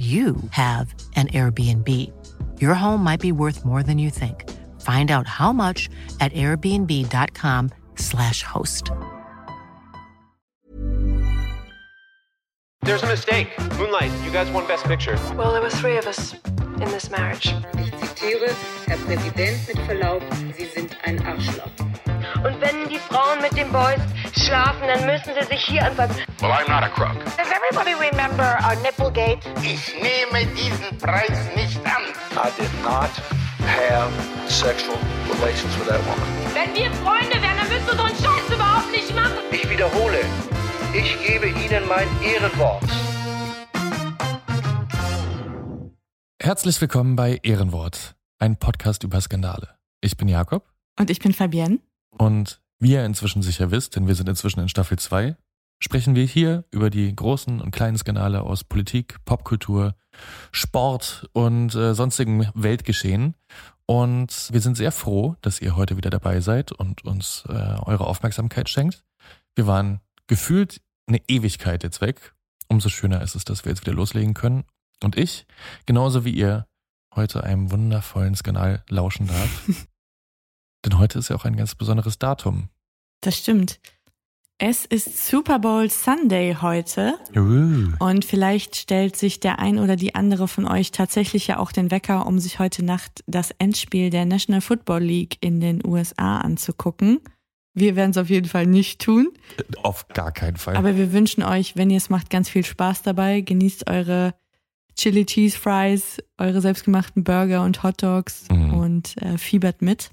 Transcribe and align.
you 0.00 0.36
have 0.52 0.94
an 1.14 1.28
Airbnb. 1.28 1.86
Your 2.58 2.72
home 2.72 3.04
might 3.04 3.20
be 3.20 3.32
worth 3.32 3.66
more 3.66 3.82
than 3.82 3.98
you 3.98 4.08
think. 4.08 4.48
Find 4.80 5.10
out 5.10 5.26
how 5.26 5.52
much 5.52 5.90
at 6.20 6.32
airbnb.com/slash 6.32 8.42
host. 8.42 8.90
There's 12.82 13.02
a 13.02 13.06
mistake. 13.06 13.48
Moonlight, 13.76 14.10
you 14.24 14.30
guys 14.30 14.50
won 14.52 14.66
Best 14.66 14.86
Picture. 14.86 15.18
Well, 15.36 15.52
there 15.52 15.60
were 15.60 15.68
three 15.68 15.98
of 15.98 16.06
us 16.06 16.34
in 16.54 16.88
this 16.90 17.10
marriage. 17.10 17.54
Ich 17.78 17.92
zitiere, 17.92 18.48
Herr 18.86 18.96
Präsident, 18.96 19.68
mit 19.68 19.78
Verlaub, 19.80 20.22
Sie 20.56 20.64
sind 20.64 20.96
ein 21.04 21.22
Arschloch. 21.26 21.89
Und 22.42 22.58
wenn 22.58 22.88
die 22.88 22.98
Frauen 22.98 23.42
mit 23.42 23.54
den 23.54 23.70
Boys 23.70 24.00
schlafen, 24.32 24.88
dann 24.88 25.04
müssen 25.04 25.32
sie 25.38 25.46
sich 25.46 25.62
hier 25.62 25.84
anfassen. 25.84 26.16
Well, 26.40 26.50
I'm 26.50 26.66
not 26.70 26.82
a 26.82 26.88
crook. 26.88 27.22
Does 27.36 27.50
everybody 27.52 27.92
remember 27.92 28.58
our 28.64 28.74
Nipplegate? 28.76 29.40
Ich 29.62 29.94
nehme 30.00 30.46
diesen 30.56 30.96
Preis 30.96 31.38
nicht 31.54 31.76
an. 31.84 32.02
I 32.32 32.48
did 32.58 32.72
not 32.82 33.10
have 33.66 34.10
sexual 34.48 34.96
relations 35.28 35.76
with 35.78 35.88
that 35.88 36.00
woman. 36.06 36.26
Wenn 36.54 36.74
wir 36.74 36.90
Freunde 37.04 37.34
wären, 37.42 37.58
dann 37.58 37.68
würdest 37.68 37.92
du 37.92 37.96
so 37.96 38.02
einen 38.04 38.16
Scheiß 38.16 38.54
überhaupt 38.54 38.90
nicht 38.90 39.14
machen. 39.14 39.36
Ich 39.50 39.68
wiederhole, 39.68 40.20
ich 40.94 41.26
gebe 41.26 41.48
Ihnen 41.48 41.86
mein 41.88 42.08
Ehrenwort. 42.22 42.84
Herzlich 46.42 46.80
willkommen 46.80 47.16
bei 47.16 47.38
Ehrenwort, 47.42 48.14
ein 48.38 48.56
Podcast 48.56 49.04
über 49.04 49.20
Skandale. 49.20 49.76
Ich 50.00 50.16
bin 50.16 50.26
Jakob. 50.26 50.64
Und 50.98 51.10
ich 51.10 51.18
bin 51.18 51.34
Fabienne. 51.34 51.80
Und 52.10 52.60
wie 52.78 52.92
ihr 52.92 53.04
inzwischen 53.04 53.42
sicher 53.42 53.70
wisst, 53.70 53.96
denn 53.96 54.06
wir 54.06 54.14
sind 54.14 54.28
inzwischen 54.28 54.60
in 54.60 54.68
Staffel 54.68 54.98
2, 54.98 55.36
sprechen 55.82 56.14
wir 56.14 56.24
hier 56.24 56.64
über 56.70 56.90
die 56.90 57.14
großen 57.14 57.60
und 57.60 57.70
kleinen 57.70 57.96
Skandale 57.96 58.42
aus 58.42 58.64
Politik, 58.64 59.16
Popkultur, 59.24 59.94
Sport 60.52 61.28
und 61.32 61.74
äh, 61.74 61.94
sonstigen 61.94 62.48
Weltgeschehen. 62.54 63.34
Und 63.86 64.48
wir 64.52 64.60
sind 64.60 64.76
sehr 64.76 64.92
froh, 64.92 65.36
dass 65.40 65.60
ihr 65.60 65.76
heute 65.76 65.96
wieder 65.96 66.10
dabei 66.10 66.40
seid 66.40 66.72
und 66.72 67.04
uns 67.04 67.44
äh, 67.48 67.52
eure 67.52 68.06
Aufmerksamkeit 68.06 68.68
schenkt. 68.68 69.04
Wir 69.54 69.66
waren 69.66 70.00
gefühlt 70.26 70.80
eine 71.08 71.20
Ewigkeit 71.28 71.82
jetzt 71.82 72.00
weg. 72.00 72.34
Umso 72.68 72.88
schöner 72.88 73.20
ist 73.22 73.34
es, 73.34 73.44
dass 73.44 73.64
wir 73.64 73.72
jetzt 73.72 73.80
wieder 73.80 73.94
loslegen 73.94 74.34
können. 74.34 74.64
Und 75.02 75.16
ich, 75.16 75.46
genauso 75.86 76.24
wie 76.24 76.30
ihr, 76.30 76.66
heute 77.16 77.42
einem 77.42 77.72
wundervollen 77.72 78.36
Skandal 78.36 78.84
lauschen 78.88 79.26
darf. 79.26 79.68
Denn 80.84 80.98
heute 80.98 81.18
ist 81.18 81.28
ja 81.28 81.36
auch 81.36 81.44
ein 81.44 81.56
ganz 81.56 81.74
besonderes 81.74 82.18
Datum. 82.18 82.68
Das 83.20 83.36
stimmt. 83.36 83.80
Es 84.62 84.84
ist 84.84 85.26
Super 85.26 85.58
Bowl 85.58 85.88
Sunday 85.88 86.54
heute. 86.60 87.14
Uh. 87.34 87.92
Und 87.98 88.24
vielleicht 88.26 88.76
stellt 88.76 89.16
sich 89.16 89.40
der 89.40 89.58
ein 89.58 89.78
oder 89.78 89.96
die 89.96 90.14
andere 90.14 90.48
von 90.48 90.66
euch 90.68 90.90
tatsächlich 90.90 91.46
ja 91.46 91.58
auch 91.58 91.72
den 91.72 91.90
Wecker, 91.90 92.26
um 92.26 92.38
sich 92.38 92.58
heute 92.58 92.84
Nacht 92.84 93.24
das 93.26 93.52
Endspiel 93.52 94.10
der 94.10 94.26
National 94.26 94.60
Football 94.60 95.02
League 95.02 95.38
in 95.40 95.60
den 95.60 95.84
USA 95.86 96.38
anzugucken. 96.38 97.20
Wir 97.72 97.96
werden 97.96 98.10
es 98.10 98.18
auf 98.18 98.28
jeden 98.28 98.48
Fall 98.48 98.66
nicht 98.66 99.00
tun. 99.00 99.28
Auf 99.82 100.08
gar 100.08 100.32
keinen 100.32 100.56
Fall. 100.56 100.76
Aber 100.76 100.94
wir 100.96 101.12
wünschen 101.12 101.42
euch, 101.42 101.76
wenn 101.76 101.88
ihr 101.88 101.96
es 101.96 102.10
macht, 102.10 102.28
ganz 102.28 102.50
viel 102.50 102.64
Spaß 102.64 103.00
dabei. 103.02 103.40
Genießt 103.40 103.88
eure 103.88 104.34
Chili 104.94 105.24
Cheese 105.24 105.56
Fries, 105.56 106.18
eure 106.36 106.60
selbstgemachten 106.60 107.24
Burger 107.24 107.62
und 107.64 107.82
Hot 107.82 108.02
Dogs 108.02 108.44
Mhm. 108.50 108.74
und 108.74 109.22
äh, 109.22 109.38
fiebert 109.38 109.80
mit. 109.80 110.10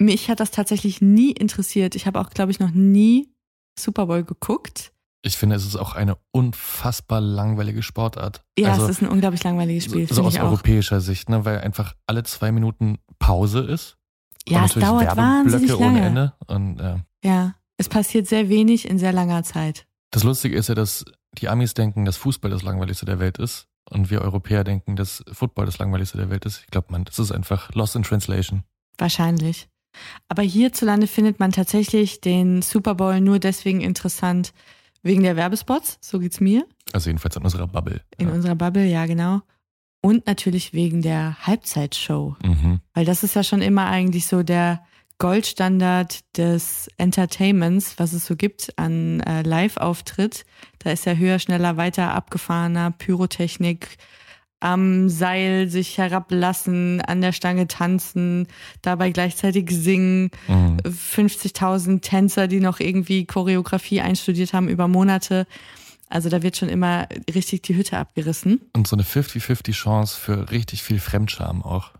Mich 0.00 0.30
hat 0.30 0.40
das 0.40 0.50
tatsächlich 0.50 1.02
nie 1.02 1.30
interessiert. 1.30 1.94
Ich 1.94 2.06
habe 2.06 2.18
auch, 2.20 2.30
glaube 2.30 2.50
ich, 2.50 2.58
noch 2.58 2.70
nie 2.70 3.28
Super 3.78 4.06
Bowl 4.06 4.24
geguckt. 4.24 4.92
ich 5.22 5.36
finde, 5.36 5.56
es 5.56 5.66
ist 5.66 5.76
auch 5.76 5.94
eine 5.94 6.16
unfassbar 6.32 7.20
langweilige 7.20 7.82
Sportart. 7.82 8.42
Ja, 8.58 8.72
also, 8.72 8.84
es 8.84 8.92
ist 8.92 9.02
ein 9.02 9.08
unglaublich 9.08 9.44
langweiliges 9.44 9.84
Spiel, 9.84 10.08
so, 10.08 10.14
so 10.14 10.24
aus 10.24 10.34
ich 10.34 10.40
auch. 10.40 10.46
europäischer 10.46 11.02
Sicht, 11.02 11.28
ne, 11.28 11.44
weil 11.44 11.58
einfach 11.60 11.94
alle 12.06 12.22
zwei 12.22 12.50
Minuten 12.50 12.98
Pause 13.18 13.60
ist. 13.60 13.98
Ja, 14.48 14.64
es 14.64 14.72
dauert 14.72 15.16
wahnsinnig 15.18 15.68
Werbeblöcke 15.68 15.78
ohne 15.78 16.00
lange. 16.00 16.06
Ende. 16.06 16.32
Und 16.46 16.80
äh, 16.80 16.96
Ja, 17.22 17.54
es 17.76 17.90
passiert 17.90 18.26
sehr 18.26 18.48
wenig 18.48 18.88
in 18.88 18.98
sehr 18.98 19.12
langer 19.12 19.42
Zeit. 19.42 19.86
das 20.12 20.24
Lustige 20.24 20.56
ist 20.56 20.68
ja, 20.68 20.74
dass 20.74 21.04
die 21.38 21.48
Amis 21.48 21.74
denken, 21.74 22.06
dass 22.06 22.16
Fußball 22.16 22.50
das 22.50 22.62
langweiligste 22.62 23.04
der 23.04 23.18
Welt 23.20 23.38
ist. 23.38 23.66
Und 23.88 24.10
wir 24.10 24.22
Europäer 24.22 24.64
denken, 24.64 24.96
dass 24.96 25.22
Football 25.32 25.66
das 25.66 25.78
langweiligste 25.78 26.16
der 26.16 26.30
Welt 26.30 26.44
ist. 26.46 26.60
Ich 26.64 26.66
glaube, 26.68 26.88
man, 26.90 27.04
das 27.04 27.18
ist 27.18 27.32
einfach 27.32 27.72
lost 27.74 27.96
in 27.96 28.02
translation. 28.02 28.64
Wahrscheinlich. 28.98 29.68
Aber 30.28 30.42
hierzulande 30.42 31.06
findet 31.06 31.40
man 31.40 31.52
tatsächlich 31.52 32.20
den 32.20 32.62
Super 32.62 32.94
Bowl 32.94 33.20
nur 33.20 33.38
deswegen 33.38 33.80
interessant 33.80 34.52
wegen 35.02 35.22
der 35.22 35.36
Werbespots, 35.36 35.98
so 36.00 36.18
geht's 36.18 36.40
mir, 36.40 36.66
Also 36.92 37.08
jedenfalls 37.08 37.36
in 37.36 37.42
unserer 37.42 37.66
Bubble. 37.66 38.02
in 38.18 38.28
ja. 38.28 38.34
unserer 38.34 38.54
Bubble, 38.54 38.84
ja 38.86 39.06
genau. 39.06 39.40
Und 40.02 40.26
natürlich 40.26 40.72
wegen 40.72 41.02
der 41.02 41.36
Halbzeitshow. 41.46 42.36
mhm. 42.42 42.80
Weil 42.94 43.04
das 43.04 43.22
ist 43.22 43.34
ja 43.34 43.42
schon 43.42 43.62
immer 43.62 43.86
eigentlich 43.86 44.26
so 44.26 44.42
der 44.42 44.82
Goldstandard 45.18 46.20
des 46.38 46.88
Entertainments, 46.96 47.98
was 47.98 48.14
es 48.14 48.24
so 48.24 48.36
gibt 48.36 48.72
an 48.78 49.20
äh, 49.20 49.42
Live-Auftritt. 49.42 50.46
Da 50.78 50.90
ist 50.92 51.04
ja 51.04 51.12
höher, 51.12 51.38
schneller, 51.38 51.76
weiter, 51.76 52.14
abgefahrener, 52.14 52.90
Pyrotechnik, 52.92 53.98
am 54.60 55.08
Seil 55.08 55.68
sich 55.68 55.98
herablassen, 55.98 57.00
an 57.00 57.20
der 57.20 57.32
Stange 57.32 57.66
tanzen, 57.66 58.46
dabei 58.82 59.10
gleichzeitig 59.10 59.70
singen. 59.70 60.30
Mhm. 60.48 60.76
50.000 60.84 62.02
Tänzer, 62.02 62.46
die 62.46 62.60
noch 62.60 62.78
irgendwie 62.78 63.24
Choreografie 63.24 64.00
einstudiert 64.02 64.52
haben 64.52 64.68
über 64.68 64.86
Monate. 64.86 65.46
Also 66.08 66.28
da 66.28 66.42
wird 66.42 66.56
schon 66.56 66.68
immer 66.68 67.08
richtig 67.32 67.62
die 67.62 67.76
Hütte 67.76 67.96
abgerissen. 67.96 68.60
Und 68.74 68.86
so 68.86 68.96
eine 68.96 69.04
50-50 69.04 69.72
Chance 69.72 70.18
für 70.18 70.50
richtig 70.50 70.82
viel 70.82 70.98
Fremdscham 70.98 71.62
auch. 71.62 71.92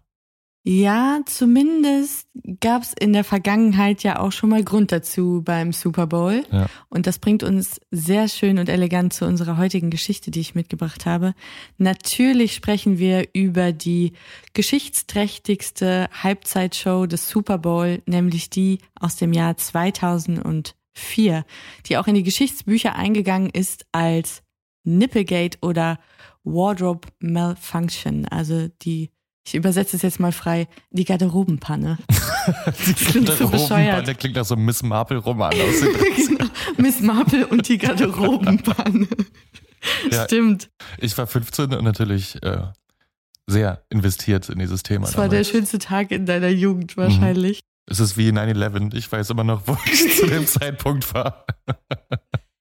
Ja, 0.63 1.21
zumindest 1.25 2.29
gab 2.61 2.83
es 2.83 2.93
in 2.93 3.15
der 3.15 3.25
Vergangenheit 3.25 4.03
ja 4.03 4.19
auch 4.19 4.31
schon 4.31 4.51
mal 4.51 4.63
Grund 4.63 4.93
dazu 4.93 5.41
beim 5.43 5.73
Super 5.73 6.07
Bowl. 6.07 6.45
Ja. 6.53 6.67
Und 6.91 7.07
das 7.07 7.19
bringt 7.19 7.43
uns 7.43 7.81
sehr 7.91 8.29
schön 8.29 8.59
und 8.59 8.69
elegant 8.69 9.15
zu 9.15 9.25
unserer 9.25 9.57
heutigen 9.57 9.89
Geschichte, 9.89 10.31
die 10.31 10.41
ich 10.41 10.55
mitgebracht 10.55 11.07
habe. 11.07 11.35
Natürlich 11.79 12.55
sprechen 12.55 12.99
wir 12.99 13.29
über 13.33 13.73
die 13.73 14.13
geschichtsträchtigste 14.53 16.11
Halbzeitshow 16.13 17.07
des 17.07 17.31
Super 17.31 17.57
Bowl, 17.57 18.03
nämlich 18.05 18.51
die 18.51 18.81
aus 18.99 19.17
dem 19.17 19.33
Jahr 19.33 19.57
2004, 19.57 20.75
die 21.87 21.97
auch 21.97 22.07
in 22.07 22.15
die 22.15 22.23
Geschichtsbücher 22.23 22.95
eingegangen 22.97 23.49
ist 23.49 23.87
als 23.93 24.43
Nipplegate 24.85 25.57
oder 25.63 25.99
Wardrobe 26.45 27.09
Malfunction, 27.19 28.27
also 28.27 28.69
die 28.83 29.11
ich 29.51 29.57
übersetze 29.57 29.97
es 29.97 30.03
jetzt 30.03 30.21
mal 30.21 30.31
frei, 30.31 30.69
die 30.91 31.05
Garderobenpanne. 31.05 31.99
Die 32.87 32.95
klingt 32.95 33.29
so 33.31 33.49
bescheuert. 33.49 34.07
Der 34.07 34.15
klingt 34.17 34.37
nach 34.37 34.45
so 34.45 34.55
einem 34.55 34.65
Miss 34.65 34.83
Marple-Roman 34.85 35.53
aus. 35.53 35.81
genau. 36.17 36.47
Miss 36.77 37.01
Marple 37.01 37.47
und 37.49 37.69
die 37.69 37.77
Garderobenpanne. 37.77 39.09
Ja. 40.11 40.25
Stimmt. 40.25 40.71
Ich 40.99 41.19
war 41.19 41.27
15 41.27 41.75
und 41.75 41.85
natürlich 41.85 42.41
äh, 42.45 42.63
sehr 43.49 43.83
investiert 43.91 44.49
in 44.49 44.61
dieses 44.61 44.85
Thema. 44.85 45.07
Das 45.07 45.17
war 45.17 45.25
der 45.25 45.41
damals. 45.41 45.51
schönste 45.51 45.79
Tag 45.79 46.13
in 46.13 46.27
deiner 46.27 46.49
Jugend 46.49 46.97
wahrscheinlich. 46.97 47.61
Es 47.87 47.99
ist 47.99 48.17
wie 48.17 48.31
9-11. 48.31 48.95
Ich 48.95 49.11
weiß 49.11 49.31
immer 49.31 49.45
noch, 49.45 49.67
wo 49.67 49.77
ich 49.85 50.17
zu 50.17 50.27
dem 50.27 50.47
Zeitpunkt 50.47 51.13
war. 51.13 51.45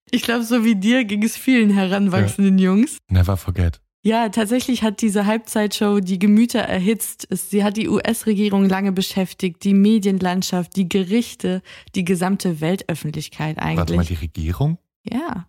Ich 0.09 0.23
glaube, 0.23 0.43
so 0.43 0.65
wie 0.65 0.75
dir 0.75 1.05
ging 1.05 1.23
es 1.23 1.37
vielen 1.37 1.69
heranwachsenden 1.69 2.57
Jungs. 2.57 2.97
Never 3.09 3.37
forget. 3.37 3.79
Ja, 4.01 4.29
tatsächlich 4.29 4.81
hat 4.81 5.01
diese 5.01 5.25
Halbzeitshow 5.25 5.99
die 5.99 6.19
Gemüter 6.19 6.59
erhitzt. 6.59 7.27
Sie 7.31 7.63
hat 7.65 7.75
die 7.75 7.89
US-Regierung 7.89 8.67
lange 8.69 8.93
beschäftigt, 8.93 9.63
die 9.65 9.73
Medienlandschaft, 9.73 10.75
die 10.77 10.87
Gerichte, 10.87 11.61
die 11.95 12.05
gesamte 12.05 12.61
Weltöffentlichkeit 12.61 13.57
Warte 13.57 13.93
mal, 13.93 14.01
eigentlich. 14.01 14.07
die 14.19 14.25
Regierung? 14.25 14.77
Ja. 15.03 15.47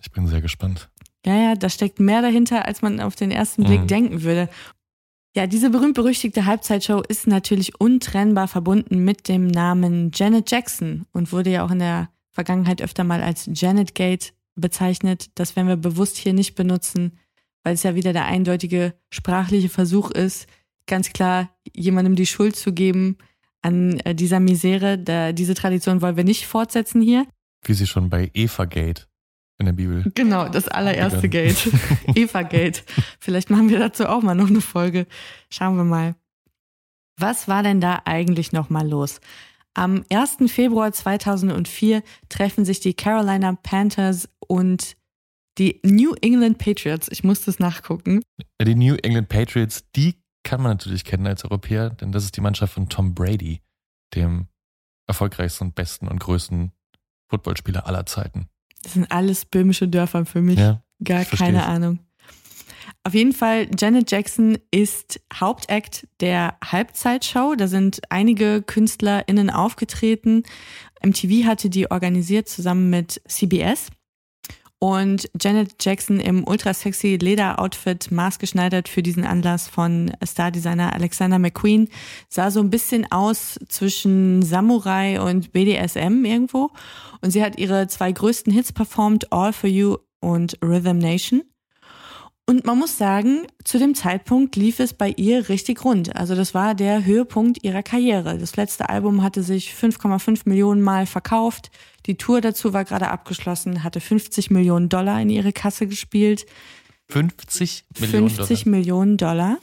Ich 0.00 0.10
bin 0.10 0.26
sehr 0.26 0.40
gespannt. 0.40 0.90
Ja, 1.24 1.36
ja, 1.36 1.54
da 1.54 1.68
steckt 1.68 2.00
mehr 2.00 2.22
dahinter, 2.22 2.66
als 2.66 2.82
man 2.82 2.98
auf 2.98 3.14
den 3.14 3.30
ersten 3.30 3.62
Blick 3.62 3.82
Mhm. 3.82 3.86
denken 3.86 4.22
würde. 4.22 4.48
Ja, 5.36 5.46
diese 5.46 5.70
berühmt-berüchtigte 5.70 6.44
Halbzeitshow 6.44 7.00
ist 7.08 7.28
natürlich 7.28 7.80
untrennbar 7.80 8.48
verbunden 8.48 9.04
mit 9.04 9.28
dem 9.28 9.46
Namen 9.46 10.10
Janet 10.12 10.50
Jackson 10.50 11.06
und 11.12 11.30
wurde 11.32 11.50
ja 11.50 11.64
auch 11.64 11.70
in 11.70 11.78
der 11.78 12.10
Vergangenheit 12.32 12.82
öfter 12.82 13.04
mal 13.04 13.22
als 13.22 13.48
Janet 13.54 13.94
Gate 13.94 14.34
bezeichnet. 14.56 15.30
Das 15.36 15.54
werden 15.54 15.68
wir 15.68 15.76
bewusst 15.76 16.16
hier 16.16 16.32
nicht 16.32 16.54
benutzen, 16.56 17.18
weil 17.62 17.74
es 17.74 17.82
ja 17.82 17.94
wieder 17.94 18.12
der 18.12 18.26
eindeutige 18.26 18.94
sprachliche 19.10 19.68
Versuch 19.68 20.10
ist, 20.10 20.46
ganz 20.86 21.12
klar 21.12 21.50
jemandem 21.72 22.16
die 22.16 22.26
Schuld 22.26 22.56
zu 22.56 22.72
geben 22.72 23.18
an 23.62 24.00
äh, 24.00 24.14
dieser 24.14 24.40
Misere. 24.40 24.98
Da, 24.98 25.32
diese 25.32 25.54
Tradition 25.54 26.02
wollen 26.02 26.16
wir 26.16 26.24
nicht 26.24 26.46
fortsetzen 26.46 27.00
hier. 27.00 27.26
Wie 27.64 27.74
sie 27.74 27.86
schon 27.86 28.10
bei 28.10 28.30
Eva 28.34 28.64
Gate 28.64 29.08
in 29.58 29.66
der 29.66 29.72
Bibel. 29.72 30.04
Genau, 30.14 30.48
das 30.48 30.68
allererste 30.68 31.28
Gate. 31.28 31.70
Eva 32.14 32.42
Gate. 32.42 32.84
Vielleicht 33.20 33.50
machen 33.50 33.70
wir 33.70 33.78
dazu 33.78 34.06
auch 34.06 34.22
mal 34.22 34.34
noch 34.34 34.48
eine 34.48 34.60
Folge. 34.60 35.06
Schauen 35.50 35.76
wir 35.76 35.84
mal. 35.84 36.16
Was 37.16 37.46
war 37.46 37.62
denn 37.62 37.80
da 37.80 38.02
eigentlich 38.04 38.52
nochmal 38.52 38.88
los? 38.88 39.20
Am 39.74 40.04
1. 40.10 40.50
Februar 40.52 40.92
2004 40.92 42.02
treffen 42.28 42.64
sich 42.64 42.80
die 42.80 42.94
Carolina 42.94 43.56
Panthers 43.62 44.28
und 44.46 44.96
die 45.58 45.80
New 45.84 46.14
England 46.20 46.58
Patriots. 46.58 47.08
Ich 47.10 47.24
muss 47.24 47.44
das 47.44 47.58
nachgucken. 47.58 48.22
Die 48.60 48.74
New 48.74 48.94
England 48.96 49.28
Patriots, 49.28 49.84
die 49.94 50.14
kann 50.44 50.62
man 50.62 50.72
natürlich 50.72 51.04
kennen 51.04 51.26
als 51.26 51.44
Europäer, 51.44 51.90
denn 51.90 52.12
das 52.12 52.24
ist 52.24 52.36
die 52.36 52.40
Mannschaft 52.40 52.74
von 52.74 52.88
Tom 52.88 53.14
Brady, 53.14 53.60
dem 54.14 54.48
erfolgreichsten 55.06 55.72
besten 55.72 56.08
und 56.08 56.18
größten 56.20 56.72
Footballspieler 57.28 57.86
aller 57.86 58.06
Zeiten. 58.06 58.48
Das 58.82 58.94
sind 58.94 59.10
alles 59.12 59.44
böhmische 59.44 59.88
Dörfer 59.88 60.24
für 60.26 60.40
mich. 60.40 60.58
Ja, 60.58 60.82
Gar 61.02 61.24
keine 61.24 61.64
Ahnung. 61.66 62.00
Auf 63.04 63.14
jeden 63.14 63.32
Fall, 63.32 63.68
Janet 63.76 64.10
Jackson 64.10 64.58
ist 64.70 65.20
Hauptakt 65.34 66.06
der 66.20 66.56
Halbzeitshow. 66.64 67.54
Da 67.56 67.66
sind 67.66 68.00
einige 68.10 68.62
KünstlerInnen 68.62 69.50
aufgetreten. 69.50 70.44
MTV 71.04 71.46
hatte 71.46 71.68
die 71.68 71.90
organisiert 71.90 72.48
zusammen 72.48 72.90
mit 72.90 73.20
CBS. 73.26 73.88
Und 74.82 75.30
Janet 75.40 75.76
Jackson 75.78 76.18
im 76.18 76.44
ultra 76.44 76.74
sexy 76.74 77.14
Lederoutfit, 77.14 78.10
maßgeschneidert 78.10 78.88
für 78.88 79.00
diesen 79.00 79.24
Anlass 79.24 79.68
von 79.68 80.10
Stardesigner 80.24 80.92
Alexander 80.92 81.38
McQueen, 81.38 81.88
sah 82.28 82.50
so 82.50 82.58
ein 82.58 82.68
bisschen 82.68 83.06
aus 83.12 83.60
zwischen 83.68 84.42
Samurai 84.42 85.20
und 85.20 85.52
BDSM 85.52 86.24
irgendwo. 86.24 86.70
Und 87.20 87.30
sie 87.30 87.44
hat 87.44 87.60
ihre 87.60 87.86
zwei 87.86 88.10
größten 88.10 88.52
Hits 88.52 88.72
performt, 88.72 89.32
All 89.32 89.52
for 89.52 89.70
You 89.70 89.98
und 90.18 90.58
Rhythm 90.60 90.98
Nation. 90.98 91.42
Und 92.44 92.66
man 92.66 92.78
muss 92.78 92.98
sagen, 92.98 93.46
zu 93.64 93.78
dem 93.78 93.94
Zeitpunkt 93.94 94.56
lief 94.56 94.80
es 94.80 94.94
bei 94.94 95.10
ihr 95.16 95.48
richtig 95.48 95.84
rund. 95.84 96.16
Also 96.16 96.34
das 96.34 96.54
war 96.54 96.74
der 96.74 97.04
Höhepunkt 97.04 97.62
ihrer 97.62 97.84
Karriere. 97.84 98.36
Das 98.36 98.56
letzte 98.56 98.88
Album 98.88 99.22
hatte 99.22 99.42
sich 99.42 99.70
5,5 99.70 100.42
Millionen 100.46 100.82
Mal 100.82 101.06
verkauft. 101.06 101.70
Die 102.06 102.16
Tour 102.16 102.40
dazu 102.40 102.72
war 102.72 102.84
gerade 102.84 103.08
abgeschlossen, 103.08 103.84
hatte 103.84 104.00
50 104.00 104.50
Millionen 104.50 104.88
Dollar 104.88 105.20
in 105.20 105.30
ihre 105.30 105.52
Kasse 105.52 105.86
gespielt. 105.86 106.44
50 107.10 107.84
Millionen 108.00 108.28
50 108.28 108.64
Dollar. 108.64 108.76
Millionen 108.76 109.16
Dollar. 109.16 109.58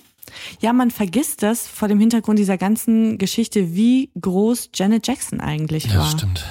Ja, 0.61 0.71
man 0.73 0.91
vergisst 0.91 1.43
das 1.43 1.67
vor 1.67 1.87
dem 1.87 1.99
Hintergrund 1.99 2.39
dieser 2.39 2.57
ganzen 2.57 3.17
Geschichte, 3.17 3.75
wie 3.75 4.11
groß 4.19 4.69
Janet 4.73 5.07
Jackson 5.07 5.41
eigentlich 5.41 5.89
war. 5.89 6.05
Ja, 6.05 6.09
stimmt. 6.09 6.45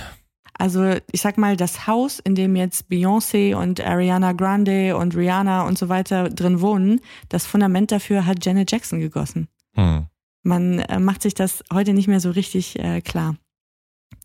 Also 0.59 0.97
ich 1.13 1.21
sag 1.21 1.39
mal, 1.39 1.57
das 1.57 1.87
Haus, 1.87 2.19
in 2.19 2.35
dem 2.35 2.57
jetzt 2.57 2.91
Beyoncé 2.91 3.55
und 3.55 3.81
Ariana 3.81 4.33
Grande 4.33 4.97
und 4.97 5.17
Rihanna 5.17 5.63
und 5.63 5.79
so 5.79 5.89
weiter 5.89 6.29
drin 6.29 6.61
wohnen, 6.61 7.01
das 7.29 7.47
Fundament 7.47 7.93
dafür 7.93 8.27
hat 8.27 8.45
Janet 8.45 8.71
Jackson 8.71 8.99
gegossen. 8.99 9.49
Hm. 9.75 10.07
Man 10.43 10.81
äh, 10.81 10.99
macht 10.99 11.23
sich 11.23 11.35
das 11.35 11.63
heute 11.73 11.95
nicht 11.95 12.09
mehr 12.09 12.21
so 12.21 12.31
richtig 12.31 12.79
äh, 12.79 13.01
klar. 13.01 13.37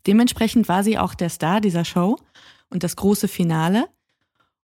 Dementsprechend 0.06 0.68
war 0.68 0.82
sie 0.82 0.98
auch 0.98 1.14
der 1.14 1.28
Star 1.30 1.60
dieser 1.60 1.84
Show 1.84 2.18
und 2.68 2.82
das 2.82 2.96
große 2.96 3.28
Finale. 3.28 3.88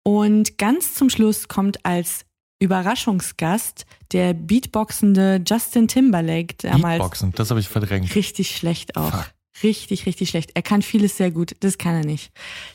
Und 0.03 0.59
ganz 0.59 0.95
zum 0.95 1.11
Schluss 1.11 1.49
kommt 1.49 1.85
als 1.85 2.27
Überraschungsgast 2.59 3.87
der 4.13 4.35
beatboxende 4.35 5.43
Justin 5.47 5.89
Timberlake 5.89 6.57
damals. 6.59 6.99
Beatboxen, 6.99 7.33
das 7.33 7.51
habe 7.51 7.61
ich 7.61 7.69
verdrängt. 7.69 8.15
Richtig 8.15 8.55
schlecht 8.57 8.97
auch. 8.97 9.11
Fuck. 9.11 9.36
Richtig, 9.63 10.07
richtig 10.07 10.31
schlecht. 10.31 10.51
Er 10.55 10.63
kann 10.63 10.83
vieles 10.83 11.17
sehr 11.17 11.31
gut, 11.31 11.57
das 11.61 11.79
kann 11.79 11.95
er 11.95 12.05
nicht. 12.05 12.31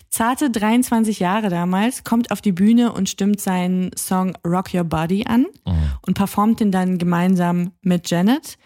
Zarte 0.10 0.50
23 0.50 1.20
Jahre 1.20 1.50
damals, 1.50 2.04
kommt 2.04 2.32
auf 2.32 2.42
die 2.42 2.52
Bühne 2.52 2.92
und 2.92 3.10
stimmt 3.10 3.40
seinen 3.40 3.92
Song 3.96 4.36
Rock 4.46 4.74
Your 4.74 4.84
Body 4.84 5.26
an 5.28 5.46
mhm. 5.66 5.92
und 6.02 6.16
performt 6.16 6.60
ihn 6.62 6.72
dann 6.72 6.98
gemeinsam 6.98 7.72
mit 7.82 8.10
Janet 8.10 8.58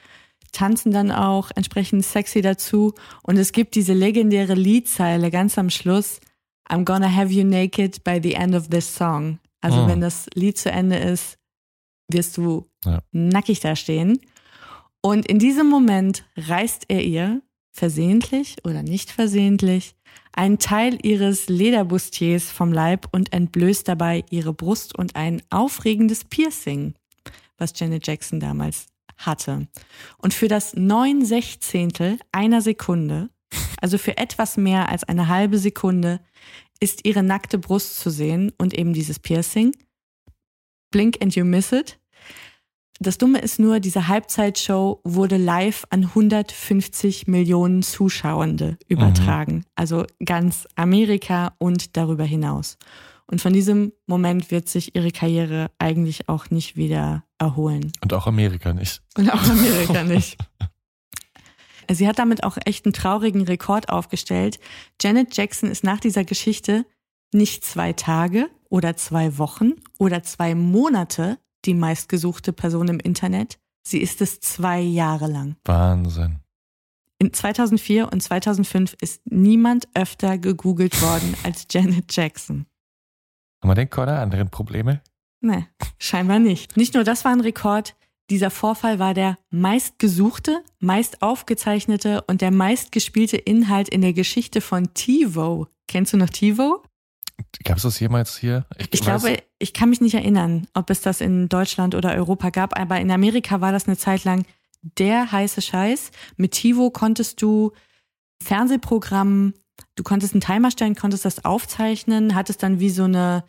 tanzen 0.56 0.92
dann 0.92 1.12
auch 1.12 1.52
entsprechend 1.56 2.06
sexy 2.06 2.42
dazu. 2.42 2.94
Und 3.24 3.38
es 3.38 3.52
gibt 3.52 3.76
diese 3.76 3.94
legendäre 3.94 4.54
Liedzeile 4.54 5.30
ganz 5.30 5.58
am 5.58 5.70
Schluss. 5.70 6.20
I'm 6.70 6.86
gonna 6.86 7.14
have 7.14 7.32
you 7.32 7.44
naked 7.44 8.04
by 8.04 8.20
the 8.22 8.34
end 8.34 8.56
of 8.56 8.70
this 8.70 8.96
song. 8.96 9.40
Also 9.62 9.84
oh. 9.84 9.88
wenn 9.88 10.02
das 10.02 10.28
Lied 10.34 10.58
zu 10.58 10.72
Ende 10.72 10.98
ist, 10.98 11.38
wirst 12.10 12.38
du 12.38 12.70
ja. 12.86 13.02
nackig 13.12 13.60
da 13.60 13.76
stehen. 13.76 14.20
Und 15.02 15.28
in 15.28 15.38
diesem 15.38 15.70
Moment 15.70 16.26
reißt 16.38 16.86
er 16.88 17.04
ihr, 17.04 17.42
versehentlich 17.76 18.56
oder 18.64 18.84
nicht 18.84 19.12
versehentlich, 19.12 19.96
einen 20.32 20.60
Teil 20.60 20.98
ihres 21.04 21.50
Lederbustiers 21.50 22.50
vom 22.50 22.72
Leib 22.72 23.08
und 23.12 23.34
entblößt 23.34 23.88
dabei 23.88 24.24
ihre 24.30 24.54
Brust 24.54 24.98
und 24.98 25.16
ein 25.18 25.42
aufregendes 25.50 26.24
Piercing, 26.24 26.94
was 27.58 27.78
Janet 27.78 28.08
Jackson 28.08 28.40
damals 28.40 28.88
hatte. 29.18 29.68
Und 30.18 30.34
für 30.34 30.48
das 30.48 30.74
neun 30.74 31.26
Sechzehntel 31.26 32.18
einer 32.32 32.62
Sekunde, 32.62 33.30
also 33.82 33.98
für 33.98 34.18
etwas 34.18 34.56
mehr 34.56 34.88
als 34.90 35.04
eine 35.04 35.28
halbe 35.28 35.58
Sekunde, 35.58 36.22
ist 36.80 37.06
ihre 37.06 37.24
nackte 37.24 37.58
Brust 37.58 38.00
zu 38.00 38.10
sehen 38.10 38.54
und 38.58 38.74
eben 38.74 38.94
dieses 38.94 39.20
Piercing. 39.20 39.76
Blink 40.92 41.22
and 41.22 41.36
you 41.36 41.44
miss 41.44 41.74
it. 41.74 42.00
Das 43.00 43.18
Dumme 43.18 43.40
ist 43.40 43.60
nur, 43.60 43.80
diese 43.82 44.08
Halbzeitshow 44.08 45.02
wurde 45.04 45.36
live 45.38 45.86
an 45.90 46.06
150 46.06 47.28
Millionen 47.28 47.84
Zuschauende 47.84 48.78
übertragen. 48.88 49.56
Mhm. 49.56 49.64
Also 49.76 50.06
ganz 50.24 50.68
Amerika 50.76 51.56
und 51.58 51.98
darüber 51.98 52.24
hinaus. 52.24 52.78
Und 53.28 53.42
von 53.42 53.54
diesem 53.54 53.92
Moment 54.06 54.52
wird 54.52 54.70
sich 54.70 54.96
ihre 54.96 55.12
Karriere 55.12 55.72
eigentlich 55.80 56.30
auch 56.30 56.50
nicht 56.52 56.78
wieder 56.78 57.24
erholen. 57.38 57.92
Und 58.02 58.14
auch 58.14 58.28
Amerika 58.28 58.74
nicht. 58.74 59.02
Und 59.18 59.30
auch 59.30 59.44
Amerika 59.44 60.04
nicht. 60.06 60.38
Sie 61.92 62.08
hat 62.08 62.20
damit 62.20 62.44
auch 62.44 62.58
echt 62.66 62.86
einen 62.86 62.94
traurigen 62.94 63.44
Rekord 63.44 63.90
aufgestellt. 63.90 64.60
Janet 65.02 65.36
Jackson 65.36 65.70
ist 65.70 65.84
nach 65.84 66.00
dieser 66.00 66.24
Geschichte 66.24 66.86
nicht 67.34 67.66
zwei 67.66 67.94
Tage 67.94 68.50
oder 68.70 68.96
zwei 68.96 69.38
Wochen 69.38 69.74
oder 69.98 70.24
zwei 70.24 70.56
Monate 70.56 71.38
die 71.66 71.74
meistgesuchte 71.74 72.54
Person 72.54 72.88
im 72.88 73.00
Internet. 73.00 73.60
Sie 73.88 74.00
ist 74.00 74.22
es 74.22 74.40
zwei 74.40 74.80
Jahre 74.80 75.28
lang. 75.28 75.56
Wahnsinn. 75.66 76.40
In 77.20 77.32
2004 77.32 78.12
und 78.12 78.22
2005 78.22 78.96
ist 79.00 79.22
niemand 79.26 79.88
öfter 79.94 80.38
gegoogelt 80.38 81.02
worden 81.02 81.36
als 81.44 81.68
Janet 81.70 82.16
Jackson. 82.16 82.66
Haben 83.62 83.72
wir 83.72 83.76
den 83.76 83.90
keine 83.90 84.20
anderen 84.20 84.50
Probleme? 84.50 85.02
Nee, 85.42 85.66
scheinbar 85.98 86.40
nicht. 86.40 86.76
Nicht 86.76 86.94
nur 86.94 87.04
das 87.04 87.24
war 87.24 87.32
ein 87.32 87.42
Rekord, 87.42 87.96
dieser 88.32 88.50
Vorfall 88.50 88.98
war 88.98 89.14
der 89.14 89.38
meistgesuchte, 89.52 90.64
meist 90.80 91.22
aufgezeichnete 91.22 92.24
und 92.28 92.42
der 92.42 92.50
meistgespielte 92.50 93.38
Inhalt 93.38 93.88
in 93.88 94.02
der 94.02 94.14
Geschichte 94.14 94.62
von 94.62 94.94
TiVo. 94.96 95.68
Kennst 95.88 96.14
du 96.14 96.18
noch 96.18 96.30
TiVo? 96.30 96.82
Gab 97.64 97.78
es 97.78 97.84
das 97.84 98.00
jemals 98.00 98.38
hier? 98.38 98.66
Ich, 98.78 98.90
ich 98.92 99.02
glaube, 99.02 99.38
ich 99.60 99.74
kann 99.74 99.90
mich 99.90 100.02
nicht 100.02 100.14
erinnern, 100.14 100.68
ob 100.74 100.90
es 100.90 101.02
das 101.02 101.22
in 101.22 101.50
Deutschland 101.50 101.96
oder 101.96 102.14
Europa 102.14 102.50
gab, 102.50 102.80
aber 102.80 103.00
in 103.00 103.12
Amerika 103.12 103.62
war 103.62 103.72
das 103.72 103.88
eine 103.88 103.98
Zeit 103.98 104.24
lang 104.24 104.46
der 104.82 105.32
heiße 105.32 105.62
Scheiß. 105.62 106.12
Mit 106.38 106.52
TiVo 106.52 106.92
konntest 106.92 107.42
du 107.42 107.72
Fernsehprogramm 108.42 109.54
Du 109.96 110.04
konntest 110.04 110.34
einen 110.34 110.42
Timer 110.42 110.72
stellen, 110.72 110.96
konntest 110.96 111.26
das 111.26 111.46
aufzeichnen, 111.46 112.36
hattest 112.36 112.64
dann 112.64 112.80
wie 112.80 112.90
so 112.90 113.04
eine 113.04 113.44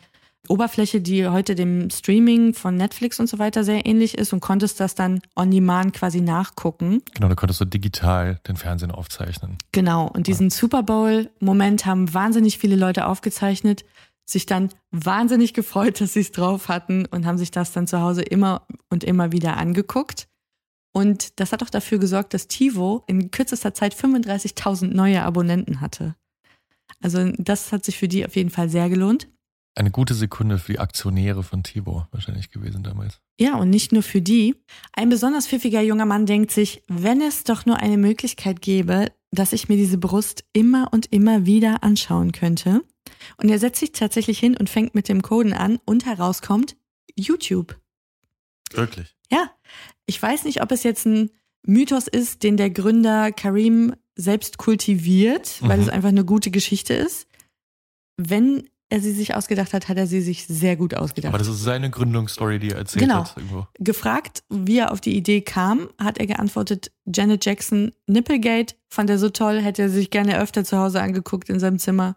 Oberfläche, 0.49 1.01
die 1.01 1.27
heute 1.27 1.55
dem 1.55 1.89
Streaming 1.89 2.53
von 2.53 2.75
Netflix 2.75 3.19
und 3.19 3.27
so 3.27 3.39
weiter 3.39 3.63
sehr 3.63 3.85
ähnlich 3.85 4.17
ist 4.17 4.33
und 4.33 4.39
konntest 4.39 4.79
das 4.79 4.95
dann 4.95 5.21
on 5.35 5.51
demand 5.51 5.93
quasi 5.93 6.21
nachgucken. 6.21 7.01
Genau, 7.13 7.27
da 7.27 7.35
konntest 7.35 7.61
du 7.61 7.65
digital 7.65 8.39
den 8.47 8.55
Fernsehen 8.55 8.91
aufzeichnen. 8.91 9.57
Genau, 9.71 10.07
und 10.07 10.27
diesen 10.27 10.49
Super 10.49 10.83
Bowl-Moment 10.83 11.85
haben 11.85 12.13
wahnsinnig 12.13 12.57
viele 12.57 12.75
Leute 12.75 13.05
aufgezeichnet, 13.07 13.85
sich 14.25 14.45
dann 14.45 14.69
wahnsinnig 14.91 15.53
gefreut, 15.53 16.01
dass 16.01 16.13
sie 16.13 16.21
es 16.21 16.31
drauf 16.31 16.67
hatten 16.67 17.05
und 17.05 17.25
haben 17.25 17.37
sich 17.37 17.51
das 17.51 17.71
dann 17.71 17.87
zu 17.87 18.01
Hause 18.01 18.21
immer 18.21 18.67
und 18.89 19.03
immer 19.03 19.31
wieder 19.31 19.57
angeguckt. 19.57 20.27
Und 20.93 21.39
das 21.39 21.51
hat 21.51 21.61
auch 21.63 21.69
dafür 21.69 21.99
gesorgt, 21.99 22.33
dass 22.33 22.47
TiVo 22.47 23.03
in 23.07 23.31
kürzester 23.31 23.73
Zeit 23.73 23.95
35.000 23.95 24.87
neue 24.87 25.23
Abonnenten 25.23 25.79
hatte. 25.79 26.15
Also 27.01 27.31
das 27.37 27.71
hat 27.71 27.85
sich 27.85 27.97
für 27.97 28.07
die 28.07 28.25
auf 28.25 28.35
jeden 28.35 28.49
Fall 28.49 28.69
sehr 28.69 28.89
gelohnt. 28.89 29.27
Eine 29.77 29.91
gute 29.91 30.15
Sekunde 30.15 30.57
für 30.57 30.71
die 30.71 30.79
Aktionäre 30.79 31.43
von 31.43 31.61
TiVo 31.61 32.07
wahrscheinlich 32.09 32.49
gewesen 32.49 32.81
damals. 32.81 33.21
Ja, 33.39 33.57
und 33.57 33.69
nicht 33.69 33.91
nur 33.91 34.01
für 34.01 34.23
die. 34.23 34.55
Ein 34.91 35.09
besonders 35.09 35.47
pfiffiger 35.47 35.81
junger 35.81 36.07
Mann 36.07 36.25
denkt 36.25 36.49
sich, 36.49 36.81
wenn 36.87 37.21
es 37.21 37.43
doch 37.43 37.67
nur 37.67 37.77
eine 37.77 37.97
Möglichkeit 37.97 38.61
gäbe, 38.61 39.11
dass 39.29 39.53
ich 39.53 39.69
mir 39.69 39.77
diese 39.77 39.99
Brust 39.99 40.45
immer 40.51 40.89
und 40.91 41.05
immer 41.13 41.45
wieder 41.45 41.83
anschauen 41.83 42.31
könnte. 42.31 42.81
Und 43.37 43.49
er 43.49 43.59
setzt 43.59 43.79
sich 43.79 43.91
tatsächlich 43.91 44.39
hin 44.39 44.57
und 44.57 44.67
fängt 44.67 44.95
mit 44.95 45.09
dem 45.09 45.21
Coden 45.21 45.53
an 45.53 45.77
und 45.85 46.07
herauskommt 46.07 46.75
YouTube. 47.15 47.79
Wirklich? 48.71 49.15
Ja. 49.31 49.51
Ich 50.07 50.19
weiß 50.19 50.45
nicht, 50.45 50.63
ob 50.63 50.71
es 50.71 50.81
jetzt 50.81 51.05
ein 51.05 51.29
Mythos 51.67 52.07
ist, 52.07 52.41
den 52.41 52.57
der 52.57 52.71
Gründer 52.71 53.31
Karim 53.31 53.93
selbst 54.15 54.57
kultiviert, 54.57 55.61
weil 55.61 55.77
Mhm. 55.77 55.83
es 55.83 55.89
einfach 55.89 56.09
eine 56.09 56.25
gute 56.25 56.49
Geschichte 56.49 56.95
ist. 56.95 57.27
Wenn 58.19 58.67
er 58.89 59.01
sie 59.01 59.11
sich 59.11 59.35
ausgedacht 59.35 59.73
hat, 59.73 59.89
hat 59.89 59.97
er 59.97 60.07
sie 60.07 60.21
sich 60.21 60.45
sehr 60.47 60.75
gut 60.77 60.93
ausgedacht. 60.95 61.29
Aber 61.33 61.37
das 61.39 61.47
ist 61.49 61.61
seine 61.63 61.89
Gründungsstory, 61.89 62.57
die 62.59 62.71
er 62.71 62.77
erzählt 62.77 63.03
Genau. 63.03 63.21
hat. 63.25 63.33
Irgendwo. 63.35 63.67
Gefragt, 63.79 64.43
wie 64.49 64.77
er 64.77 64.91
auf 64.91 65.01
die 65.01 65.15
Idee 65.17 65.41
kam, 65.41 65.89
hat 65.99 66.17
er 66.19 66.27
geantwortet, 66.27 66.91
Janet 67.05 67.45
Jackson, 67.45 67.91
Nipplegate, 68.07 68.75
fand 68.89 69.09
er 69.09 69.19
so 69.19 69.29
toll, 69.29 69.61
hätte 69.61 69.81
er 69.83 69.89
sich 69.89 70.09
gerne 70.09 70.39
öfter 70.39 70.63
zu 70.63 70.77
Hause 70.77 71.01
angeguckt 71.01 71.49
in 71.49 71.59
seinem 71.59 71.79
Zimmer. 71.79 72.15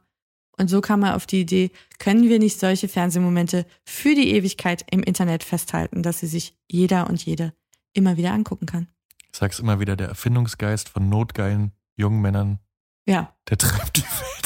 Und 0.58 0.68
so 0.68 0.80
kam 0.80 1.02
er 1.02 1.16
auf 1.16 1.26
die 1.26 1.40
Idee, 1.40 1.70
können 1.98 2.28
wir 2.28 2.38
nicht 2.38 2.60
solche 2.60 2.86
Fernsehmomente 2.86 3.64
für 3.84 4.14
die 4.14 4.30
Ewigkeit 4.30 4.84
im 4.90 5.02
Internet 5.02 5.42
festhalten, 5.42 6.02
dass 6.02 6.20
sie 6.20 6.26
sich 6.26 6.54
jeder 6.68 7.08
und 7.08 7.24
jede 7.24 7.52
immer 7.94 8.16
wieder 8.16 8.32
angucken 8.32 8.66
kann. 8.66 8.86
Ich 9.32 9.38
sag's 9.38 9.58
immer 9.58 9.80
wieder, 9.80 9.96
der 9.96 10.08
Erfindungsgeist 10.08 10.88
von 10.90 11.08
notgeilen 11.08 11.72
jungen 11.96 12.20
Männern, 12.20 12.58
Ja, 13.06 13.34
der 13.48 13.58
treibt 13.58 13.96
die 13.96 14.02
Welt. 14.02 14.39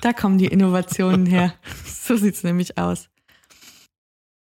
Da 0.00 0.12
kommen 0.12 0.38
die 0.38 0.46
Innovationen 0.46 1.26
her. 1.26 1.54
So 2.06 2.16
sieht's 2.16 2.44
nämlich 2.44 2.78
aus. 2.78 3.08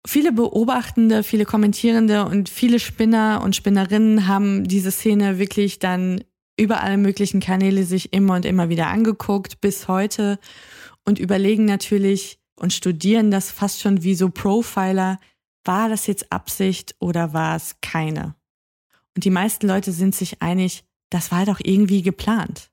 Viele 0.05 0.31
Beobachtende, 0.31 1.23
viele 1.23 1.43
Kommentierende 1.43 2.25
und 2.25 2.49
viele 2.49 2.79
Spinner 2.79 3.41
und 3.43 3.55
Spinnerinnen 3.55 4.27
haben 4.27 4.63
diese 4.67 4.91
Szene 4.91 5.39
wirklich 5.39 5.79
dann 5.79 6.23
über 6.55 6.81
alle 6.83 6.97
möglichen 6.97 7.39
Kanäle 7.39 7.83
sich 7.83 8.13
immer 8.13 8.35
und 8.35 8.45
immer 8.45 8.69
wieder 8.69 8.87
angeguckt, 8.87 9.59
bis 9.59 9.87
heute 9.87 10.39
und 11.03 11.17
überlegen 11.17 11.65
natürlich 11.65 12.39
und 12.55 12.73
studieren 12.73 13.31
das 13.31 13.51
fast 13.51 13.81
schon 13.81 14.03
wie 14.03 14.15
so 14.15 14.29
Profiler. 14.29 15.19
War 15.63 15.89
das 15.89 16.07
jetzt 16.07 16.31
Absicht 16.31 16.95
oder 16.99 17.33
war 17.33 17.55
es 17.55 17.75
keine? 17.81 18.35
Und 19.15 19.25
die 19.25 19.29
meisten 19.29 19.67
Leute 19.67 19.91
sind 19.91 20.15
sich 20.15 20.41
einig, 20.41 20.85
das 21.09 21.31
war 21.31 21.45
doch 21.45 21.59
irgendwie 21.61 22.01
geplant. 22.01 22.71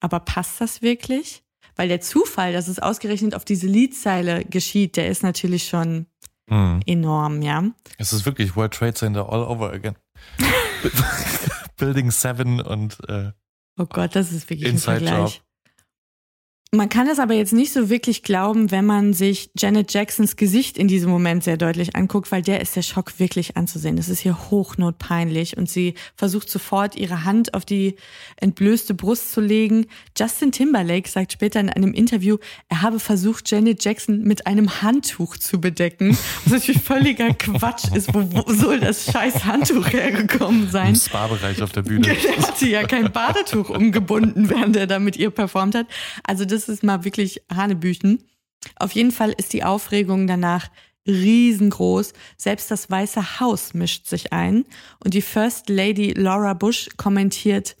Aber 0.00 0.20
passt 0.20 0.60
das 0.60 0.82
wirklich? 0.82 1.44
Weil 1.78 1.88
der 1.88 2.00
Zufall, 2.00 2.52
dass 2.52 2.66
es 2.68 2.78
ausgerechnet 2.80 3.34
auf 3.34 3.44
diese 3.44 3.68
Liedzeile 3.68 4.44
geschieht, 4.44 4.96
der 4.96 5.08
ist 5.08 5.22
natürlich 5.22 5.68
schon 5.68 6.06
Hm. 6.50 6.80
enorm, 6.86 7.40
ja. 7.42 7.62
Es 7.98 8.12
ist 8.12 8.26
wirklich 8.26 8.56
World 8.56 8.72
Trade 8.74 8.94
Center 8.94 9.30
all 9.30 9.42
over 9.42 9.70
again. 9.72 9.94
Building 11.76 12.10
7 12.10 12.60
und 12.60 12.98
äh, 13.08 13.32
Oh 13.78 13.86
Gott, 13.86 14.16
das 14.16 14.32
ist 14.32 14.50
wirklich 14.50 14.68
Inside 14.68 14.96
ein 14.96 15.06
Vergleich. 15.06 15.34
Job. 15.34 15.42
Man 16.70 16.90
kann 16.90 17.08
es 17.08 17.18
aber 17.18 17.32
jetzt 17.32 17.54
nicht 17.54 17.72
so 17.72 17.88
wirklich 17.88 18.22
glauben, 18.22 18.70
wenn 18.70 18.84
man 18.84 19.14
sich 19.14 19.50
Janet 19.56 19.94
Jacksons 19.94 20.36
Gesicht 20.36 20.76
in 20.76 20.86
diesem 20.86 21.10
Moment 21.10 21.42
sehr 21.42 21.56
deutlich 21.56 21.96
anguckt, 21.96 22.30
weil 22.30 22.42
der 22.42 22.60
ist 22.60 22.76
der 22.76 22.82
Schock 22.82 23.18
wirklich 23.18 23.56
anzusehen. 23.56 23.96
Das 23.96 24.10
ist 24.10 24.18
hier 24.18 24.50
hochnotpeinlich 24.50 25.56
und 25.56 25.70
sie 25.70 25.94
versucht 26.14 26.50
sofort 26.50 26.94
ihre 26.94 27.24
Hand 27.24 27.54
auf 27.54 27.64
die 27.64 27.96
entblößte 28.36 28.92
Brust 28.92 29.32
zu 29.32 29.40
legen. 29.40 29.86
Justin 30.14 30.52
Timberlake 30.52 31.08
sagt 31.08 31.32
später 31.32 31.58
in 31.58 31.70
einem 31.70 31.94
Interview, 31.94 32.36
er 32.68 32.82
habe 32.82 33.00
versucht, 33.00 33.50
Janet 33.50 33.82
Jackson 33.82 34.24
mit 34.24 34.46
einem 34.46 34.82
Handtuch 34.82 35.38
zu 35.38 35.62
bedecken, 35.62 36.18
was 36.44 36.52
natürlich 36.52 36.82
völliger 36.82 37.32
Quatsch 37.32 37.94
ist. 37.94 38.12
Wo, 38.12 38.28
wo 38.30 38.52
soll 38.52 38.80
das 38.80 39.10
scheiß 39.10 39.46
Handtuch 39.46 39.90
hergekommen 39.90 40.70
sein? 40.70 40.88
im 40.88 40.96
Spa-Bereich 40.96 41.62
auf 41.62 41.72
der 41.72 41.80
Bühne. 41.80 42.02
Der 42.22 42.36
hatte 42.36 42.68
ja 42.68 42.82
kein 42.82 43.10
Badetuch 43.10 43.70
umgebunden, 43.70 44.50
während 44.50 44.76
er 44.76 44.86
da 44.86 44.98
mit 44.98 45.16
ihr 45.16 45.30
performt 45.30 45.74
hat. 45.74 45.86
Also 46.24 46.44
das 46.44 46.57
ist 46.66 46.82
mal 46.82 47.04
wirklich 47.04 47.42
Hanebüchen. 47.54 48.24
Auf 48.76 48.92
jeden 48.92 49.12
Fall 49.12 49.34
ist 49.36 49.52
die 49.52 49.64
Aufregung 49.64 50.26
danach 50.26 50.70
riesengroß. 51.06 52.12
Selbst 52.36 52.70
das 52.70 52.90
Weiße 52.90 53.40
Haus 53.40 53.74
mischt 53.74 54.06
sich 54.06 54.32
ein. 54.32 54.64
Und 55.02 55.14
die 55.14 55.22
First 55.22 55.68
Lady 55.68 56.12
Laura 56.12 56.54
Bush 56.54 56.88
kommentiert, 56.96 57.76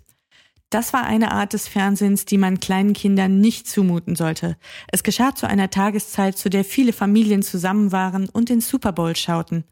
das 0.70 0.92
war 0.92 1.04
eine 1.04 1.32
Art 1.32 1.54
des 1.54 1.66
Fernsehens, 1.66 2.26
die 2.26 2.36
man 2.36 2.60
kleinen 2.60 2.92
Kindern 2.92 3.40
nicht 3.40 3.66
zumuten 3.66 4.16
sollte. 4.16 4.56
Es 4.92 5.02
geschah 5.02 5.34
zu 5.34 5.48
einer 5.48 5.70
Tageszeit, 5.70 6.36
zu 6.36 6.50
der 6.50 6.64
viele 6.64 6.92
Familien 6.92 7.42
zusammen 7.42 7.90
waren 7.90 8.28
und 8.28 8.50
den 8.50 8.60
Super 8.60 8.92
Bowl 8.92 9.16
schauten. 9.16 9.64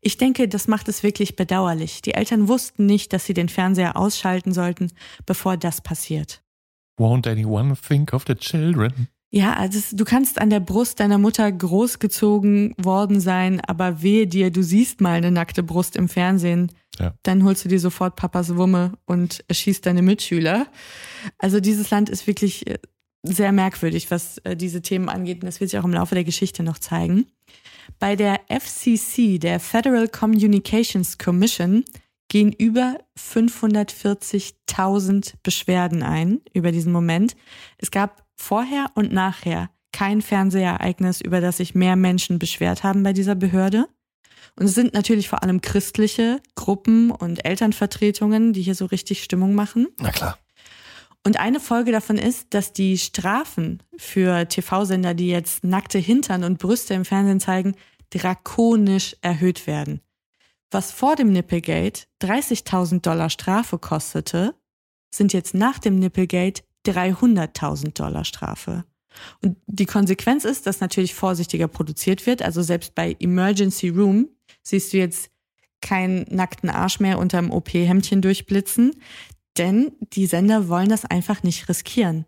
Ich 0.00 0.16
denke, 0.16 0.48
das 0.48 0.66
macht 0.66 0.88
es 0.88 1.02
wirklich 1.02 1.36
bedauerlich. 1.36 2.00
Die 2.00 2.14
Eltern 2.14 2.48
wussten 2.48 2.86
nicht, 2.86 3.12
dass 3.12 3.26
sie 3.26 3.34
den 3.34 3.50
Fernseher 3.50 3.98
ausschalten 3.98 4.54
sollten, 4.54 4.90
bevor 5.26 5.58
das 5.58 5.82
passiert. 5.82 6.42
Won't 6.98 7.30
anyone 7.30 7.74
think 7.76 8.12
of 8.12 8.24
the 8.26 8.34
children? 8.34 9.08
Ja, 9.30 9.54
also 9.54 9.78
du 9.94 10.04
kannst 10.04 10.40
an 10.40 10.48
der 10.48 10.60
Brust 10.60 11.00
deiner 11.00 11.18
Mutter 11.18 11.50
großgezogen 11.52 12.74
worden 12.78 13.20
sein, 13.20 13.60
aber 13.60 14.02
wehe 14.02 14.26
dir, 14.26 14.50
du 14.50 14.62
siehst 14.62 15.00
mal 15.02 15.12
eine 15.18 15.30
nackte 15.30 15.62
Brust 15.62 15.96
im 15.96 16.08
Fernsehen. 16.08 16.72
Ja. 16.98 17.14
Dann 17.22 17.44
holst 17.44 17.64
du 17.64 17.68
dir 17.68 17.78
sofort 17.78 18.16
Papas 18.16 18.56
Wumme 18.56 18.94
und 19.04 19.44
erschießt 19.48 19.84
deine 19.84 20.02
Mitschüler. 20.02 20.66
Also 21.38 21.60
dieses 21.60 21.90
Land 21.90 22.08
ist 22.08 22.26
wirklich 22.26 22.66
äh, 22.66 22.78
sehr 23.22 23.52
merkwürdig, 23.52 24.10
was 24.10 24.38
äh, 24.38 24.56
diese 24.56 24.80
Themen 24.80 25.10
angeht. 25.10 25.42
Und 25.42 25.46
das 25.46 25.60
wird 25.60 25.70
sich 25.70 25.78
auch 25.78 25.84
im 25.84 25.92
Laufe 25.92 26.14
der 26.14 26.24
Geschichte 26.24 26.62
noch 26.62 26.78
zeigen. 26.78 27.26
Bei 27.98 28.16
der 28.16 28.40
FCC, 28.48 29.38
der 29.38 29.60
Federal 29.60 30.08
Communications 30.08 31.18
Commission, 31.18 31.84
gehen 32.28 32.52
über 32.52 32.98
540.000 33.18 35.34
Beschwerden 35.42 36.02
ein 36.02 36.42
über 36.52 36.72
diesen 36.72 36.92
Moment. 36.92 37.34
Es 37.78 37.90
gab 37.90 38.26
vorher 38.34 38.90
und 38.94 39.10
nachher 39.12 39.70
kein 39.92 40.22
Fernsehereignis, 40.22 41.20
über 41.20 41.40
das 41.40 41.56
sich 41.56 41.74
mehr 41.74 41.96
Menschen 41.96 42.38
beschwert 42.38 42.84
haben 42.84 43.02
bei 43.02 43.12
dieser 43.12 43.34
Behörde. 43.34 43.88
Und 44.56 44.66
es 44.66 44.74
sind 44.74 44.94
natürlich 44.94 45.28
vor 45.28 45.42
allem 45.42 45.60
christliche 45.60 46.40
Gruppen 46.54 47.10
und 47.10 47.44
Elternvertretungen, 47.44 48.52
die 48.52 48.62
hier 48.62 48.74
so 48.74 48.86
richtig 48.86 49.22
Stimmung 49.22 49.54
machen. 49.54 49.88
Na 49.98 50.10
klar. 50.10 50.38
Und 51.24 51.38
eine 51.38 51.60
Folge 51.60 51.92
davon 51.92 52.16
ist, 52.16 52.54
dass 52.54 52.72
die 52.72 52.96
Strafen 52.96 53.82
für 53.96 54.48
TV-Sender, 54.48 55.14
die 55.14 55.28
jetzt 55.28 55.64
nackte 55.64 55.98
Hintern 55.98 56.44
und 56.44 56.58
Brüste 56.58 56.94
im 56.94 57.04
Fernsehen 57.04 57.40
zeigen, 57.40 57.74
drakonisch 58.10 59.16
erhöht 59.20 59.66
werden. 59.66 60.00
Was 60.70 60.92
vor 60.92 61.16
dem 61.16 61.32
Nipplegate 61.32 62.04
30.000 62.22 63.00
Dollar 63.00 63.30
Strafe 63.30 63.78
kostete, 63.78 64.54
sind 65.14 65.32
jetzt 65.32 65.54
nach 65.54 65.78
dem 65.78 65.98
Nipplegate 65.98 66.62
300.000 66.86 67.94
Dollar 67.94 68.24
Strafe. 68.24 68.84
Und 69.42 69.56
die 69.66 69.86
Konsequenz 69.86 70.44
ist, 70.44 70.66
dass 70.66 70.80
natürlich 70.80 71.14
vorsichtiger 71.14 71.68
produziert 71.68 72.26
wird. 72.26 72.42
Also 72.42 72.62
selbst 72.62 72.94
bei 72.94 73.16
Emergency 73.18 73.88
Room 73.88 74.28
siehst 74.62 74.92
du 74.92 74.98
jetzt 74.98 75.30
keinen 75.80 76.26
nackten 76.28 76.70
Arsch 76.70 77.00
mehr 77.00 77.18
unterm 77.18 77.50
OP-Hemdchen 77.50 78.20
durchblitzen, 78.20 79.00
denn 79.56 79.92
die 80.12 80.26
Sender 80.26 80.68
wollen 80.68 80.88
das 80.88 81.04
einfach 81.04 81.42
nicht 81.42 81.68
riskieren. 81.68 82.26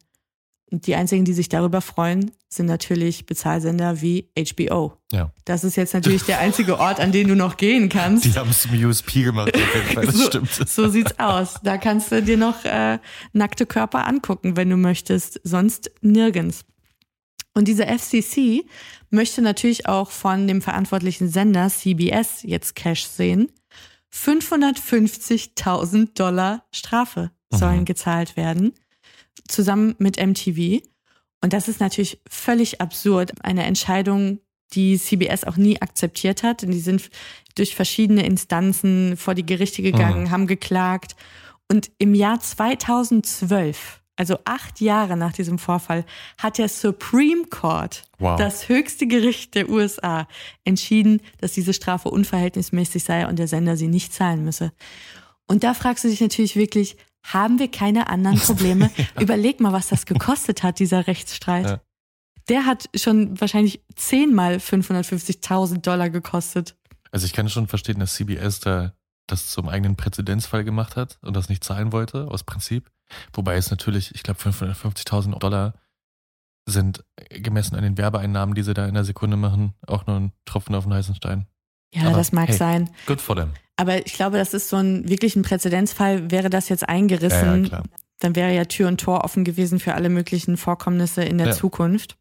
Die 0.73 0.95
einzigen, 0.95 1.25
die 1.25 1.33
sich 1.33 1.49
darüber 1.49 1.81
freuen, 1.81 2.31
sind 2.49 2.67
natürlich 2.67 3.27
Bezahlsender 3.27 4.01
wie 4.01 4.29
HBO. 4.39 4.93
Ja. 5.13 5.33
Das 5.45 5.65
ist 5.65 5.77
jetzt 5.77 5.95
natürlich 5.95 6.23
der 6.23 6.39
einzige 6.39 6.79
Ort, 6.79 7.01
an 7.01 7.11
den 7.13 7.27
du 7.29 7.35
noch 7.35 7.57
gehen 7.57 7.89
kannst. 7.89 8.25
Die 8.25 8.33
haben 8.35 8.51
es 8.51 8.63
zum 8.63 8.73
USP 8.85 9.25
gemacht, 9.25 9.53
das 9.95 10.15
so, 10.15 10.27
stimmt. 10.27 10.51
So 10.69 10.89
sieht's 10.89 11.19
aus. 11.19 11.55
Da 11.65 11.77
kannst 11.77 12.13
du 12.13 12.23
dir 12.23 12.37
noch 12.37 12.65
äh, 12.65 12.99
nackte 13.33 13.67
Körper 13.67 14.07
angucken, 14.07 14.57
wenn 14.57 14.71
du 14.71 14.77
möchtest, 14.77 15.41
sonst 15.43 15.91
nirgends. 16.03 16.65
Und 17.53 17.67
diese 17.67 17.85
FCC 17.87 18.65
möchte 19.11 19.43
natürlich 19.43 19.87
auch 19.87 20.11
von 20.13 20.47
dem 20.47 20.63
verantwortlichen 20.63 21.29
Sender 21.29 21.69
CBS 21.69 22.43
jetzt 22.45 22.77
Cash 22.77 23.05
sehen. 23.07 23.51
550.000 24.13 26.15
Dollar 26.15 26.65
Strafe 26.73 27.31
sollen 27.51 27.81
Mhm. 27.81 27.85
gezahlt 27.85 28.37
werden, 28.37 28.73
zusammen 29.49 29.95
mit 29.99 30.19
MTV. 30.19 30.81
Und 31.43 31.53
das 31.53 31.69
ist 31.69 31.81
natürlich 31.81 32.21
völlig 32.29 32.81
absurd. 32.81 33.33
Eine 33.43 33.65
Entscheidung, 33.65 34.41
die 34.75 34.99
CBS 34.99 35.45
auch 35.45 35.57
nie 35.57 35.81
akzeptiert 35.81 36.43
hat. 36.43 36.63
Und 36.63 36.71
die 36.71 36.81
sind 36.81 37.11
durch 37.55 37.75
verschiedene 37.75 38.25
Instanzen 38.25 39.17
vor 39.17 39.35
die 39.35 39.47
Gerichte 39.47 39.83
gegangen, 39.83 40.25
Mhm. 40.25 40.31
haben 40.31 40.47
geklagt. 40.47 41.17
Und 41.69 41.91
im 41.99 42.15
Jahr 42.15 42.41
2012, 42.41 44.01
also 44.17 44.39
acht 44.45 44.81
Jahre 44.81 45.17
nach 45.17 45.33
diesem 45.33 45.59
Vorfall, 45.59 46.05
hat 46.39 46.59
der 46.59 46.69
Supreme 46.69 47.45
Court, 47.49 48.05
Wow. 48.19 48.39
das 48.39 48.69
höchste 48.69 49.07
Gericht 49.07 49.55
der 49.55 49.69
USA, 49.71 50.29
entschieden, 50.65 51.21
dass 51.39 51.53
diese 51.53 51.73
Strafe 51.73 52.11
unverhältnismäßig 52.11 53.03
sei 53.05 53.27
und 53.27 53.39
der 53.39 53.49
Sender 53.49 53.77
sie 53.77 53.89
nicht 53.89 54.13
zahlen 54.13 54.45
müsse. 54.45 54.73
Und 55.47 55.65
da 55.65 55.75
fragst 55.75 56.05
du 56.05 56.09
dich 56.09 56.21
natürlich 56.21 56.55
wirklich, 56.57 56.97
haben 57.23 57.59
wir 57.59 57.71
keine 57.71 58.09
anderen 58.09 58.39
Probleme? 58.41 58.91
Überleg 59.19 59.61
mal, 59.61 59.73
was 59.73 59.89
das 59.89 60.07
gekostet 60.07 60.63
hat, 60.63 60.79
dieser 60.79 61.07
Rechtsstreit. 61.07 61.67
Ja. 61.67 61.81
Der 62.49 62.67
hat 62.67 62.89
schon 62.95 63.41
wahrscheinlich 63.41 63.85
zehnmal 63.95 64.57
550.000 64.57 65.83
Dollar 65.83 66.11
gekostet. 66.11 66.77
Also 67.13 67.27
ich 67.27 67.33
kann 67.33 67.49
schon 67.49 67.69
verstehen, 67.69 68.01
dass 68.01 68.15
CBS 68.15 68.61
da 68.61 68.93
das 69.27 69.51
zum 69.51 69.69
eigenen 69.69 69.97
Präzedenzfall 69.97 70.65
gemacht 70.65 70.97
hat 70.97 71.19
und 71.23 71.35
das 71.35 71.49
nicht 71.49 71.63
zahlen 71.63 71.93
wollte, 71.93 72.29
aus 72.29 72.43
Prinzip. 72.43 72.91
Wobei 73.33 73.57
es 73.57 73.71
natürlich, 73.71 74.15
ich 74.15 74.23
glaube, 74.23 74.41
550.000 74.41 75.39
Dollar 75.39 75.75
sind 76.67 77.05
gemessen 77.31 77.77
an 77.77 77.83
den 77.83 77.99
Werbeeinnahmen, 77.99 78.55
die 78.55 78.63
sie 78.63 78.75
da 78.75 78.87
in 78.87 78.95
der 78.95 79.05
Sekunde 79.05 79.37
machen, 79.37 79.75
auch 79.87 80.07
nur 80.07 80.17
ein 80.17 80.33
Tropfen 80.45 80.75
auf 80.75 80.85
den 80.85 80.95
heißen 80.95 81.15
Stein. 81.15 81.47
Ja, 81.95 82.07
Aber 82.07 82.17
das 82.17 82.33
mag 82.33 82.49
hey, 82.49 82.57
sein. 82.57 82.91
Good 83.07 83.21
for 83.21 83.37
them. 83.37 83.53
Aber 83.81 84.05
ich 84.07 84.13
glaube, 84.13 84.37
das 84.37 84.53
ist 84.53 84.69
so 84.69 84.77
ein 84.77 85.09
wirklich 85.09 85.37
ein 85.37 85.43
Präzedenzfall. 85.43 86.31
Wäre 86.31 86.51
das 86.51 86.69
jetzt 86.69 86.89
eingerissen, 86.89 87.65
Ja, 87.65 87.79
ja, 87.79 87.83
dann 88.19 88.37
wäre 88.37 88.55
ja 88.55 88.67
Tür 88.67 88.89
und 88.89 89.01
Tor 89.01 89.25
offen 89.25 89.43
gewesen 89.45 89.81
für 89.81 89.95
alle 89.95 90.11
möglichen 90.11 90.57
Vorkommnisse 90.59 91.23
in 91.23 91.39
der 91.39 91.49
Ja. 91.49 91.53
Zukunft. 91.55 92.17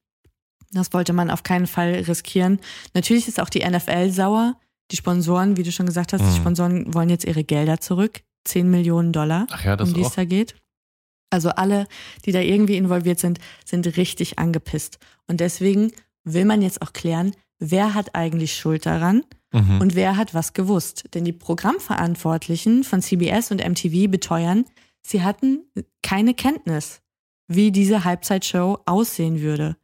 Das 0.72 0.94
wollte 0.94 1.14
man 1.14 1.30
auf 1.30 1.44
keinen 1.44 1.68
Fall 1.68 1.96
riskieren. 2.08 2.60
Natürlich 2.94 3.28
ist 3.28 3.40
auch 3.42 3.50
die 3.50 3.64
NFL 3.68 4.12
sauer. 4.12 4.56
Die 4.92 4.96
Sponsoren, 4.96 5.58
wie 5.58 5.64
du 5.64 5.72
schon 5.72 5.86
gesagt 5.86 6.14
hast, 6.14 6.22
die 6.22 6.28
Mhm. 6.28 6.36
Sponsoren 6.36 6.94
wollen 6.94 7.10
jetzt 7.10 7.26
ihre 7.26 7.44
Gelder 7.44 7.80
zurück. 7.82 8.22
10 8.46 8.70
Millionen 8.70 9.12
Dollar, 9.12 9.46
Ach 9.52 9.64
ja, 9.66 9.76
das 9.76 9.90
um 9.90 9.94
die 9.96 10.02
es 10.02 10.14
da 10.14 10.24
geht. 10.26 10.56
Also 11.30 11.50
alle, 11.50 11.86
die 12.26 12.32
da 12.32 12.40
irgendwie 12.40 12.78
involviert 12.78 13.20
sind, 13.20 13.38
sind 13.66 13.86
richtig 13.98 14.40
angepisst. 14.40 14.98
Und 15.28 15.42
deswegen 15.42 15.92
will 16.24 16.46
man 16.46 16.62
jetzt 16.62 16.82
auch 16.82 16.94
klären, 16.94 17.36
wer 17.60 17.94
hat 17.94 18.16
eigentlich 18.16 18.56
Schuld 18.56 18.86
daran 18.86 19.24
Mhm. 19.52 19.82
und 19.82 19.96
wer 19.96 20.18
hat 20.18 20.34
was 20.34 20.54
gewusst. 20.54 21.06
Denn 21.14 21.26
die 21.26 21.34
Programmverantwortlichen 21.34 22.84
von 22.84 23.02
CBS 23.02 23.52
und 23.52 23.68
MTV 23.68 24.10
beteuern, 24.10 24.66
sie 25.02 25.24
hatten 25.24 25.64
keine 26.04 26.34
Kenntnis, 26.34 27.02
wie 27.48 27.72
diese 27.72 28.04
Halbzeitshow 28.04 28.80
aussehen 28.86 29.42
würde. 29.42 29.76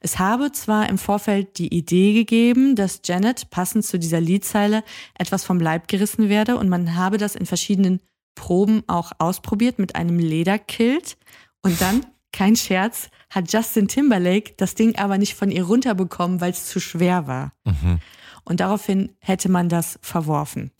Es 0.00 0.18
habe 0.18 0.52
zwar 0.52 0.88
im 0.88 0.98
Vorfeld 0.98 1.58
die 1.58 1.74
Idee 1.74 2.12
gegeben, 2.12 2.76
dass 2.76 3.00
Janet 3.04 3.50
passend 3.50 3.84
zu 3.84 3.98
dieser 3.98 4.20
Liedzeile 4.20 4.84
etwas 5.18 5.44
vom 5.44 5.58
Leib 5.58 5.88
gerissen 5.88 6.28
werde 6.28 6.56
und 6.56 6.68
man 6.68 6.96
habe 6.96 7.16
das 7.16 7.34
in 7.34 7.46
verschiedenen 7.46 8.00
Proben 8.34 8.82
auch 8.88 9.12
ausprobiert 9.18 9.78
mit 9.78 9.96
einem 9.96 10.18
Lederkilt 10.18 11.16
und 11.62 11.80
dann, 11.80 12.04
kein 12.32 12.56
Scherz, 12.56 13.10
hat 13.30 13.52
Justin 13.52 13.88
Timberlake 13.88 14.54
das 14.56 14.74
Ding 14.74 14.96
aber 14.96 15.18
nicht 15.18 15.34
von 15.34 15.50
ihr 15.50 15.64
runterbekommen, 15.64 16.40
weil 16.40 16.50
es 16.50 16.66
zu 16.66 16.80
schwer 16.80 17.26
war. 17.26 17.52
Mhm. 17.64 18.00
Und 18.44 18.60
daraufhin 18.60 19.16
hätte 19.20 19.50
man 19.50 19.68
das 19.68 19.98
verworfen. 20.02 20.70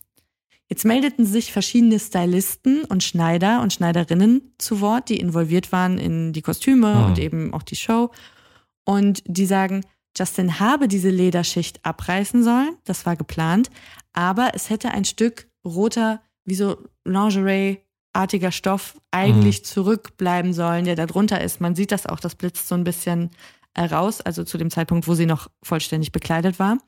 Jetzt 0.69 0.85
meldeten 0.85 1.27
sich 1.27 1.53
verschiedene 1.53 1.99
Stylisten 1.99 2.85
und 2.85 3.03
Schneider 3.03 3.61
und 3.61 3.73
Schneiderinnen 3.73 4.55
zu 4.59 4.81
Wort, 4.81 5.09
die 5.09 5.21
involviert 5.21 5.73
waren 5.73 5.99
in 5.99 6.33
die 6.33 6.43
Kostüme 6.43 6.95
Mhm. 6.95 7.05
und 7.05 7.19
eben 7.19 7.55
auch 7.55 7.63
die 7.63 7.77
Show. 7.77 8.11
Und 8.85 9.23
die 9.27 9.47
sagen, 9.47 9.85
Justin 10.17 10.61
habe 10.61 10.89
diese 10.89 11.11
Lederschicht 11.11 11.85
abreißen 11.85 12.43
sollen, 12.45 12.77
das 12.85 13.05
war 13.05 13.17
geplant, 13.17 13.71
aber 14.13 14.53
es 14.55 14.71
hätte 14.71 14.91
ein 14.91 15.05
Stück 15.05 15.49
roter, 15.65 16.23
wie 16.45 16.55
so 16.55 16.77
Lingerie-artiger 17.05 18.53
Stoff 18.53 18.97
eigentlich 19.11 19.65
zurückbleiben 19.65 20.53
sollen, 20.53 20.85
der 20.85 20.97
da 20.97 21.07
drunter 21.07 21.41
ist. 21.41 21.61
Man 21.61 21.75
sieht 21.75 21.93
das 21.93 22.07
auch, 22.07 22.21
das 22.21 22.35
blitzt 22.37 22.69
so 22.69 22.75
ein 22.75 22.85
bisschen 22.85 23.31
äh, 23.75 23.85
raus, 23.85 24.21
also 24.21 24.45
zu 24.45 24.57
dem 24.59 24.71
Zeitpunkt, 24.71 25.09
wo 25.09 25.15
sie 25.15 25.27
noch 25.27 25.49
vollständig 25.63 26.13
bekleidet 26.13 26.59
war. 26.59 26.79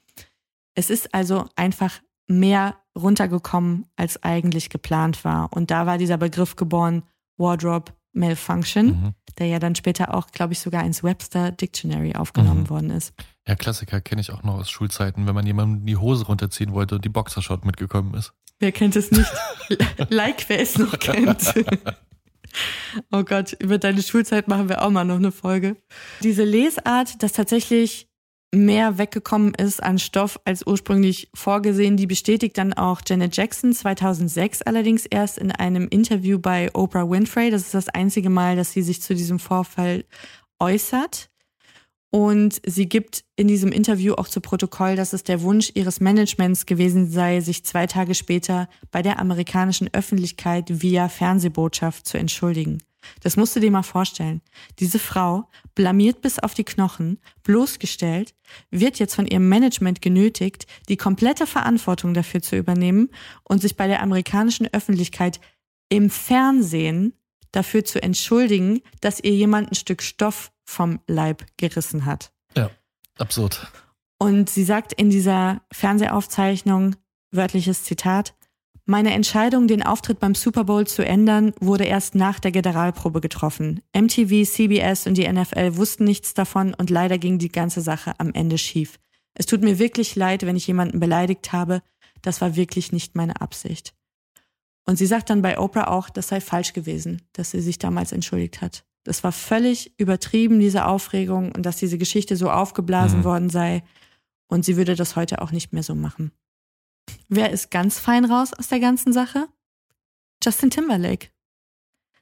Es 0.76 0.90
ist 0.90 1.12
also 1.14 1.48
einfach 1.56 2.00
mehr 2.28 2.76
runtergekommen, 2.96 3.86
als 3.96 4.22
eigentlich 4.22 4.70
geplant 4.70 5.24
war. 5.24 5.52
Und 5.52 5.70
da 5.70 5.86
war 5.86 5.98
dieser 5.98 6.16
Begriff 6.18 6.54
geboren, 6.56 7.02
Wardrobe 7.38 7.92
Malfunction, 8.12 8.86
Mhm. 8.86 9.14
der 9.38 9.46
ja 9.48 9.58
dann 9.58 9.74
später 9.74 10.14
auch, 10.14 10.28
glaube 10.28 10.52
ich, 10.54 10.60
sogar 10.60 10.84
ins 10.84 11.02
Webster 11.02 11.50
Dictionary 11.50 12.14
aufgenommen 12.14 12.62
Mhm. 12.62 12.70
worden 12.70 12.90
ist. 12.90 13.12
Ja, 13.46 13.54
Klassiker 13.56 14.00
kenne 14.00 14.20
ich 14.22 14.30
auch 14.32 14.42
noch 14.42 14.54
aus 14.54 14.70
Schulzeiten, 14.70 15.26
wenn 15.26 15.34
man 15.34 15.46
jemandem 15.46 15.84
die 15.86 15.96
Hose 15.96 16.24
runterziehen 16.26 16.72
wollte 16.72 16.94
und 16.96 17.04
die 17.04 17.10
Boxershot 17.10 17.64
mitgekommen 17.64 18.14
ist. 18.14 18.32
Wer 18.58 18.72
kennt 18.72 18.96
es 18.96 19.10
nicht? 19.10 19.30
like, 20.10 20.48
wer 20.48 20.60
es 20.60 20.78
noch 20.78 20.98
kennt. 20.98 21.54
Oh 23.12 23.22
Gott, 23.22 23.52
über 23.60 23.76
deine 23.76 24.02
Schulzeit 24.02 24.48
machen 24.48 24.68
wir 24.70 24.80
auch 24.82 24.90
mal 24.90 25.04
noch 25.04 25.16
eine 25.16 25.30
Folge. 25.32 25.76
Diese 26.22 26.44
Lesart, 26.44 27.22
dass 27.22 27.32
tatsächlich 27.34 28.08
mehr 28.64 28.98
weggekommen 28.98 29.54
ist 29.54 29.82
an 29.82 29.98
Stoff 29.98 30.40
als 30.44 30.66
ursprünglich 30.66 31.28
vorgesehen, 31.34 31.96
die 31.96 32.06
bestätigt 32.06 32.58
dann 32.58 32.72
auch 32.72 33.00
Janet 33.06 33.36
Jackson 33.36 33.72
2006 33.72 34.62
allerdings 34.62 35.06
erst 35.06 35.38
in 35.38 35.52
einem 35.52 35.88
Interview 35.88 36.38
bei 36.38 36.74
Oprah 36.74 37.08
Winfrey. 37.08 37.50
Das 37.50 37.62
ist 37.62 37.74
das 37.74 37.88
einzige 37.88 38.30
Mal, 38.30 38.56
dass 38.56 38.72
sie 38.72 38.82
sich 38.82 39.02
zu 39.02 39.14
diesem 39.14 39.38
Vorfall 39.38 40.04
äußert. 40.58 41.30
Und 42.10 42.62
sie 42.64 42.88
gibt 42.88 43.24
in 43.34 43.48
diesem 43.48 43.72
Interview 43.72 44.14
auch 44.14 44.28
zu 44.28 44.40
Protokoll, 44.40 44.96
dass 44.96 45.12
es 45.12 45.22
der 45.22 45.42
Wunsch 45.42 45.72
ihres 45.74 46.00
Managements 46.00 46.64
gewesen 46.64 47.10
sei, 47.10 47.40
sich 47.40 47.64
zwei 47.64 47.86
Tage 47.86 48.14
später 48.14 48.68
bei 48.90 49.02
der 49.02 49.18
amerikanischen 49.18 49.92
Öffentlichkeit 49.92 50.82
via 50.82 51.08
Fernsehbotschaft 51.08 52.06
zu 52.06 52.16
entschuldigen. 52.16 52.78
Das 53.20 53.36
musst 53.36 53.54
du 53.54 53.60
dir 53.60 53.70
mal 53.70 53.82
vorstellen. 53.82 54.40
Diese 54.78 54.98
Frau, 54.98 55.48
blamiert 55.76 56.22
bis 56.22 56.40
auf 56.40 56.54
die 56.54 56.64
Knochen, 56.64 57.20
bloßgestellt, 57.44 58.34
wird 58.70 58.98
jetzt 58.98 59.14
von 59.14 59.26
ihrem 59.26 59.48
Management 59.48 60.02
genötigt, 60.02 60.66
die 60.88 60.96
komplette 60.96 61.46
Verantwortung 61.46 62.14
dafür 62.14 62.42
zu 62.42 62.56
übernehmen 62.56 63.10
und 63.44 63.62
sich 63.62 63.76
bei 63.76 63.86
der 63.86 64.02
amerikanischen 64.02 64.66
Öffentlichkeit 64.72 65.38
im 65.88 66.10
Fernsehen 66.10 67.12
dafür 67.52 67.84
zu 67.84 68.02
entschuldigen, 68.02 68.80
dass 69.00 69.20
ihr 69.20 69.32
jemand 69.32 69.70
ein 69.70 69.76
Stück 69.76 70.02
Stoff 70.02 70.50
vom 70.64 70.98
Leib 71.06 71.46
gerissen 71.56 72.04
hat. 72.04 72.32
Ja, 72.56 72.70
absurd. 73.18 73.70
Und 74.18 74.50
sie 74.50 74.64
sagt 74.64 74.92
in 74.94 75.10
dieser 75.10 75.62
Fernsehaufzeichnung, 75.72 76.96
wörtliches 77.30 77.84
Zitat, 77.84 78.34
meine 78.86 79.12
Entscheidung, 79.12 79.66
den 79.66 79.82
Auftritt 79.82 80.20
beim 80.20 80.34
Super 80.34 80.64
Bowl 80.64 80.86
zu 80.86 81.04
ändern, 81.04 81.52
wurde 81.60 81.84
erst 81.84 82.14
nach 82.14 82.38
der 82.38 82.52
Generalprobe 82.52 83.20
getroffen. 83.20 83.80
MTV, 83.92 84.48
CBS 84.48 85.06
und 85.06 85.14
die 85.14 85.30
NFL 85.30 85.76
wussten 85.76 86.04
nichts 86.04 86.34
davon 86.34 86.72
und 86.72 86.88
leider 86.88 87.18
ging 87.18 87.38
die 87.38 87.50
ganze 87.50 87.80
Sache 87.80 88.14
am 88.18 88.32
Ende 88.32 88.58
schief. 88.58 88.98
Es 89.34 89.46
tut 89.46 89.62
mir 89.62 89.78
wirklich 89.78 90.14
leid, 90.14 90.46
wenn 90.46 90.56
ich 90.56 90.66
jemanden 90.68 91.00
beleidigt 91.00 91.52
habe. 91.52 91.82
Das 92.22 92.40
war 92.40 92.56
wirklich 92.56 92.92
nicht 92.92 93.16
meine 93.16 93.40
Absicht. 93.40 93.92
Und 94.84 94.96
sie 94.96 95.06
sagt 95.06 95.30
dann 95.30 95.42
bei 95.42 95.58
Oprah 95.58 95.88
auch, 95.88 96.08
das 96.08 96.28
sei 96.28 96.40
falsch 96.40 96.72
gewesen, 96.72 97.22
dass 97.32 97.50
sie 97.50 97.60
sich 97.60 97.78
damals 97.78 98.12
entschuldigt 98.12 98.62
hat. 98.62 98.84
Das 99.02 99.24
war 99.24 99.32
völlig 99.32 99.92
übertrieben, 99.98 100.60
diese 100.60 100.86
Aufregung 100.86 101.52
und 101.52 101.66
dass 101.66 101.76
diese 101.76 101.98
Geschichte 101.98 102.36
so 102.36 102.50
aufgeblasen 102.50 103.20
Mhm. 103.20 103.24
worden 103.24 103.50
sei. 103.50 103.82
Und 104.48 104.64
sie 104.64 104.76
würde 104.76 104.94
das 104.94 105.16
heute 105.16 105.42
auch 105.42 105.50
nicht 105.50 105.72
mehr 105.72 105.82
so 105.82 105.96
machen. 105.96 106.30
Wer 107.28 107.50
ist 107.50 107.70
ganz 107.70 107.98
fein 107.98 108.24
raus 108.24 108.52
aus 108.52 108.68
der 108.68 108.80
ganzen 108.80 109.12
Sache? 109.12 109.48
Justin 110.42 110.70
Timberlake. 110.70 111.28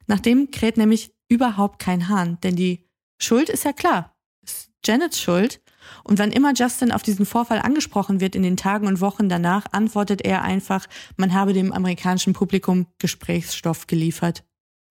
Nach 0.07 0.21
dem 0.21 0.51
kräht 0.51 0.77
nämlich 0.77 1.15
überhaupt 1.29 1.79
kein 1.79 2.09
Hahn, 2.09 2.39
denn 2.43 2.57
die 2.57 2.89
Schuld 3.19 3.49
ist 3.49 3.65
ja 3.65 3.73
klar. 3.73 4.15
Ist 4.43 4.71
Janets 4.85 5.21
Schuld. 5.21 5.61
Und 6.03 6.19
wann 6.19 6.33
immer 6.33 6.53
Justin 6.55 6.93
auf 6.93 7.03
diesen 7.03 7.27
Vorfall 7.27 7.59
angesprochen 7.59 8.21
wird 8.21 8.35
in 8.35 8.43
den 8.43 8.57
Tagen 8.57 8.87
und 8.87 9.01
Wochen 9.01 9.29
danach, 9.29 9.67
antwortet 9.73 10.23
er 10.23 10.43
einfach, 10.43 10.87
man 11.17 11.35
habe 11.35 11.53
dem 11.53 11.73
amerikanischen 11.73 12.33
Publikum 12.33 12.87
Gesprächsstoff 12.99 13.87
geliefert. 13.87 14.45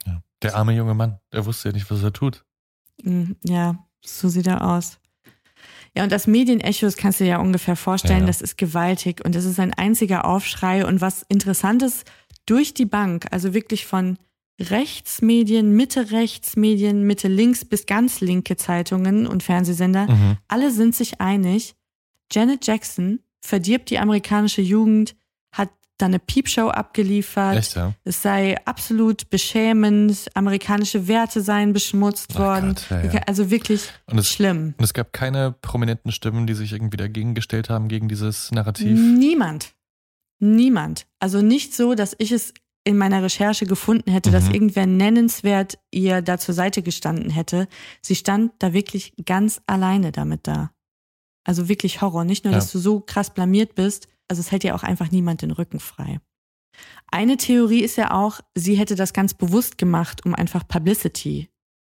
Ja. 0.06 0.22
Der 0.42 0.56
arme 0.56 0.74
junge 0.76 0.94
Mann, 0.94 1.20
der 1.32 1.46
wusste 1.46 1.70
ja 1.70 1.74
nicht, 1.74 1.90
was 1.90 2.04
er 2.04 2.14
tut. 2.14 2.46
Mm, 3.02 3.34
Ja, 3.44 3.88
so 4.06 4.30
sieht 4.30 4.48
er 4.48 4.68
aus. 4.68 5.00
Ja, 5.96 6.04
und 6.04 6.12
das 6.12 6.26
Medienecho, 6.28 6.88
das 6.88 6.98
kannst 6.98 7.20
du 7.20 7.24
dir 7.24 7.32
ja 7.32 7.40
ungefähr 7.40 7.76
vorstellen, 7.76 8.22
Ja. 8.22 8.26
das 8.28 8.42
ist 8.42 8.58
gewaltig 8.58 9.24
und 9.24 9.36
das 9.36 9.46
ist 9.46 9.60
ein 9.60 9.74
einziger 9.76 10.26
Aufschrei 10.26 10.86
und 10.86 11.02
was 11.02 11.24
Interessantes 11.30 12.04
durch 12.48 12.74
die 12.74 12.86
Bank, 12.86 13.28
also 13.32 13.54
wirklich 13.54 13.86
von 13.86 14.18
Rechtsmedien, 14.60 15.72
Mitte-Rechtsmedien, 15.76 17.04
Mitte-Links 17.04 17.66
bis 17.66 17.86
ganz 17.86 18.22
linke 18.22 18.56
Zeitungen 18.58 19.28
und 19.28 19.44
Fernsehsender, 19.44 20.08
Mhm. 20.12 20.38
alle 20.48 20.72
sind 20.72 20.96
sich 20.96 21.22
einig, 21.22 21.76
Janet 22.32 22.66
Jackson 22.66 23.20
verdirbt 23.42 23.90
die 23.90 24.00
amerikanische 24.00 24.62
Jugend, 24.62 25.16
hat 25.94 26.02
da 26.02 26.06
eine 26.08 26.20
Piepshow 26.20 26.70
abgeliefert, 26.70 27.56
Echt, 27.58 27.76
ja? 27.76 27.94
es 28.04 28.22
sei 28.22 28.58
absolut 28.66 29.30
beschämend, 29.30 30.28
amerikanische 30.34 31.08
Werte 31.08 31.42
seien 31.42 31.72
beschmutzt 31.74 32.32
Ach 32.34 32.40
worden. 32.40 32.70
Gott, 32.76 32.86
ja, 32.90 33.12
ja. 33.12 33.22
Also 33.28 33.50
wirklich 33.52 33.90
Und 34.08 34.18
es, 34.18 34.30
schlimm. 34.30 34.74
und 34.78 34.84
es 34.84 34.94
gab 34.94 35.14
keine 35.14 35.52
prominenten 35.52 36.12
Stimmen, 36.12 36.48
die 36.48 36.54
sich 36.56 36.74
irgendwie 36.74 36.98
dagegen 36.98 37.36
gestellt 37.36 37.70
haben, 37.70 37.88
gegen 37.90 38.08
dieses 38.08 38.52
Narrativ. 38.52 39.00
Niemand. 39.00 39.74
Niemand. 40.40 41.06
Also 41.20 41.42
nicht 41.42 41.74
so, 41.74 41.94
dass 41.96 42.16
ich 42.18 42.32
es 42.32 42.54
in 42.86 42.98
meiner 42.98 43.24
Recherche 43.24 43.66
gefunden 43.66 44.12
hätte, 44.12 44.30
dass 44.30 44.48
Mhm. 44.50 44.54
irgendwer 44.56 44.86
nennenswert 44.88 45.78
ihr 45.92 46.22
da 46.22 46.38
zur 46.38 46.54
Seite 46.54 46.82
gestanden 46.82 47.30
hätte. 47.30 47.68
Sie 48.02 48.16
stand 48.16 48.52
da 48.60 48.74
wirklich 48.74 49.14
ganz 49.26 49.62
alleine 49.68 50.12
damit 50.12 50.48
da. 50.48 50.72
Also 51.44 51.68
wirklich 51.70 52.02
Horror. 52.02 52.24
Nicht 52.24 52.44
nur, 52.46 52.54
Ja. 52.54 52.60
dass 52.60 52.72
du 52.72 52.80
so 52.80 53.00
krass 53.00 53.34
blamiert 53.34 53.76
bist, 53.76 54.08
also 54.28 54.40
es 54.40 54.52
hält 54.52 54.64
ja 54.64 54.76
auch 54.76 54.84
einfach 54.84 55.12
niemand 55.12 55.42
den 55.42 55.52
Rücken 55.52 55.80
frei. 55.80 56.20
Eine 57.12 57.38
Theorie 57.38 57.82
ist 57.82 57.98
ja 57.98 58.12
auch, 58.12 58.40
sie 58.56 58.76
hätte 58.76 58.96
das 58.96 59.14
ganz 59.14 59.34
bewusst 59.34 59.78
gemacht, 59.78 60.26
um 60.26 60.34
einfach 60.34 60.68
Publicity 60.68 61.50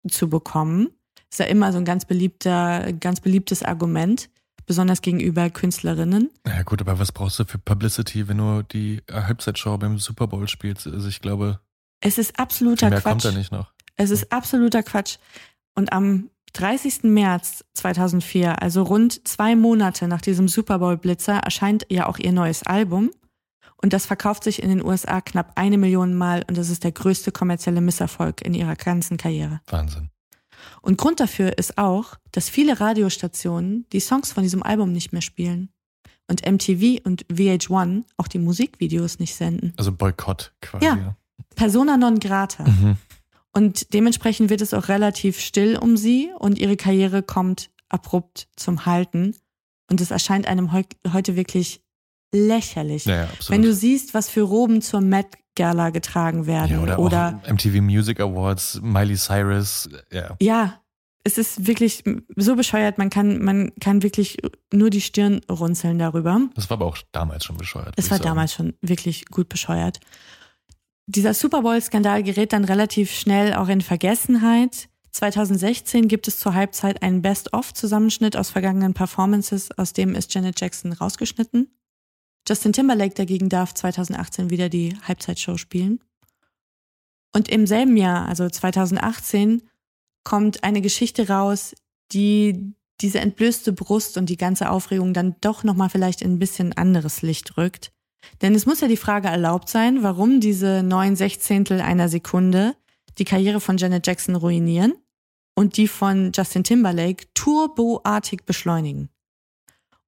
zu 0.09 0.29
bekommen. 0.29 0.89
Ist 1.31 1.39
ja 1.41 1.47
immer 1.47 1.73
so 1.73 1.79
ein 1.79 1.85
ganz 1.85 2.05
beliebter, 2.05 2.93
ganz 2.93 3.21
beliebtes 3.21 3.63
Argument, 3.63 4.29
besonders 4.67 5.01
gegenüber 5.01 5.49
Künstlerinnen. 5.49 6.31
Ja 6.47 6.63
gut, 6.65 6.81
aber 6.81 6.99
was 6.99 7.13
brauchst 7.13 7.39
du 7.39 7.45
für 7.45 7.59
Publicity, 7.59 8.29
wenn 8.29 8.39
du 8.39 8.63
die 8.63 9.01
Halbzeitshow 9.11 9.79
beim 9.79 9.99
Super 9.99 10.27
Bowl 10.27 10.47
spielst? 10.49 10.87
Also 10.87 11.09
ich 11.09 11.21
glaube, 11.21 11.61
Es 12.01 12.19
ist 12.19 12.39
absoluter 12.39 12.91
mehr 12.91 13.01
Quatsch. 13.01 13.11
kommt 13.13 13.25
da 13.25 13.33
nicht 13.33 13.53
noch. 13.53 13.73
Es 13.97 14.11
ist 14.11 14.31
absoluter 14.33 14.83
Quatsch. 14.83 15.17
Und 15.75 15.93
am 15.93 16.31
30. 16.53 17.05
März 17.05 17.65
2004, 17.75 18.63
also 18.63 18.83
rund 18.83 19.27
zwei 19.27 19.57
Monate 19.57 20.09
nach 20.09 20.21
diesem 20.21 20.49
Super 20.49 20.79
Bowl-Blitzer, 20.79 21.35
erscheint 21.35 21.87
ja 21.91 22.07
auch 22.07 22.19
ihr 22.19 22.33
neues 22.33 22.63
Album. 22.63 23.11
Und 23.83 23.93
das 23.93 24.07
verkauft 24.07 24.45
sich 24.45 24.63
in 24.63 24.71
den 24.71 24.85
USA 24.85 25.21
knapp 25.21 25.53
eine 25.57 25.77
Million 25.77 26.15
Mal 26.15 26.45
und 26.49 26.57
das 26.57 26.71
ist 26.71 26.83
der 26.83 26.93
größte 26.93 27.31
kommerzielle 27.31 27.83
Misserfolg 27.83 28.41
in 28.41 28.55
ihrer 28.55 28.75
ganzen 28.75 29.19
Karriere. 29.19 29.61
Wahnsinn. 29.67 30.09
Und 30.81 30.99
Grund 30.99 31.21
dafür 31.21 31.59
ist 31.59 31.79
auch, 31.79 32.15
dass 32.33 32.49
viele 32.49 32.81
Radiostationen 32.81 33.87
die 33.93 34.01
Songs 34.01 34.33
von 34.33 34.43
diesem 34.43 34.63
Album 34.63 34.93
nicht 34.93 35.13
mehr 35.13 35.23
spielen. 35.23 35.69
Und 36.29 36.45
MTV 36.45 37.05
und 37.05 37.27
VH1 37.27 38.05
auch 38.17 38.27
die 38.27 38.39
Musikvideos 38.39 39.19
nicht 39.19 39.35
senden. 39.37 39.73
Also 39.77 39.93
Boykott 39.93 40.53
quasi. 40.61 40.85
Ja. 40.85 41.17
Persona 41.55 41.97
non 41.97 42.19
grata. 42.19 42.65
Mhm. 42.65 42.97
Und 43.57 43.95
dementsprechend 43.95 44.51
wird 44.51 44.61
es 44.61 44.75
auch 44.75 44.89
relativ 44.89 45.41
still 45.41 45.79
um 45.79 45.97
sie 45.97 46.31
und 46.39 46.59
ihre 46.59 46.77
Karriere 46.77 47.23
kommt 47.23 47.71
abrupt 47.89 48.49
zum 48.57 48.85
Halten. 48.85 49.35
Und 49.91 50.01
es 50.01 50.11
erscheint 50.11 50.47
einem 50.47 50.73
heu 50.73 50.83
heute 51.13 51.37
wirklich 51.37 51.81
lächerlich. 52.35 53.07
Ja, 53.07 53.23
ja. 53.25 53.29
Wenn 53.49 53.63
du 53.63 53.73
siehst, 53.73 54.13
was 54.13 54.29
für 54.29 54.43
Roben 54.43 54.83
zur 54.83 55.01
Met 55.01 55.27
Gala 55.55 55.89
getragen 55.89 56.47
werden. 56.47 56.73
ja, 56.73 56.83
oder, 56.83 56.99
oder 56.99 57.41
MTV 57.49 57.81
Music 57.81 58.21
Awards, 58.21 58.81
Miley 58.83 59.17
Cyrus, 59.17 59.89
ja. 60.13 60.37
Ja, 60.41 60.83
es 61.25 61.39
ist 61.39 61.67
wirklich 61.67 62.05
so 62.37 62.57
bescheuert, 62.57 62.99
man 62.99 63.11
kann, 63.11 63.43
man 63.43 63.73
kann 63.81 64.03
wirklich 64.03 64.37
nur 64.73 64.91
die 64.91 65.01
Stirn 65.01 65.41
runzeln 65.51 65.99
darüber. 65.99 66.41
Das 66.55 66.69
war 66.69 66.77
aber 66.77 66.87
auch 66.87 66.99
damals 67.11 67.45
schon 67.45 67.57
bescheuert. 67.57 67.95
Es 67.97 68.11
war 68.11 68.19
sagen. 68.19 68.29
damals 68.29 68.53
schon 68.53 68.75
wirklich 68.81 69.25
gut 69.27 69.49
bescheuert. 69.49 69.99
Dieser 71.07 71.35
Super 71.35 71.63
Bowl-Skandal 71.63 72.25
gerät 72.25 72.53
dann 72.53 72.65
relativ 72.65 73.13
schnell 73.13 73.55
auch 73.55 73.69
in 73.69 73.81
Vergessenheit. 73.81 74.89
2016 75.13 76.09
gibt 76.09 76.27
es 76.27 76.39
zur 76.39 76.55
Halbzeit 76.55 77.01
einen 77.03 77.23
Best-of-Zusammenschnitt 77.23 78.37
aus 78.37 78.51
vergangenen 78.51 78.93
Performances, 78.93 79.71
aus 79.79 79.93
dem 79.93 80.17
ist 80.17 80.35
Janet 80.35 80.61
Jackson 80.61 80.93
rausgeschnitten. 80.93 81.71
Justin 82.49 82.73
Timberlake 82.73 83.15
dagegen 83.15 83.49
darf 83.49 83.73
2018 83.73 84.51
wieder 84.51 84.69
die 84.69 84.97
Halbzeitshow 85.03 85.57
spielen. 85.57 86.01
Und 87.33 87.49
im 87.49 87.67
selben 87.67 87.97
Jahr, 87.97 88.27
also 88.27 88.49
2018, 88.49 89.63
kommt 90.25 90.65
eine 90.65 90.81
Geschichte 90.81 91.29
raus, 91.29 91.75
die 92.13 92.75
diese 93.01 93.21
entblößte 93.21 93.73
Brust 93.73 94.17
und 94.17 94.29
die 94.29 94.37
ganze 94.37 94.71
Aufregung 94.71 95.13
dann 95.13 95.37
doch 95.41 95.63
nochmal 95.63 95.89
vielleicht 95.89 96.23
in 96.23 96.35
ein 96.35 96.39
bisschen 96.39 96.73
anderes 96.73 97.23
Licht 97.23 97.57
rückt. 97.57 97.93
Denn 98.43 98.55
es 98.55 98.67
muss 98.67 98.81
ja 98.81 98.89
die 98.89 98.97
Frage 98.97 99.29
erlaubt 99.29 99.69
sein, 99.69 100.03
warum 100.03 100.41
diese 100.41 100.83
neun 100.83 101.17
Sechzehntel 101.17 101.81
einer 101.81 102.09
Sekunde 102.09 102.75
die 103.19 103.25
Karriere 103.25 103.61
von 103.61 103.79
Janet 103.79 104.07
Jackson 104.07 104.37
ruinieren 104.37 104.95
und 105.55 105.77
die 105.77 105.89
von 105.89 106.33
Justin 106.35 106.65
Timberlake 106.65 107.27
turboartig 107.35 108.45
beschleunigen. 108.45 109.09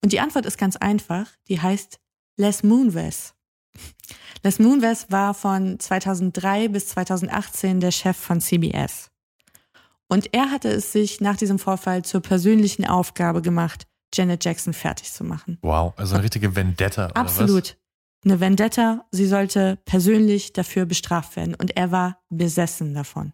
Und 0.02 0.12
die 0.12 0.20
Antwort 0.20 0.46
ist 0.46 0.58
ganz 0.58 0.76
einfach, 0.76 1.26
die 1.48 1.60
heißt 1.60 1.98
Les 2.36 2.62
Moonves. 2.62 3.34
Les 4.44 4.58
Moonves 4.58 5.10
war 5.10 5.34
von 5.34 5.80
2003 5.80 6.68
bis 6.68 6.88
2018 6.88 7.80
der 7.80 7.90
Chef 7.90 8.16
von 8.16 8.40
CBS. 8.40 9.10
Und 10.08 10.32
er 10.32 10.50
hatte 10.50 10.68
es 10.68 10.92
sich 10.92 11.20
nach 11.20 11.36
diesem 11.36 11.58
Vorfall 11.58 12.04
zur 12.04 12.20
persönlichen 12.20 12.86
Aufgabe 12.86 13.42
gemacht, 13.42 13.86
Janet 14.14 14.44
Jackson 14.44 14.72
fertig 14.72 15.12
zu 15.12 15.24
machen. 15.24 15.58
Wow, 15.62 15.92
also 15.96 16.14
eine 16.14 16.24
richtige 16.24 16.54
Vendetta. 16.54 17.08
Absolut. 17.08 17.76
Eine 18.24 18.40
Vendetta, 18.40 19.06
sie 19.10 19.26
sollte 19.26 19.78
persönlich 19.84 20.52
dafür 20.52 20.86
bestraft 20.86 21.36
werden. 21.36 21.54
Und 21.54 21.76
er 21.76 21.92
war 21.92 22.20
besessen 22.30 22.94
davon. 22.94 23.32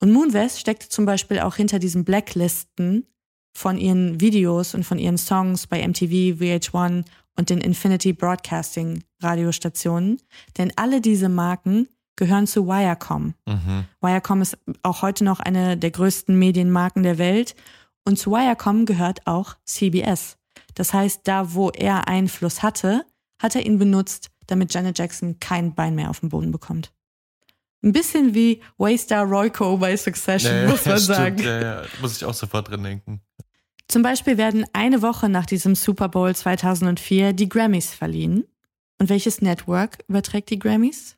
Und 0.00 0.12
Moonves 0.12 0.58
steckte 0.58 0.88
zum 0.88 1.04
Beispiel 1.04 1.40
auch 1.40 1.56
hinter 1.56 1.78
diesen 1.78 2.04
Blacklisten 2.04 3.06
von 3.54 3.78
ihren 3.78 4.20
Videos 4.20 4.74
und 4.74 4.84
von 4.84 4.98
ihren 4.98 5.18
Songs 5.18 5.66
bei 5.66 5.86
MTV, 5.86 6.40
VH1 6.40 7.04
und 7.36 7.50
den 7.50 7.60
Infinity 7.60 8.12
Broadcasting 8.12 9.04
Radiostationen. 9.20 10.20
Denn 10.58 10.72
alle 10.76 11.00
diese 11.00 11.28
Marken 11.28 11.88
gehören 12.16 12.46
zu 12.46 12.66
Wirecom. 12.66 13.34
Mhm. 13.46 13.84
Wirecom 14.00 14.42
ist 14.42 14.58
auch 14.82 15.02
heute 15.02 15.24
noch 15.24 15.40
eine 15.40 15.76
der 15.76 15.90
größten 15.90 16.38
Medienmarken 16.38 17.02
der 17.02 17.18
Welt. 17.18 17.54
Und 18.04 18.18
zu 18.18 18.32
Wirecom 18.32 18.86
gehört 18.86 19.26
auch 19.26 19.56
CBS. 19.64 20.38
Das 20.74 20.92
heißt, 20.92 21.20
da 21.24 21.54
wo 21.54 21.70
er 21.70 22.08
Einfluss 22.08 22.62
hatte, 22.62 23.04
hat 23.42 23.56
er 23.56 23.66
ihn 23.66 23.78
benutzt, 23.78 24.30
damit 24.46 24.72
Janet 24.72 24.98
Jackson 24.98 25.38
kein 25.40 25.74
Bein 25.74 25.94
mehr 25.94 26.10
auf 26.10 26.20
den 26.20 26.28
Boden 26.28 26.52
bekommt. 26.52 26.92
Ein 27.82 27.92
bisschen 27.92 28.34
wie 28.34 28.62
Waystar 28.78 29.24
Royco 29.24 29.76
bei 29.76 29.96
Succession, 29.96 30.54
Ja, 30.54 30.68
muss 30.68 30.86
man 30.86 30.98
stimmt, 31.00 31.16
sagen. 31.16 31.38
Ja, 31.42 31.60
ja, 31.60 31.82
muss 32.00 32.16
ich 32.16 32.24
auch 32.24 32.34
sofort 32.34 32.70
dran 32.70 32.84
denken. 32.84 33.20
Zum 33.88 34.02
Beispiel 34.02 34.38
werden 34.38 34.64
eine 34.72 35.02
Woche 35.02 35.28
nach 35.28 35.44
diesem 35.46 35.74
Super 35.74 36.08
Bowl 36.08 36.34
2004 36.34 37.32
die 37.32 37.48
Grammys 37.48 37.92
verliehen. 37.92 38.44
Und 38.98 39.08
welches 39.08 39.42
Network 39.42 39.98
überträgt 40.06 40.50
die 40.50 40.58
Grammys? 40.60 41.16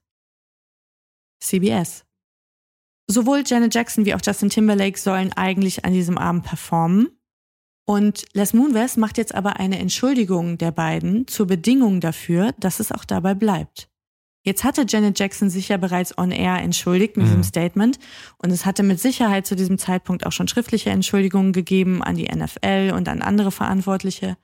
CBS. 1.40 2.04
Sowohl 3.06 3.42
Janet 3.46 3.74
Jackson 3.74 4.06
wie 4.06 4.14
auch 4.14 4.20
Justin 4.24 4.48
Timberlake 4.48 4.98
sollen 4.98 5.32
eigentlich 5.34 5.84
an 5.84 5.92
diesem 5.92 6.16
Abend 6.16 6.44
performen. 6.44 7.10
Und 7.86 8.24
Les 8.32 8.54
Moonves 8.54 8.96
macht 8.96 9.18
jetzt 9.18 9.34
aber 9.34 9.56
eine 9.60 9.78
Entschuldigung 9.78 10.56
der 10.58 10.70
beiden 10.70 11.26
zur 11.26 11.46
Bedingung 11.46 12.00
dafür, 12.00 12.52
dass 12.58 12.80
es 12.80 12.90
auch 12.92 13.04
dabei 13.04 13.34
bleibt. 13.34 13.88
Jetzt 14.42 14.62
hatte 14.64 14.84
Janet 14.86 15.18
Jackson 15.18 15.48
sich 15.48 15.68
ja 15.68 15.78
bereits 15.78 16.16
on 16.18 16.30
air 16.30 16.58
entschuldigt 16.60 17.16
mit 17.16 17.24
Mhm. 17.24 17.28
diesem 17.30 17.42
Statement 17.44 17.98
und 18.38 18.50
es 18.50 18.66
hatte 18.66 18.82
mit 18.82 19.00
Sicherheit 19.00 19.46
zu 19.46 19.56
diesem 19.56 19.78
Zeitpunkt 19.78 20.26
auch 20.26 20.32
schon 20.32 20.48
schriftliche 20.48 20.90
Entschuldigungen 20.90 21.52
gegeben 21.52 22.02
an 22.02 22.16
die 22.16 22.28
NFL 22.28 22.92
und 22.94 23.08
an 23.08 23.22
andere 23.22 23.50
Verantwortliche. 23.50 24.36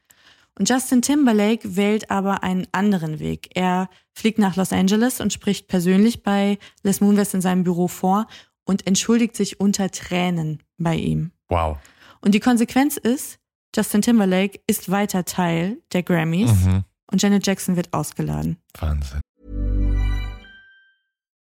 Und 0.59 0.69
Justin 0.69 1.01
Timberlake 1.03 1.77
wählt 1.77 2.11
aber 2.11 2.43
einen 2.43 2.67
anderen 2.73 3.21
Weg. 3.21 3.51
Er 3.55 3.89
fliegt 4.13 4.39
nach 4.39 4.57
Los 4.57 4.73
Angeles 4.73 5.21
und 5.21 5.33
spricht 5.33 5.69
persönlich 5.69 6.23
bei 6.23 6.59
Les 6.83 7.01
Moonves 7.01 7.35
in 7.35 7.41
seinem 7.41 7.65
Büro 7.65 7.87
vor 7.89 8.27
und 8.65 8.87
entschuldigt 8.87 9.37
sich 9.37 9.61
unter 9.61 9.91
Tränen 9.91 10.63
bei 10.77 10.97
ihm. 10.97 11.31
Wow. 11.49 11.79
Und 12.23 12.35
die 12.35 12.41
Konsequenz 12.41 12.97
ist, 12.97 13.39
Justin 13.75 14.03
Timberlake 14.03 14.61
ist 14.67 14.91
weiter 14.91 15.25
Teil 15.25 15.79
der 15.93 16.03
Grammys 16.03 16.51
Mhm. 16.67 16.85
und 17.11 17.23
Janet 17.23 17.47
Jackson 17.47 17.77
wird 17.77 17.93
ausgeladen. 17.93 18.59
Wahnsinn. 18.79 19.21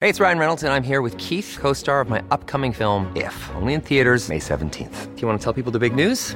Hey, 0.01 0.09
it's 0.09 0.19
Ryan 0.19 0.39
Reynolds, 0.39 0.63
and 0.63 0.71
I'm 0.73 0.85
here 0.85 1.01
with 1.01 1.15
Keith, 1.17 1.57
co 1.61 1.73
star 1.73 2.01
of 2.01 2.09
my 2.09 2.19
upcoming 2.29 2.73
film, 2.73 3.07
If, 3.15 3.49
only 3.55 3.73
in 3.73 3.81
theaters, 3.81 4.27
May 4.27 4.39
17th. 4.39 5.07
Do 5.15 5.21
you 5.21 5.27
want 5.27 5.39
to 5.41 5.43
tell 5.43 5.53
people 5.53 5.71
the 5.71 5.79
big 5.79 5.95
news? 5.95 6.35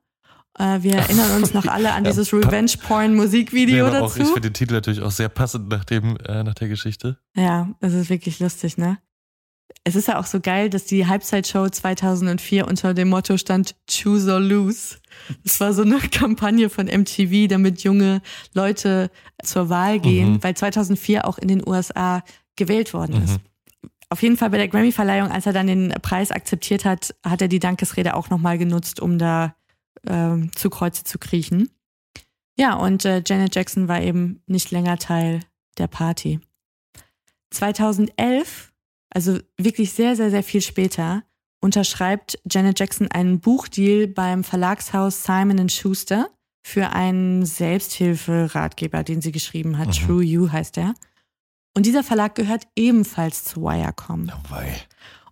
Äh, 0.59 0.83
wir 0.83 0.95
erinnern 0.97 1.31
uns 1.41 1.53
noch 1.53 1.65
alle 1.65 1.93
an 1.93 2.03
dieses 2.05 2.29
pa- 2.29 2.37
Revenge-Porn-Musikvideo 2.37 3.87
aber 3.87 4.01
auch, 4.01 4.11
ich 4.15 4.19
dazu. 4.23 4.33
finde 4.33 4.49
den 4.49 4.53
Titel 4.53 4.73
natürlich 4.73 5.01
auch 5.01 5.11
sehr 5.11 5.29
passend 5.29 5.69
nach, 5.69 5.85
dem, 5.85 6.17
äh, 6.27 6.43
nach 6.43 6.53
der 6.55 6.67
Geschichte. 6.67 7.17
Ja, 7.35 7.69
es 7.79 7.93
ist 7.93 8.09
wirklich 8.09 8.39
lustig, 8.39 8.77
ne? 8.77 8.97
Es 9.83 9.95
ist 9.95 10.09
ja 10.09 10.19
auch 10.19 10.25
so 10.25 10.39
geil, 10.41 10.69
dass 10.69 10.85
die 10.85 11.07
Halbzeitshow 11.07 11.67
2004 11.69 12.67
unter 12.67 12.93
dem 12.93 13.09
Motto 13.09 13.37
stand 13.37 13.75
Choose 13.89 14.31
or 14.31 14.39
Lose. 14.39 14.97
Das 15.43 15.59
war 15.59 15.73
so 15.73 15.81
eine 15.83 15.97
Kampagne 16.11 16.69
von 16.69 16.85
MTV, 16.87 17.47
damit 17.47 17.81
junge 17.83 18.21
Leute 18.53 19.09
zur 19.43 19.69
Wahl 19.69 19.99
gehen, 19.99 20.33
Mhm. 20.33 20.43
weil 20.43 20.55
2004 20.55 21.25
auch 21.25 21.37
in 21.37 21.47
den 21.47 21.67
USA 21.67 22.21
gewählt 22.57 22.93
worden 22.93 23.23
ist. 23.23 23.31
Mhm. 23.33 23.89
Auf 24.09 24.21
jeden 24.21 24.35
Fall 24.35 24.49
bei 24.49 24.57
der 24.57 24.67
Grammy-Verleihung, 24.67 25.31
als 25.31 25.45
er 25.45 25.53
dann 25.53 25.67
den 25.67 25.89
Preis 26.01 26.31
akzeptiert 26.31 26.83
hat, 26.83 27.15
hat 27.25 27.41
er 27.41 27.47
die 27.47 27.59
Dankesrede 27.59 28.13
auch 28.13 28.29
nochmal 28.29 28.57
genutzt, 28.57 28.99
um 28.99 29.17
da 29.17 29.55
ähm, 30.07 30.51
zu 30.55 30.69
Kreuze 30.69 31.03
zu 31.03 31.19
kriechen. 31.19 31.69
Ja, 32.57 32.75
und 32.75 33.05
äh, 33.05 33.23
Janet 33.25 33.55
Jackson 33.55 33.87
war 33.87 34.01
eben 34.01 34.41
nicht 34.45 34.71
länger 34.71 34.97
Teil 34.97 35.41
der 35.77 35.87
Party. 35.87 36.39
2011, 37.51 38.71
also 39.09 39.39
wirklich 39.57 39.91
sehr, 39.93 40.15
sehr, 40.15 40.29
sehr 40.29 40.43
viel 40.43 40.61
später, 40.61 41.23
unterschreibt 41.61 42.39
Janet 42.49 42.79
Jackson 42.79 43.07
einen 43.09 43.39
Buchdeal 43.39 44.07
beim 44.07 44.43
Verlagshaus 44.43 45.23
Simon 45.23 45.69
Schuster 45.69 46.29
für 46.63 46.91
einen 46.91 47.45
Selbsthilferatgeber, 47.45 49.03
den 49.03 49.21
sie 49.21 49.31
geschrieben 49.31 49.77
hat. 49.77 49.87
Mhm. 49.87 50.05
True 50.05 50.23
You 50.23 50.51
heißt 50.51 50.77
er. 50.77 50.93
Und 51.75 51.85
dieser 51.85 52.03
Verlag 52.03 52.35
gehört 52.35 52.67
ebenfalls 52.75 53.45
zu 53.45 53.61
Wirecom. 53.61 54.31
Wei. 54.49 54.75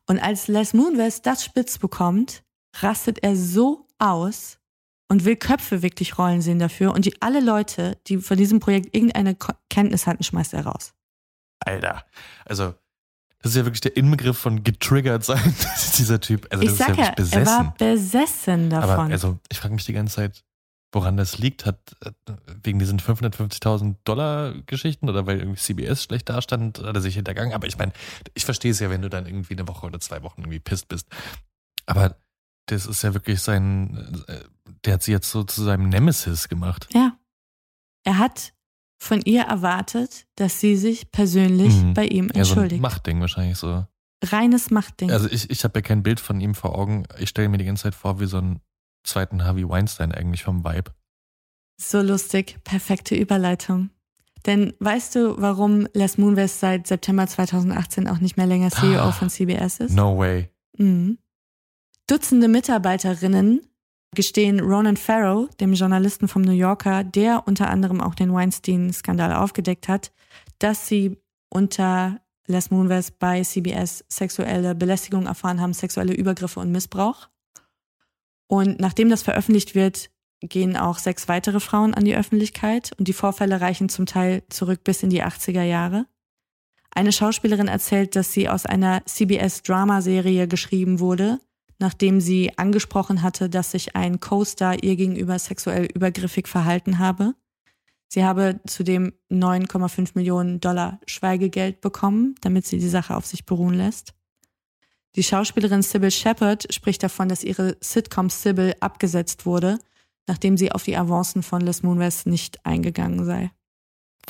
Und 0.08 0.20
als 0.20 0.48
Les 0.48 0.74
Moonves 0.74 1.22
das 1.22 1.44
spitz 1.44 1.78
bekommt, 1.78 2.44
rastet 2.78 3.24
er 3.24 3.36
so 3.36 3.88
aus 4.00 4.58
und 5.10 5.26
will 5.26 5.36
Köpfe 5.36 5.82
wirklich 5.82 6.18
rollen 6.18 6.42
sehen 6.42 6.60
dafür. 6.60 6.94
Und 6.94 7.06
die 7.06 7.22
alle 7.22 7.42
Leute, 7.42 7.98
die 8.08 8.18
von 8.18 8.38
diesem 8.38 8.60
Projekt 8.60 8.96
irgendeine 8.96 9.36
Kenntnis 9.70 10.08
hatten, 10.08 10.24
schmeißt 10.24 10.54
er 10.54 10.66
raus. 10.66 10.94
Alter. 11.60 12.06
Also, 12.46 12.76
das 13.42 13.52
ist 13.52 13.58
ja 13.58 13.66
wirklich 13.66 13.82
der 13.82 13.98
Inbegriff 13.98 14.38
von 14.38 14.64
getriggert 14.64 15.24
sein, 15.24 15.56
dieser 15.98 16.20
Typ. 16.20 16.48
Also, 16.52 16.64
ich 16.64 16.72
sag 16.72 16.90
ist 16.90 16.98
ja 16.98 17.04
ja, 17.04 17.10
wirklich 17.10 17.34
er 17.34 17.40
besessen. 17.40 17.66
war 17.66 17.76
besessen 17.78 18.70
davon. 18.70 18.90
Aber 18.90 19.04
also, 19.12 19.40
ich 19.50 19.60
frage 19.60 19.74
mich 19.74 19.86
die 19.86 19.94
ganze 19.94 20.16
Zeit, 20.16 20.44
woran 20.92 21.18
das 21.18 21.38
liegt. 21.38 21.66
Hat 21.66 21.96
wegen 22.64 22.80
diesen 22.80 23.00
550.000 23.00 23.96
Dollar 24.04 24.54
Geschichten 24.66 25.10
oder 25.10 25.26
weil 25.26 25.40
irgendwie 25.40 25.60
CBS 25.60 26.04
schlecht 26.04 26.30
dastand, 26.30 26.80
hat 26.80 26.96
er 26.96 27.02
sich 27.02 27.16
hintergangen. 27.16 27.54
Aber 27.54 27.68
ich 27.68 27.78
meine, 27.78 27.94
ich 28.34 28.46
verstehe 28.46 28.72
es 28.72 28.80
ja, 28.80 28.90
wenn 28.90 29.02
du 29.02 29.10
dann 29.10 29.26
irgendwie 29.26 29.54
eine 29.54 29.68
Woche 29.68 29.86
oder 29.86 30.00
zwei 30.00 30.22
Wochen 30.24 30.42
irgendwie 30.42 30.60
pisst 30.60 30.88
bist. 30.88 31.08
Aber 31.86 32.16
das 32.72 32.86
ist 32.86 33.02
ja 33.04 33.14
wirklich 33.14 33.42
sein, 33.42 34.24
äh, 34.28 34.40
der 34.86 34.94
hat 34.96 35.04
sie 35.04 35.12
jetzt 35.12 35.30
so 35.30 35.44
zu 35.44 35.64
seinem 35.64 35.90
Nemesis 35.90 36.50
gemacht. 36.50 36.88
ja. 36.94 37.16
Er 38.06 38.18
hat 38.18 38.54
von 39.02 39.22
ihr 39.22 39.42
erwartet, 39.44 40.26
dass 40.36 40.60
sie 40.62 40.78
sich 40.78 41.12
persönlich 41.12 41.76
Mhm. 41.76 41.94
bei 41.94 42.06
ihm 42.06 42.26
Ja, 42.28 42.30
so 42.30 42.34
ein 42.34 42.40
entschuldigt. 42.40 42.82
Machtding 42.82 43.20
wahrscheinlich 43.20 43.58
so. 43.58 43.86
Reines 44.24 44.72
Machtding. 44.72 45.12
Also 45.12 45.28
ich, 45.30 45.50
ich 45.50 45.64
habe 45.66 45.80
ja 45.80 45.82
kein 45.82 46.02
Bild 46.02 46.20
von 46.22 46.40
ihm 46.42 46.56
vor 46.56 46.78
Augen. 46.78 47.04
Ich 47.20 47.30
stelle 47.30 47.50
mir 47.50 47.58
die 47.58 47.66
ganze 47.66 47.84
Zeit 47.84 47.96
vor, 47.96 48.20
wie 48.20 48.26
so 48.26 48.38
einen 48.38 48.62
zweiten 49.04 49.44
Harvey 49.44 49.68
Weinstein 49.68 50.12
eigentlich 50.14 50.44
vom 50.44 50.64
Vibe. 50.64 50.92
So 51.80 52.02
lustig, 52.02 52.58
perfekte 52.64 53.16
Überleitung. 53.16 53.90
Denn 54.46 54.74
weißt 54.80 55.16
du, 55.16 55.40
warum 55.42 55.88
Les 55.94 56.18
Moonves 56.18 56.60
seit 56.60 56.88
September 56.88 57.28
2018 57.28 58.08
auch 58.08 58.20
nicht 58.20 58.38
mehr 58.38 58.46
länger 58.48 58.70
CEO 58.72 59.00
Ah. 59.00 59.12
von 59.12 59.30
CBS 59.30 59.80
ist? 59.82 59.94
No 59.94 60.18
way. 60.18 60.50
Mhm. 60.78 61.20
Dutzende 62.10 62.48
Mitarbeiterinnen 62.48 63.62
gestehen 64.16 64.60
Ronan 64.62 64.98
Farrow, 64.98 65.48
dem 65.58 65.74
Journalisten 65.74 66.28
vom 66.28 66.42
New 66.42 66.54
Yorker, 66.54 67.04
der 67.04 67.44
unter 67.46 67.70
anderem 67.70 68.02
auch 68.02 68.16
den 68.16 68.34
Weinstein-Skandal 68.34 69.32
aufgedeckt 69.32 69.88
hat, 69.88 70.12
dass 70.58 70.88
sie 70.88 71.22
unter 71.52 72.20
Les 72.48 72.72
Moonves 72.72 73.12
bei 73.12 73.44
CBS 73.44 74.04
sexuelle 74.10 74.74
Belästigung 74.74 75.28
erfahren 75.28 75.62
haben, 75.62 75.74
sexuelle 75.74 76.16
Übergriffe 76.16 76.60
und 76.60 76.72
Missbrauch. 76.72 77.30
Und 78.48 78.80
nachdem 78.80 79.12
das 79.12 79.22
veröffentlicht 79.22 79.76
wird, 79.76 80.10
gehen 80.40 80.78
auch 80.78 80.98
sechs 80.98 81.28
weitere 81.28 81.60
Frauen 81.60 81.94
an 81.94 82.06
die 82.06 82.16
Öffentlichkeit 82.16 82.92
und 82.98 83.08
die 83.08 83.14
Vorfälle 83.14 83.62
reichen 83.62 83.88
zum 83.88 84.08
Teil 84.08 84.42
zurück 84.50 84.84
bis 84.84 85.04
in 85.04 85.12
die 85.12 85.24
80er 85.24 85.62
Jahre. 85.62 86.08
Eine 86.90 87.12
Schauspielerin 87.12 87.68
erzählt, 87.68 88.16
dass 88.16 88.34
sie 88.34 88.50
aus 88.50 88.66
einer 88.66 89.06
CBS-Dramaserie 89.06 90.48
geschrieben 90.48 91.00
wurde, 91.00 91.40
nachdem 91.80 92.22
sie 92.22 92.58
angesprochen 92.58 93.22
hatte, 93.24 93.50
dass 93.50 93.72
sich 93.72 93.96
ein 93.96 94.20
Co-Star 94.20 94.84
ihr 94.84 94.96
gegenüber 94.96 95.40
sexuell 95.40 95.86
übergriffig 95.86 96.48
verhalten 96.48 97.00
habe. 97.00 97.34
Sie 98.10 98.24
habe 98.24 98.60
zudem 98.68 99.14
9,5 99.32 100.12
Millionen 100.16 100.60
Dollar 100.60 101.00
Schweigegeld 101.06 101.82
bekommen, 101.82 102.36
damit 102.42 102.66
sie 102.66 102.80
die 102.80 102.90
Sache 102.90 103.16
auf 103.16 103.26
sich 103.26 103.46
beruhen 103.46 103.76
lässt. 103.76 104.14
Die 105.16 105.24
Schauspielerin 105.24 105.82
Sybil 105.82 106.12
Shepherd 106.12 106.72
spricht 106.74 107.02
davon, 107.02 107.30
dass 107.30 107.44
ihre 107.44 107.78
Sitcom 107.82 108.30
Sybil 108.30 108.76
abgesetzt 108.80 109.46
wurde, 109.46 109.80
nachdem 110.28 110.58
sie 110.58 110.72
auf 110.72 110.84
die 110.84 110.98
Avancen 110.98 111.44
von 111.44 111.62
Les 111.62 111.82
Moonves 111.82 112.26
nicht 112.26 112.66
eingegangen 112.66 113.26
sei. 113.26 113.52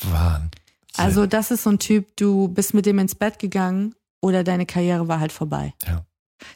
Wahnsinn. 0.04 0.52
Also 0.96 1.26
das 1.26 1.52
ist 1.52 1.64
so 1.64 1.70
ein 1.70 1.80
Typ, 1.80 2.16
du 2.18 2.48
bist 2.48 2.74
mit 2.74 2.86
dem 2.86 3.00
ins 3.00 3.16
Bett 3.16 3.40
gegangen 3.40 3.96
oder 4.22 4.44
deine 4.44 4.66
Karriere 4.66 5.08
war 5.08 5.20
halt 5.20 5.32
vorbei. 5.32 5.74
Ja. 5.86 6.06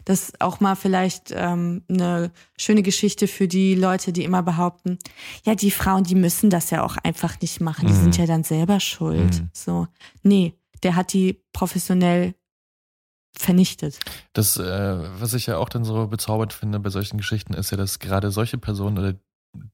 Das 0.05 0.23
ist 0.29 0.41
auch 0.41 0.59
mal 0.59 0.75
vielleicht 0.75 1.31
ähm, 1.35 1.83
eine 1.89 2.31
schöne 2.57 2.83
Geschichte 2.83 3.27
für 3.27 3.47
die 3.47 3.75
Leute, 3.75 4.13
die 4.13 4.23
immer 4.23 4.43
behaupten, 4.43 4.97
ja, 5.45 5.55
die 5.55 5.71
Frauen, 5.71 6.03
die 6.03 6.15
müssen 6.15 6.49
das 6.49 6.69
ja 6.69 6.83
auch 6.83 6.97
einfach 7.03 7.39
nicht 7.41 7.61
machen, 7.61 7.87
die 7.87 7.93
Mhm. 7.93 8.01
sind 8.03 8.17
ja 8.17 8.25
dann 8.25 8.43
selber 8.43 8.79
schuld. 8.79 9.41
Mhm. 9.41 9.49
So, 9.53 9.87
nee, 10.21 10.53
der 10.83 10.95
hat 10.95 11.13
die 11.13 11.41
professionell 11.53 12.35
vernichtet. 13.37 13.99
Das, 14.33 14.57
äh, 14.57 15.19
was 15.19 15.33
ich 15.33 15.47
ja 15.47 15.57
auch 15.57 15.69
dann 15.69 15.83
so 15.85 16.07
bezaubert 16.07 16.53
finde 16.53 16.79
bei 16.79 16.89
solchen 16.89 17.17
Geschichten, 17.17 17.53
ist 17.53 17.71
ja, 17.71 17.77
dass 17.77 17.99
gerade 17.99 18.29
solche 18.31 18.57
Personen 18.57 18.97
oder 18.97 19.15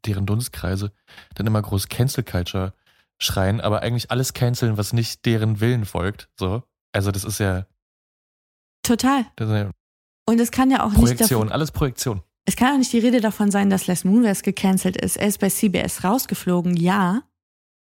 deren 0.06 0.26
Dunstkreise 0.26 0.91
dann 1.36 1.48
immer 1.48 1.62
groß 1.62 1.88
Cancel 1.89 2.24
Culture 2.24 2.74
schreien, 3.17 3.60
aber 3.60 3.82
eigentlich 3.82 4.12
alles 4.12 4.34
canceln, 4.34 4.78
was 4.78 4.93
nicht 4.93 5.26
deren 5.26 5.60
Willen 5.60 5.86
folgt. 5.86 6.30
So. 6.38 6.63
Also 6.93 7.12
das 7.12 7.26
ist 7.26 7.39
ja, 7.39 7.65
Total. 8.84 9.26
das 9.36 9.50
ist 9.50 9.56
ja 9.56 9.72
Und 10.30 10.39
es 10.39 10.52
kann 10.52 10.70
ja 10.72 10.84
auch 10.84 10.89
nicht 10.92 11.00
Projektion, 11.00 11.52
alles 11.52 11.72
Projektion. 11.72 12.22
es 12.46 12.56
kann 12.56 12.74
auch 12.74 12.78
nicht 12.78 12.94
die 12.94 13.00
Rede 13.00 13.20
davon 13.22 13.52
sein, 13.52 13.70
dass 13.70 13.88
Les 13.88 14.04
Moonves 14.04 14.44
gecancelt 14.44 14.96
ist. 14.98 15.18
Er 15.18 15.28
ist 15.28 15.39
bei 15.39 15.50
CBS 15.50 16.04
rausgeflogen, 16.04 16.76
ja, 16.78 17.24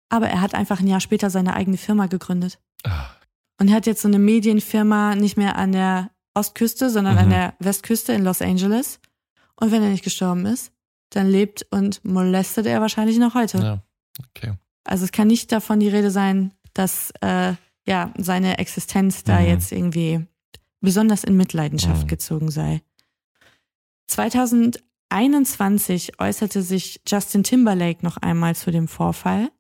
aber 0.09 0.29
er 0.29 0.41
hat 0.41 0.55
einfach 0.55 0.81
ein 0.81 0.87
Jahr 0.87 1.01
später 1.01 1.31
seine 1.31 1.55
eigene 1.55 1.77
Firma 1.77 2.07
gegründet. 2.07 2.59
Ah, 2.85 3.07
Und 3.61 3.69
er 3.69 3.75
hat 3.77 3.87
jetzt 3.87 4.03
so 4.03 4.09
eine 4.09 4.19
Medienfirma 4.19 5.15
nicht 5.15 5.37
mehr 5.37 5.57
an 5.57 5.73
der 5.73 6.11
Ostküste, 6.35 6.91
sondern 6.91 7.17
an 7.19 7.27
Mhm. 7.27 7.31
der 7.31 7.55
Westküste 7.61 8.13
in 8.13 8.25
Los 8.25 8.43
Angeles. 8.43 8.99
Und 9.61 9.71
wenn 9.71 9.83
er 9.83 9.91
nicht 9.91 10.03
gestorben 10.05 10.47
ist, 10.47 10.73
dann 11.11 11.29
lebt 11.29 11.67
und 11.71 12.05
molestet 12.05 12.67
er 12.67 12.81
wahrscheinlich 12.81 13.19
noch 13.19 13.35
heute. 13.35 13.59
Ja, 13.59 13.83
okay. 14.29 14.55
Also 14.85 15.05
es 15.05 15.13
kann 15.13 15.29
nicht 15.29 15.53
davon 15.53 15.79
die 15.79 15.89
Rede 15.91 16.11
sein, 16.11 16.53
dass 16.75 17.13
äh, 17.21 17.53
ja 17.87 18.13
seine 18.19 18.59
Existenz 18.59 19.23
da 19.25 19.39
Mhm. 19.41 19.47
jetzt 19.47 19.71
irgendwie 19.73 20.27
besonders 20.83 21.25
in 21.25 21.37
Mitleidenschaft 21.37 22.05
Mhm. 22.05 22.09
gezogen 22.09 22.51
sei. 22.51 22.83
2021 24.09 26.21
äußerte 26.21 26.63
sich 26.63 27.01
Justin 27.07 27.45
Timberlake 27.45 28.05
noch 28.05 28.17
einmal 28.19 28.55
zu 28.55 28.71
dem 28.71 28.89
Vorfall, 28.89 29.51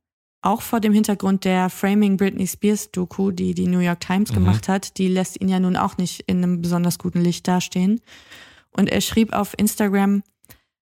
auch 0.42 0.62
vor 0.62 0.80
dem 0.80 0.92
Hintergrund 0.92 1.44
der 1.44 1.70
Framing 1.70 2.16
Britney 2.16 2.46
Spears 2.46 2.90
Doku, 2.90 3.30
die 3.30 3.54
die 3.54 3.68
New 3.68 3.78
York 3.78 4.00
Times 4.00 4.30
Mhm. 4.30 4.34
gemacht 4.34 4.68
hat. 4.68 4.98
Die 4.98 5.08
lässt 5.08 5.40
ihn 5.40 5.48
ja 5.48 5.60
nun 5.60 5.76
auch 5.76 5.96
nicht 5.96 6.24
in 6.26 6.38
einem 6.38 6.60
besonders 6.60 6.98
guten 6.98 7.20
Licht 7.20 7.46
dastehen. 7.48 8.00
Und 8.76 8.88
er 8.90 9.00
schrieb 9.00 9.32
auf 9.32 9.54
Instagram, 9.56 10.22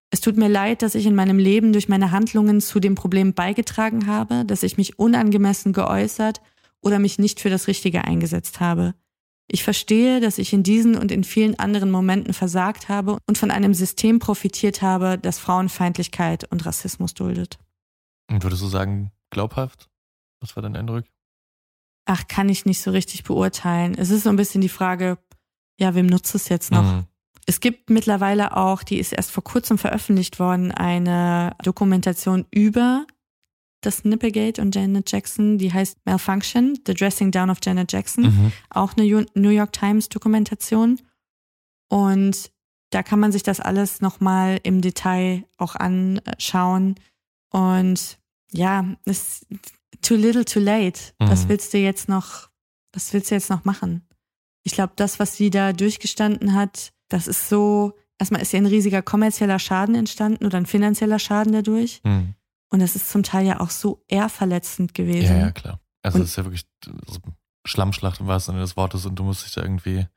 es 0.09 0.21
tut 0.21 0.37
mir 0.37 0.49
leid, 0.49 0.81
dass 0.81 0.95
ich 0.95 1.05
in 1.05 1.15
meinem 1.15 1.37
Leben 1.39 1.71
durch 1.73 1.87
meine 1.87 2.11
Handlungen 2.11 2.59
zu 2.59 2.79
dem 2.79 2.95
Problem 2.95 3.33
beigetragen 3.33 4.07
habe, 4.07 4.43
dass 4.45 4.63
ich 4.63 4.77
mich 4.77 4.99
unangemessen 4.99 5.71
geäußert 5.73 6.41
oder 6.81 6.99
mich 6.99 7.19
nicht 7.19 7.39
für 7.39 7.49
das 7.49 7.67
Richtige 7.67 8.03
eingesetzt 8.03 8.59
habe. 8.59 8.95
Ich 9.53 9.63
verstehe, 9.63 10.21
dass 10.21 10.37
ich 10.37 10.53
in 10.53 10.63
diesen 10.63 10.95
und 10.95 11.11
in 11.11 11.25
vielen 11.25 11.59
anderen 11.59 11.91
Momenten 11.91 12.33
versagt 12.33 12.87
habe 12.87 13.17
und 13.27 13.37
von 13.37 13.51
einem 13.51 13.73
System 13.73 14.19
profitiert 14.19 14.81
habe, 14.81 15.17
das 15.17 15.39
Frauenfeindlichkeit 15.39 16.49
und 16.49 16.65
Rassismus 16.65 17.13
duldet. 17.13 17.59
Und 18.29 18.43
würdest 18.43 18.61
du 18.61 18.67
sagen, 18.67 19.11
glaubhaft? 19.29 19.89
Was 20.39 20.55
war 20.55 20.63
dein 20.63 20.77
Eindruck? 20.77 21.03
Ach, 22.05 22.27
kann 22.29 22.47
ich 22.47 22.65
nicht 22.65 22.81
so 22.81 22.91
richtig 22.91 23.23
beurteilen. 23.23 23.93
Es 23.97 24.09
ist 24.09 24.23
so 24.23 24.29
ein 24.29 24.37
bisschen 24.37 24.61
die 24.61 24.69
Frage, 24.69 25.17
ja, 25.77 25.95
wem 25.95 26.05
nutzt 26.05 26.33
es 26.33 26.47
jetzt 26.47 26.71
noch? 26.71 26.83
Mhm. 26.83 27.05
Es 27.45 27.59
gibt 27.59 27.89
mittlerweile 27.89 28.55
auch, 28.55 28.83
die 28.83 28.99
ist 28.99 29.11
erst 29.11 29.31
vor 29.31 29.43
kurzem 29.43 29.77
veröffentlicht 29.77 30.39
worden, 30.39 30.71
eine 30.71 31.57
Dokumentation 31.61 32.45
über 32.51 33.05
das 33.81 34.03
Nipplegate 34.05 34.61
und 34.61 34.75
Janet 34.75 35.11
Jackson, 35.11 35.57
die 35.57 35.73
heißt 35.73 35.97
Malfunction, 36.05 36.79
The 36.85 36.93
Dressing 36.93 37.31
Down 37.31 37.49
of 37.49 37.57
Janet 37.63 37.91
Jackson. 37.91 38.23
Mhm. 38.25 38.51
Auch 38.69 38.95
eine 38.95 39.25
New 39.33 39.49
York 39.49 39.73
Times 39.73 40.09
Dokumentation. 40.09 40.99
Und 41.89 42.51
da 42.91 43.03
kann 43.03 43.19
man 43.19 43.31
sich 43.31 43.43
das 43.43 43.59
alles 43.59 44.01
nochmal 44.01 44.59
im 44.63 44.81
Detail 44.81 45.43
auch 45.57 45.75
anschauen. 45.75 46.95
Und 47.51 48.17
ja, 48.51 48.85
es 49.05 49.45
too 50.01 50.15
little 50.15 50.45
too 50.45 50.59
late. 50.59 50.99
Was 51.19 51.45
Mhm. 51.45 51.49
willst 51.49 51.73
du 51.73 51.77
jetzt 51.77 52.07
noch, 52.09 52.49
was 52.93 53.13
willst 53.13 53.31
du 53.31 53.35
jetzt 53.35 53.49
noch 53.49 53.65
machen? 53.65 54.07
Ich 54.63 54.73
glaube, 54.73 54.93
das, 54.95 55.19
was 55.19 55.35
sie 55.37 55.49
da 55.49 55.73
durchgestanden 55.73 56.53
hat, 56.53 56.93
das 57.09 57.27
ist 57.27 57.49
so, 57.49 57.93
erstmal 58.19 58.41
ist 58.41 58.53
ja 58.53 58.59
ein 58.59 58.65
riesiger 58.67 59.01
kommerzieller 59.01 59.57
Schaden 59.59 59.95
entstanden 59.95 60.45
oder 60.45 60.57
ein 60.57 60.65
finanzieller 60.65 61.19
Schaden 61.19 61.53
dadurch. 61.53 62.01
Mhm. 62.03 62.35
Und 62.71 62.79
das 62.79 62.95
ist 62.95 63.09
zum 63.11 63.21
Teil 63.21 63.45
ja 63.45 63.59
auch 63.59 63.69
so 63.69 64.03
eher 64.07 64.29
verletzend 64.29 64.93
gewesen. 64.93 65.35
Ja, 65.35 65.41
ja, 65.41 65.51
klar. 65.51 65.79
Also 66.03 66.17
das 66.19 66.29
ist 66.29 66.35
ja 66.37 66.45
wirklich 66.45 66.65
Schlammschlacht 67.65 68.19
im 68.21 68.27
wahrsten 68.27 68.53
Sinne 68.53 68.63
des 68.63 68.75
Wortes 68.77 69.05
und 69.05 69.15
du 69.15 69.23
musst 69.23 69.45
dich 69.45 69.53
da 69.53 69.61
irgendwie, 69.61 70.07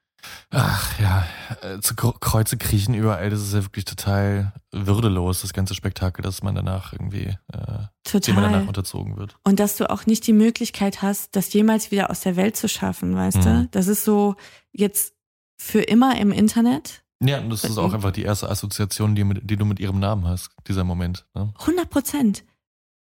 ach 0.51 0.99
ja, 0.99 1.27
äh, 1.63 1.81
zu 1.81 1.95
Kre- 1.95 2.19
Kreuze 2.19 2.57
kriechen 2.57 2.95
überall. 2.95 3.29
Das 3.29 3.41
ist 3.43 3.53
ja 3.53 3.63
wirklich 3.65 3.85
total 3.85 4.53
würdelos, 4.73 5.43
das 5.43 5.53
ganze 5.53 5.75
Spektakel, 5.75 6.23
dass 6.23 6.43
man 6.43 6.55
danach 6.55 6.93
irgendwie, 6.95 7.37
äh, 7.53 8.19
dem 8.21 8.35
man 8.35 8.45
danach 8.45 8.51
Total. 8.61 8.69
unterzogen 8.69 9.17
wird. 9.19 9.37
Und 9.45 9.61
dass 9.61 9.77
du 9.77 9.91
auch 9.91 10.07
nicht 10.07 10.27
die 10.27 10.33
Möglichkeit 10.33 11.03
hast, 11.03 11.37
das 11.37 11.53
jemals 11.53 11.91
wieder 11.91 12.09
aus 12.11 12.21
der 12.21 12.37
Welt 12.37 12.57
zu 12.57 12.69
schaffen, 12.69 13.15
weißt 13.15 13.39
Mhm. 13.39 13.43
du? 13.43 13.69
Das 13.73 13.87
ist 13.89 14.05
so 14.05 14.37
jetzt 14.73 15.13
für 15.59 15.83
immer 15.83 16.19
im 16.19 16.33
Internet. 16.33 17.04
Ja, 17.27 17.41
und 17.41 17.51
das 17.51 17.65
ist 17.65 17.79
auch 17.79 17.93
einfach 17.93 18.11
die 18.13 18.23
erste 18.23 18.49
Assoziation, 18.51 19.15
die, 19.15 19.25
die 19.43 19.57
du 19.57 19.65
mit 19.65 19.81
ihrem 19.81 19.99
Namen 19.99 20.27
hast, 20.27 20.51
dieser 20.69 20.85
Moment. 20.85 21.27
Ne? 21.35 21.53
100 21.61 21.89
Prozent. 21.91 22.45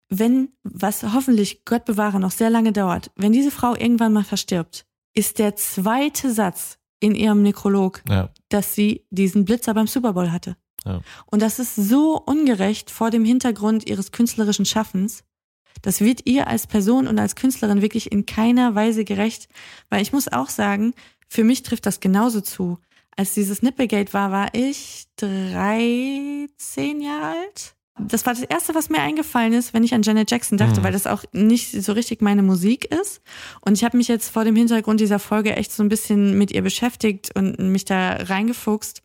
Wenn, 0.10 0.50
was 0.64 1.04
hoffentlich, 1.04 1.66
Gott 1.66 1.86
bewahre, 1.86 2.20
noch 2.20 2.32
sehr 2.32 2.50
lange 2.50 2.72
dauert, 2.72 3.12
wenn 3.16 3.34
diese 3.34 3.52
Frau 3.52 3.76
irgendwann 3.76 4.14
mal 4.14 4.24
verstirbt, 4.24 4.86
ist 5.14 5.40
der 5.40 5.56
zweite 5.56 6.32
Satz, 6.32 6.78
in 7.00 7.14
ihrem 7.14 7.42
Nekrolog, 7.44 8.02
Ja. 8.10 8.30
dass 8.50 8.74
sie 8.74 9.06
diesen 9.12 9.46
Blitzer 9.46 9.74
beim 9.74 9.88
Super 9.88 10.14
Bowl 10.14 10.32
hatte. 10.32 10.56
Ja. 10.86 11.02
Und 11.28 11.42
das 11.42 11.60
ist 11.60 11.76
so 11.76 12.20
ungerecht 12.20 12.90
vor 12.90 13.12
dem 13.12 13.24
Hintergrund 13.26 13.88
ihres 13.88 14.12
künstlerischen 14.12 14.66
Schaffens. 14.66 15.24
Das 15.84 16.02
wird 16.02 16.26
ihr 16.26 16.48
als 16.48 16.66
Person 16.66 17.06
und 17.08 17.20
als 17.20 17.36
Künstlerin 17.36 17.82
wirklich 17.84 18.12
in 18.12 18.26
keiner 18.26 18.74
Weise 18.74 19.06
gerecht, 19.06 19.48
weil 19.90 20.02
ich 20.02 20.12
muss 20.12 20.28
auch 20.28 20.50
sagen, 20.50 20.94
für 21.28 21.44
mich 21.44 21.62
trifft 21.62 21.86
das 21.86 22.00
genauso 22.00 22.42
zu. 22.42 22.80
Als 23.18 23.34
dieses 23.34 23.62
Nipplegate 23.62 24.14
war, 24.14 24.32
war 24.32 24.54
ich 24.54 25.06
13 25.18 27.02
Jahre 27.02 27.38
alt. 27.40 27.74
Das 28.00 28.28
war 28.28 28.34
das 28.36 28.44
erste, 28.44 28.76
was 28.76 28.90
mir 28.90 29.00
eingefallen 29.02 29.54
ist, 29.54 29.74
wenn 29.74 29.84
ich 29.84 29.96
an 29.96 30.04
Janet 30.04 30.30
Jackson 30.30 30.60
dachte, 30.60 30.80
Mhm. 30.82 30.84
weil 30.84 30.92
das 30.92 31.08
auch 31.08 31.24
nicht 31.34 31.72
so 31.72 31.94
richtig 31.94 32.22
meine 32.22 32.44
Musik 32.44 32.86
ist. 32.86 33.22
Und 33.62 33.74
ich 33.74 33.84
habe 33.84 33.98
mich 33.98 34.08
jetzt 34.08 34.30
vor 34.30 34.46
dem 34.46 34.56
Hintergrund 34.56 35.00
dieser 35.00 35.18
Folge 35.18 35.56
echt 35.56 35.72
so 35.72 35.82
ein 35.82 35.90
bisschen 35.90 36.38
mit 36.38 36.52
ihr 36.52 36.62
beschäftigt 36.62 37.36
und 37.36 37.58
mich 37.58 37.86
da 37.86 38.12
reingefuchst. 38.14 39.02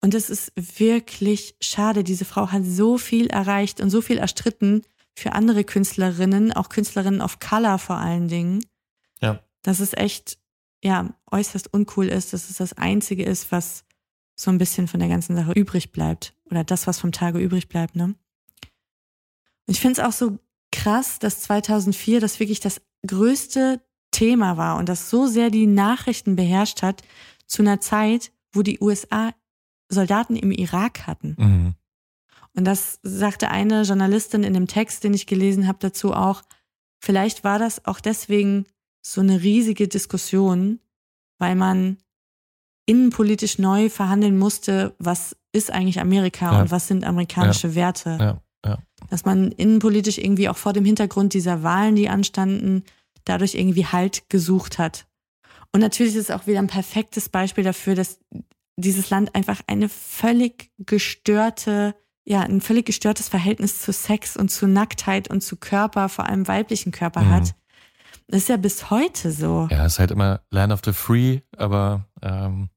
Und 0.00 0.14
es 0.14 0.30
ist 0.30 0.52
wirklich 0.56 1.54
schade. 1.60 2.02
Diese 2.02 2.24
Frau 2.24 2.50
hat 2.50 2.64
so 2.64 2.96
viel 2.96 3.26
erreicht 3.26 3.80
und 3.82 3.90
so 3.90 4.00
viel 4.00 4.16
erstritten 4.16 4.84
für 5.14 5.34
andere 5.34 5.62
Künstlerinnen, 5.62 6.50
auch 6.52 6.70
Künstlerinnen 6.70 7.20
of 7.20 7.40
Color 7.40 7.78
vor 7.78 7.96
allen 7.98 8.26
Dingen. 8.28 8.64
Ja. 9.20 9.40
Dass 9.62 9.80
es 9.80 9.92
echt, 9.92 10.38
ja, 10.82 11.14
äußerst 11.30 11.72
uncool 11.72 12.08
ist, 12.08 12.32
dass 12.32 12.50
es 12.50 12.56
das 12.56 12.72
Einzige 12.74 13.24
ist, 13.24 13.52
was 13.52 13.84
so 14.34 14.50
ein 14.50 14.58
bisschen 14.58 14.88
von 14.88 15.00
der 15.00 15.08
ganzen 15.08 15.36
Sache 15.36 15.52
übrig 15.52 15.92
bleibt. 15.92 16.34
Oder 16.50 16.64
das, 16.64 16.86
was 16.86 16.98
vom 16.98 17.12
Tage 17.12 17.38
übrig 17.38 17.68
bleibt, 17.68 17.96
ne? 17.96 18.14
Und 19.66 19.74
ich 19.74 19.80
finde 19.80 20.00
es 20.00 20.06
auch 20.06 20.12
so 20.12 20.38
krass, 20.72 21.18
dass 21.18 21.42
2004 21.42 22.20
das 22.20 22.40
wirklich 22.40 22.60
das 22.60 22.80
größte 23.06 23.80
Thema 24.10 24.56
war 24.56 24.76
und 24.76 24.88
das 24.88 25.08
so 25.08 25.26
sehr 25.26 25.50
die 25.50 25.66
Nachrichten 25.66 26.34
beherrscht 26.36 26.82
hat 26.82 27.02
zu 27.46 27.62
einer 27.62 27.80
Zeit, 27.80 28.32
wo 28.52 28.62
die 28.62 28.80
USA 28.80 29.32
Soldaten 29.88 30.36
im 30.36 30.50
Irak 30.50 31.06
hatten. 31.06 31.36
Mhm. 31.38 31.74
Und 32.54 32.64
das 32.64 32.98
sagte 33.02 33.50
eine 33.50 33.82
Journalistin 33.82 34.42
in 34.42 34.54
dem 34.54 34.66
Text, 34.66 35.04
den 35.04 35.14
ich 35.14 35.26
gelesen 35.26 35.66
habe, 35.66 35.78
dazu 35.80 36.12
auch, 36.12 36.42
vielleicht 37.00 37.44
war 37.44 37.58
das 37.58 37.84
auch 37.86 38.00
deswegen 38.00 38.66
so 39.02 39.20
eine 39.20 39.42
riesige 39.42 39.88
Diskussion, 39.88 40.78
weil 41.38 41.54
man 41.56 41.98
innenpolitisch 42.86 43.58
neu 43.58 43.88
verhandeln 43.88 44.38
musste, 44.38 44.94
was 44.98 45.36
ist 45.52 45.70
eigentlich 45.70 46.00
Amerika 46.00 46.52
Ja. 46.52 46.60
und 46.62 46.70
was 46.70 46.88
sind 46.88 47.04
amerikanische 47.04 47.74
Werte. 47.74 48.16
Ja, 48.20 48.42
ja. 48.64 48.78
Dass 49.10 49.24
man 49.24 49.52
innenpolitisch 49.52 50.18
irgendwie 50.18 50.48
auch 50.48 50.56
vor 50.56 50.72
dem 50.72 50.84
Hintergrund 50.84 51.34
dieser 51.34 51.62
Wahlen, 51.62 51.94
die 51.96 52.08
anstanden, 52.08 52.84
dadurch 53.24 53.54
irgendwie 53.54 53.86
Halt 53.86 54.28
gesucht 54.28 54.78
hat. 54.78 55.06
Und 55.72 55.80
natürlich 55.80 56.14
ist 56.14 56.28
es 56.28 56.30
auch 56.30 56.46
wieder 56.46 56.58
ein 56.58 56.66
perfektes 56.66 57.28
Beispiel 57.28 57.64
dafür, 57.64 57.94
dass 57.94 58.18
dieses 58.76 59.10
Land 59.10 59.34
einfach 59.34 59.60
eine 59.66 59.88
völlig 59.88 60.70
gestörte, 60.78 61.94
ja, 62.24 62.40
ein 62.40 62.60
völlig 62.60 62.86
gestörtes 62.86 63.28
Verhältnis 63.28 63.80
zu 63.80 63.92
Sex 63.92 64.36
und 64.36 64.50
zu 64.50 64.66
Nacktheit 64.66 65.28
und 65.28 65.42
zu 65.42 65.56
Körper, 65.56 66.08
vor 66.08 66.26
allem 66.26 66.48
weiblichen 66.48 66.92
Körper 66.92 67.22
Mhm. 67.22 67.30
hat. 67.30 67.54
Das 68.32 68.42
ist 68.42 68.48
ja 68.48 68.56
bis 68.56 68.90
heute 68.90 69.30
so. 69.30 69.68
Ja, 69.70 69.84
ist 69.84 69.98
halt 69.98 70.10
immer 70.10 70.40
Land 70.50 70.72
of 70.72 70.80
the 70.84 70.92
Free, 70.92 71.40
aber 71.56 72.06
ähm, 72.22 72.70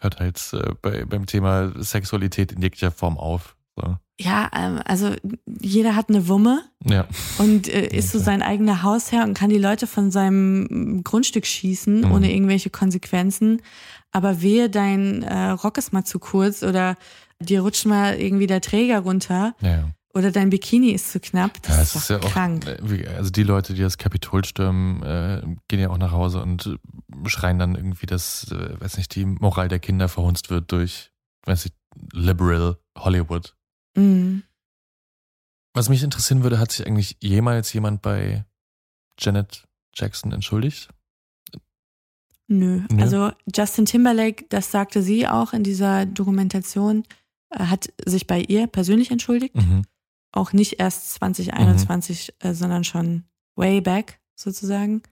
hört 0.00 0.18
halt 0.20 0.40
äh, 0.52 0.72
bei, 0.82 1.04
beim 1.04 1.24
Thema 1.26 1.72
Sexualität 1.82 2.52
in 2.52 2.60
jeglicher 2.60 2.90
Form 2.90 3.16
auf. 3.16 3.56
So. 3.76 3.96
Ja, 4.20 4.50
ähm, 4.54 4.80
also 4.84 5.14
jeder 5.60 5.96
hat 5.96 6.08
eine 6.10 6.28
Wumme 6.28 6.62
Ja. 6.84 7.06
und 7.38 7.68
äh, 7.68 7.86
ist 7.88 8.12
so 8.12 8.18
sein 8.18 8.42
eigener 8.42 8.82
Hausherr 8.82 9.24
und 9.24 9.32
kann 9.34 9.48
die 9.50 9.58
Leute 9.58 9.86
von 9.86 10.10
seinem 10.10 11.02
Grundstück 11.04 11.46
schießen, 11.46 12.00
Mhm. 12.02 12.12
ohne 12.12 12.32
irgendwelche 12.32 12.68
Konsequenzen. 12.70 13.62
Aber 14.12 14.40
wehe, 14.42 14.68
dein 14.70 15.22
äh, 15.22 15.50
Rock 15.50 15.78
ist 15.78 15.92
mal 15.92 16.04
zu 16.04 16.18
kurz 16.18 16.62
oder 16.62 16.96
dir 17.40 17.60
rutscht 17.62 17.84
mal 17.86 18.14
irgendwie 18.20 18.46
der 18.46 18.60
Träger 18.62 19.00
runter 19.00 19.54
Ja, 19.60 19.68
ja. 19.70 19.90
Oder 20.16 20.32
dein 20.32 20.48
Bikini 20.48 20.92
ist 20.92 21.12
zu 21.12 21.20
knapp. 21.20 21.62
Das 21.62 21.76
ja, 21.76 21.82
ist 21.82 21.88
es 21.88 21.92
doch 21.92 22.00
ist 22.00 22.08
ja 22.08 22.16
auch, 22.20 22.32
krank. 22.32 22.66
äh, 22.66 23.06
also 23.08 23.30
die 23.30 23.42
Leute, 23.42 23.74
die 23.74 23.82
das 23.82 23.98
Kapitol 23.98 24.44
stürmen, 24.44 25.02
äh, 25.02 25.42
gehen 25.68 25.80
ja 25.80 25.90
auch 25.90 25.98
nach 25.98 26.12
Hause 26.12 26.40
und 26.40 26.78
schreien 27.26 27.58
dann 27.58 27.74
irgendwie, 27.74 28.06
dass, 28.06 28.50
äh, 28.50 28.80
weiß 28.80 28.96
nicht, 28.96 29.14
die 29.14 29.26
Moral 29.26 29.68
der 29.68 29.78
Kinder 29.78 30.08
verhunzt 30.08 30.48
wird 30.48 30.72
durch, 30.72 31.12
weiß 31.44 31.66
nicht, 31.66 31.76
liberal 32.12 32.78
Hollywood. 32.96 33.54
Mhm. 33.94 34.42
Was 35.74 35.90
mich 35.90 36.02
interessieren 36.02 36.42
würde, 36.42 36.58
hat 36.58 36.72
sich 36.72 36.86
eigentlich 36.86 37.18
jemals 37.20 37.72
jemand 37.74 38.00
bei 38.00 38.46
Janet 39.20 39.68
Jackson 39.94 40.32
entschuldigt? 40.32 40.88
Nö. 42.48 42.86
Nö. 42.90 43.02
Also 43.02 43.32
Justin 43.54 43.84
Timberlake, 43.84 44.46
das 44.48 44.70
sagte 44.70 45.02
sie 45.02 45.28
auch 45.28 45.52
in 45.52 45.62
dieser 45.62 46.06
Dokumentation, 46.06 47.04
äh, 47.50 47.64
hat 47.66 47.92
sich 48.04 48.26
bei 48.26 48.40
ihr 48.40 48.66
persönlich 48.66 49.10
entschuldigt. 49.10 49.54
Mhm. 49.54 49.82
Auch 50.32 50.52
nicht 50.52 50.78
erst 50.80 51.14
2021, 51.14 52.34
äh, 52.40 52.52
sondern 52.54 52.84
schon 52.84 53.24
way 53.54 53.80
back 53.80 54.20
sozusagen. 54.34 55.02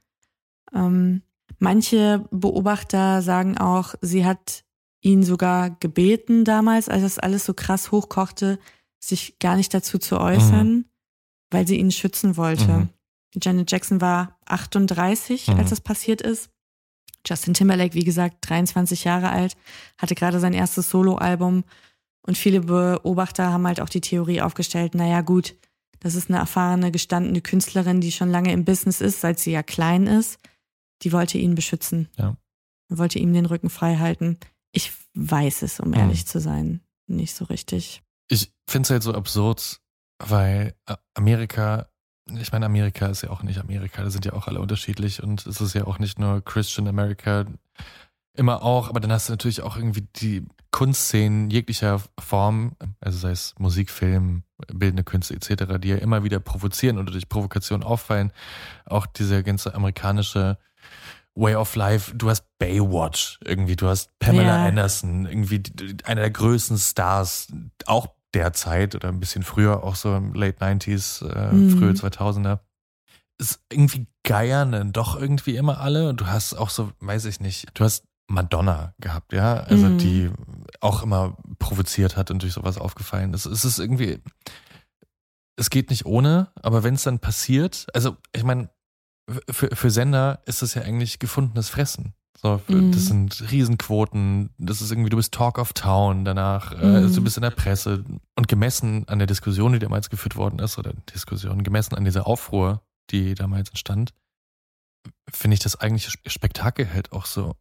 Ähm, 0.74 1.22
manche 1.58 2.26
Beobachter 2.30 3.22
sagen 3.22 3.56
auch, 3.58 3.94
sie 4.00 4.24
hat 4.24 4.64
ihn 5.00 5.22
sogar 5.22 5.70
gebeten 5.70 6.44
damals, 6.44 6.88
als 6.88 7.02
das 7.02 7.18
alles 7.18 7.44
so 7.44 7.54
krass 7.54 7.90
hochkochte, 7.92 8.58
sich 9.00 9.38
gar 9.38 9.56
nicht 9.56 9.72
dazu 9.74 9.98
zu 9.98 10.18
äußern, 10.18 10.86
weil 11.50 11.66
sie 11.66 11.78
ihn 11.78 11.90
schützen 11.90 12.36
wollte. 12.36 12.68
Mhm. 12.72 12.88
Janet 13.42 13.70
Jackson 13.70 14.00
war 14.00 14.38
38, 14.46 15.48
Mhm. 15.48 15.56
als 15.58 15.70
das 15.70 15.80
passiert 15.80 16.22
ist. 16.22 16.50
Justin 17.26 17.54
Timberlake, 17.54 17.94
wie 17.94 18.04
gesagt, 18.04 18.36
23 18.48 19.04
Jahre 19.04 19.30
alt, 19.30 19.56
hatte 19.98 20.14
gerade 20.14 20.40
sein 20.40 20.52
erstes 20.52 20.90
Soloalbum 20.90 21.64
und 22.26 22.36
viele 22.38 22.60
Beobachter 22.60 23.52
haben 23.52 23.66
halt 23.66 23.80
auch 23.80 23.88
die 23.88 24.00
Theorie 24.00 24.40
aufgestellt, 24.40 24.94
naja 24.94 25.20
gut, 25.20 25.54
das 26.00 26.14
ist 26.14 26.28
eine 26.30 26.38
erfahrene, 26.38 26.90
gestandene 26.90 27.40
Künstlerin, 27.40 28.00
die 28.00 28.12
schon 28.12 28.30
lange 28.30 28.52
im 28.52 28.64
Business 28.64 29.00
ist, 29.00 29.20
seit 29.20 29.38
sie 29.38 29.52
ja 29.52 29.62
klein 29.62 30.06
ist. 30.06 30.38
Die 31.02 31.12
wollte 31.12 31.38
ihn 31.38 31.54
beschützen. 31.54 32.08
Ja. 32.18 32.36
Wollte 32.90 33.18
ihm 33.18 33.32
den 33.32 33.46
Rücken 33.46 33.70
frei 33.70 33.96
halten. 33.96 34.38
Ich 34.72 34.92
weiß 35.14 35.62
es, 35.62 35.80
um 35.80 35.88
Mhm. 35.88 35.94
ehrlich 35.94 36.26
zu 36.26 36.40
sein, 36.40 36.80
nicht 37.06 37.34
so 37.34 37.44
richtig. 37.46 38.02
Ich 38.28 38.52
finde 38.68 38.86
es 38.86 38.90
halt 38.90 39.02
so 39.02 39.14
absurd, 39.14 39.80
weil 40.18 40.74
äh, 40.86 40.96
Amerika, 41.14 41.88
ich 42.38 42.52
meine, 42.52 42.66
Amerika 42.66 43.06
ist 43.06 43.22
ja 43.22 43.30
auch 43.30 43.42
nicht 43.42 43.58
Amerika, 43.58 44.02
da 44.02 44.10
sind 44.10 44.24
ja 44.24 44.32
auch 44.34 44.46
alle 44.46 44.60
unterschiedlich 44.60 45.22
und 45.22 45.46
es 45.46 45.60
ist 45.60 45.74
ja 45.74 45.86
auch 45.86 45.98
nicht 45.98 46.18
nur 46.18 46.42
Christian 46.44 46.86
America, 46.88 47.44
immer 48.36 48.62
auch, 48.62 48.88
aber 48.88 49.00
dann 49.00 49.12
hast 49.12 49.28
du 49.28 49.32
natürlich 49.32 49.62
auch 49.62 49.76
irgendwie 49.76 50.02
die 50.16 50.44
Kunstszenen 50.70 51.50
jeglicher 51.50 52.00
Form, 52.18 52.72
also 53.00 53.18
sei 53.18 53.30
es 53.30 53.54
Musik, 53.58 53.90
Film, 53.90 54.42
bildende 54.72 55.04
Künste 55.04 55.34
etc., 55.34 55.78
die 55.78 55.88
ja 55.88 55.96
immer 55.96 56.24
wieder 56.24 56.40
provozieren 56.40 56.98
oder 56.98 57.12
durch 57.12 57.28
Provokation 57.28 57.82
auffallen. 57.84 58.32
Auch 58.86 59.06
diese 59.06 59.42
ganze 59.44 59.74
amerikanische 59.74 60.58
Way 61.36 61.54
of 61.56 61.76
Life, 61.76 62.14
du 62.14 62.28
hast 62.30 62.44
Baywatch 62.58 63.38
irgendwie, 63.44 63.76
du 63.76 63.88
hast 63.88 64.10
Pamela 64.18 64.56
Ja. 64.62 64.66
Anderson, 64.68 65.26
irgendwie 65.26 65.62
einer 66.04 66.22
der 66.22 66.30
größten 66.30 66.78
Stars, 66.78 67.48
auch 67.86 68.08
der 68.34 68.52
Zeit 68.52 68.96
oder 68.96 69.08
ein 69.08 69.20
bisschen 69.20 69.44
früher, 69.44 69.84
auch 69.84 69.94
so 69.94 70.14
im 70.16 70.34
Late 70.34 70.58
90s, 70.58 71.22
äh, 71.22 71.52
Mhm. 71.54 71.68
frühe 71.68 71.92
2000er. 71.94 72.60
Ist 73.38 73.60
irgendwie 73.70 74.06
geiern 74.24 74.72
dann 74.72 74.92
doch 74.92 75.20
irgendwie 75.20 75.56
immer 75.56 75.80
alle 75.80 76.08
und 76.08 76.20
du 76.20 76.26
hast 76.26 76.54
auch 76.54 76.70
so, 76.70 76.90
weiß 77.00 77.24
ich 77.26 77.40
nicht, 77.40 77.66
du 77.74 77.84
hast 77.84 78.04
Madonna 78.26 78.94
gehabt, 79.00 79.32
ja, 79.32 79.54
also 79.56 79.88
Mhm. 79.88 79.98
die 79.98 80.30
auch 80.80 81.02
immer 81.02 81.36
provoziert 81.58 82.16
hat 82.16 82.30
und 82.30 82.42
durch 82.42 82.54
sowas 82.54 82.78
aufgefallen 82.78 83.34
ist. 83.34 83.44
Es 83.46 83.64
ist 83.64 83.78
irgendwie, 83.78 84.20
es 85.56 85.70
geht 85.70 85.90
nicht 85.90 86.06
ohne, 86.06 86.50
aber 86.62 86.82
wenn 86.82 86.94
es 86.94 87.02
dann 87.04 87.18
passiert, 87.18 87.86
also 87.94 88.16
ich 88.34 88.42
meine, 88.44 88.70
für, 89.50 89.74
für 89.74 89.90
Sender 89.90 90.42
ist 90.46 90.62
das 90.62 90.74
ja 90.74 90.82
eigentlich 90.82 91.18
gefundenes 91.18 91.68
Fressen. 91.68 92.14
So, 92.36 92.60
Mhm. 92.68 92.90
das 92.90 93.06
sind 93.06 93.50
Riesenquoten, 93.50 94.50
das 94.58 94.80
ist 94.82 94.90
irgendwie, 94.90 95.10
du 95.10 95.16
bist 95.16 95.32
Talk 95.32 95.58
of 95.58 95.72
Town 95.72 96.24
danach, 96.24 96.72
äh, 96.72 96.76
Mhm. 96.76 96.82
also 96.82 97.14
du 97.16 97.24
bist 97.24 97.36
in 97.36 97.42
der 97.42 97.50
Presse 97.50 98.04
und 98.36 98.48
gemessen 98.48 99.06
an 99.08 99.18
der 99.18 99.26
Diskussion, 99.26 99.72
die 99.72 99.78
damals 99.78 100.10
geführt 100.10 100.36
worden 100.36 100.58
ist, 100.58 100.76
oder 100.78 100.92
Diskussion, 101.14 101.62
gemessen 101.62 101.94
an 101.94 102.04
dieser 102.04 102.26
Aufruhr, 102.26 102.82
die 103.10 103.34
damals 103.34 103.68
entstand, 103.70 104.12
finde 105.32 105.54
ich 105.54 105.60
das 105.60 105.78
eigentliche 105.80 106.10
Spektakel 106.26 106.92
halt 106.92 107.12
auch 107.12 107.26
so 107.26 107.54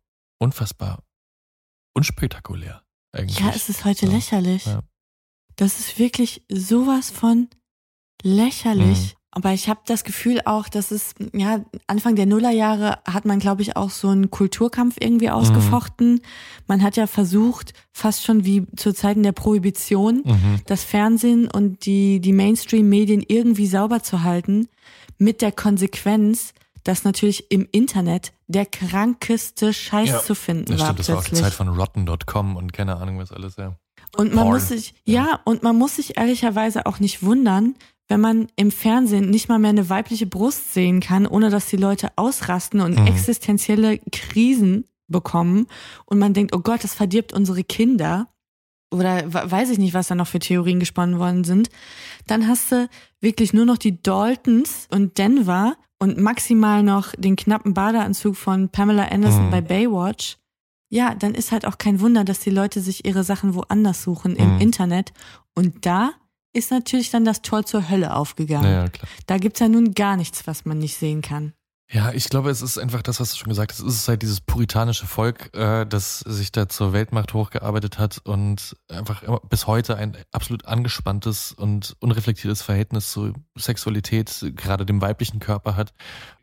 unfassbar 0.43 1.03
unspektakulär. 1.95 2.81
Eigentlich. 3.11 3.39
Ja, 3.39 3.51
es 3.55 3.69
ist 3.69 3.85
heute 3.85 4.05
Ja. 4.07 4.11
lächerlich. 4.13 4.65
Ja. 4.65 4.81
Das 5.55 5.79
ist 5.79 5.99
wirklich 5.99 6.43
sowas 6.51 7.11
von 7.11 7.47
lächerlich. 8.23 9.13
Mhm. 9.13 9.17
Aber 9.35 9.51
ich 9.51 9.67
habe 9.67 9.79
das 9.87 10.03
Gefühl 10.03 10.41
auch, 10.45 10.69
dass 10.69 10.91
es, 10.91 11.15
ja, 11.33 11.63
Anfang 11.87 12.15
der 12.15 12.27
Nullerjahre 12.27 12.99
hat 13.05 13.25
man, 13.25 13.39
glaube 13.39 13.63
ich, 13.63 13.75
auch 13.75 13.89
so 13.89 14.09
einen 14.09 14.29
Kulturkampf 14.29 14.97
irgendwie 14.99 15.31
ausgefochten. 15.31 16.21
Man 16.67 16.83
hat 16.83 16.97
ja 16.97 17.07
versucht, 17.07 17.73
fast 17.91 18.23
schon 18.23 18.45
wie 18.45 18.67
zu 18.75 18.93
Zeiten 18.93 19.23
der 19.23 19.31
Prohibition, 19.31 20.21
Mhm. 20.23 20.61
das 20.67 20.83
Fernsehen 20.83 21.49
und 21.49 21.85
die, 21.87 22.19
die 22.19 22.31
Mainstream-Medien 22.33 23.23
irgendwie 23.27 23.65
sauber 23.65 24.03
zu 24.03 24.21
halten, 24.21 24.67
mit 25.17 25.41
der 25.41 25.51
Konsequenz, 25.51 26.53
dass 26.83 27.03
natürlich 27.03 27.49
im 27.51 27.67
Internet 27.71 28.33
der 28.47 28.65
krankeste 28.65 29.73
Scheiß 29.73 30.09
Ja. 30.09 30.19
zu 30.21 30.35
finden 30.35 30.65
Das 30.73 30.79
war 30.79 30.85
stimmt, 30.87 30.99
das 30.99 31.09
war 31.09 31.17
auch 31.17 31.23
die 31.23 31.29
plötzlich. 31.29 31.43
Zeit 31.49 31.53
von 31.53 31.67
rotten.com 31.69 32.55
und 32.55 32.73
keine 32.73 32.97
Ahnung 32.97 33.19
was 33.19 33.31
alles, 33.31 33.55
ja. 33.57 33.75
Und 34.15 34.33
man 34.33 34.45
Porn. 34.45 34.53
muss 34.55 34.67
sich, 34.67 34.93
ja, 35.05 35.39
und 35.45 35.63
man 35.63 35.77
muss 35.77 35.95
sich 35.95 36.17
ehrlicherweise 36.17 36.85
auch 36.85 36.99
nicht 36.99 37.23
wundern, 37.23 37.75
wenn 38.09 38.19
man 38.21 38.47
im 38.57 38.69
Fernsehen 38.69 39.29
nicht 39.29 39.49
mal 39.49 39.59
mehr 39.59 39.69
eine 39.71 39.89
weibliche 39.89 40.27
Brust 40.27 40.73
sehen 40.73 40.99
kann, 40.99 41.25
ohne 41.25 41.49
dass 41.49 41.67
die 41.67 41.77
Leute 41.77 42.09
ausrasten 42.17 42.81
und 42.81 42.99
Mhm. 42.99 43.07
existenzielle 43.07 43.99
Krisen 44.11 44.85
bekommen 45.07 45.67
und 46.05 46.19
man 46.19 46.33
denkt, 46.33 46.53
oh 46.55 46.59
Gott, 46.59 46.83
das 46.83 46.93
verdirbt 46.93 47.33
unsere 47.33 47.63
Kinder 47.63 48.27
oder 48.91 49.33
we- 49.33 49.51
weiß 49.51 49.69
ich 49.71 49.77
nicht, 49.79 49.93
was 49.93 50.07
da 50.09 50.15
noch 50.15 50.27
für 50.27 50.39
Theorien 50.39 50.79
gesponnen 50.79 51.17
worden 51.17 51.43
sind, 51.43 51.69
dann 52.27 52.47
hast 52.47 52.71
du 52.71 52.87
wirklich 53.21 53.53
nur 53.53 53.65
noch 53.65 53.77
die 53.77 54.01
Daltons 54.03 54.87
und 54.91 55.17
Denver 55.17 55.75
und 56.03 56.17
maximal 56.17 56.83
noch 56.83 57.13
den 57.17 57.35
knappen 57.37 57.73
Badeanzug 57.73 58.35
von 58.35 58.67
Pamela 58.69 59.05
Anderson 59.05 59.45
Mhm. 59.47 59.51
bei 59.51 59.61
Baywatch. 59.61 60.37
Ja, 60.89 61.15
dann 61.15 61.33
ist 61.33 61.51
halt 61.53 61.65
auch 61.65 61.77
kein 61.77 62.01
Wunder, 62.01 62.23
dass 62.25 62.39
die 62.41 62.49
Leute 62.51 62.81
sich 62.81 63.05
ihre 63.05 63.23
Sachen 63.23 63.55
woanders 63.55 64.03
suchen 64.03 64.35
im 64.35 64.55
Mhm. 64.55 64.61
Internet. 64.61 65.13
Und 65.55 65.85
da 65.85 66.11
ist 66.51 66.69
natürlich 66.71 67.09
dann 67.09 67.25
das 67.25 67.41
Tor 67.41 67.65
zur 67.65 67.89
Hölle 67.89 68.15
aufgegangen. 68.15 68.69
Ja. 68.71 68.85
Da 69.25 69.37
gibt's 69.37 69.59
ja 69.61 69.69
nun 69.69 69.93
gar 69.93 70.17
nichts, 70.17 70.45
was 70.45 70.65
man 70.65 70.77
nicht 70.77 70.95
sehen 70.97 71.21
kann. 71.21 71.53
Ja, 71.93 72.11
ich 72.11 72.27
glaube, 72.27 72.49
es 72.49 72.63
ist 72.63 72.79
einfach 72.79 73.03
das, 73.03 73.19
was 73.19 73.31
du 73.31 73.37
schon 73.37 73.49
gesagt 73.49 73.71
hast. 73.71 73.79
Es 73.79 73.93
ist 73.93 74.07
halt 74.07 74.23
dieses 74.23 74.41
puritanische 74.41 75.05
Volk, 75.05 75.53
äh, 75.55 75.85
das 75.85 76.21
sich 76.21 76.51
da 76.51 76.67
zur 76.67 76.91
Weltmacht 76.91 77.35
hochgearbeitet 77.35 77.99
hat 77.99 78.19
und 78.23 78.75
einfach 78.89 79.21
immer 79.21 79.39
bis 79.41 79.67
heute 79.67 79.95
ein 79.95 80.17
absolut 80.31 80.65
angespanntes 80.65 81.51
und 81.51 81.95
unreflektiertes 81.99 82.63
Verhältnis 82.63 83.11
zu 83.11 83.33
Sexualität, 83.55 84.43
gerade 84.55 84.87
dem 84.87 85.01
weiblichen 85.01 85.39
Körper 85.39 85.75
hat. 85.75 85.93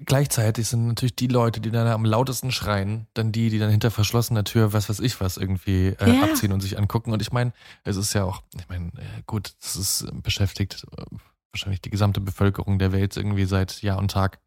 Gleichzeitig 0.04 0.68
sind 0.68 0.86
natürlich 0.86 1.16
die 1.16 1.26
Leute, 1.26 1.60
die 1.60 1.72
dann 1.72 1.88
am 1.88 2.04
lautesten 2.04 2.52
schreien, 2.52 3.08
dann 3.14 3.32
die, 3.32 3.50
die 3.50 3.58
dann 3.58 3.70
hinter 3.70 3.90
verschlossener 3.90 4.44
Tür, 4.44 4.72
was 4.72 4.88
weiß 4.88 5.00
ich 5.00 5.20
was, 5.20 5.36
irgendwie 5.36 5.88
äh, 5.98 6.14
Ja. 6.14 6.22
abziehen 6.22 6.52
und 6.52 6.60
sich 6.60 6.78
angucken. 6.78 7.12
Und 7.12 7.22
ich 7.22 7.32
meine, 7.32 7.52
es 7.82 7.96
ist 7.96 8.12
ja 8.12 8.22
auch, 8.22 8.44
ich 8.56 8.68
meine, 8.68 8.86
äh, 8.98 9.22
gut, 9.26 9.52
es 9.60 9.74
ist 9.74 10.02
äh, 10.02 10.12
beschäftigt 10.12 10.86
äh, 10.96 11.02
wahrscheinlich 11.50 11.80
die 11.80 11.90
gesamte 11.90 12.20
Bevölkerung 12.20 12.78
der 12.78 12.92
Welt 12.92 13.16
irgendwie 13.16 13.46
seit 13.46 13.82
Jahr 13.82 13.98
und 13.98 14.12
Tag 14.12 14.38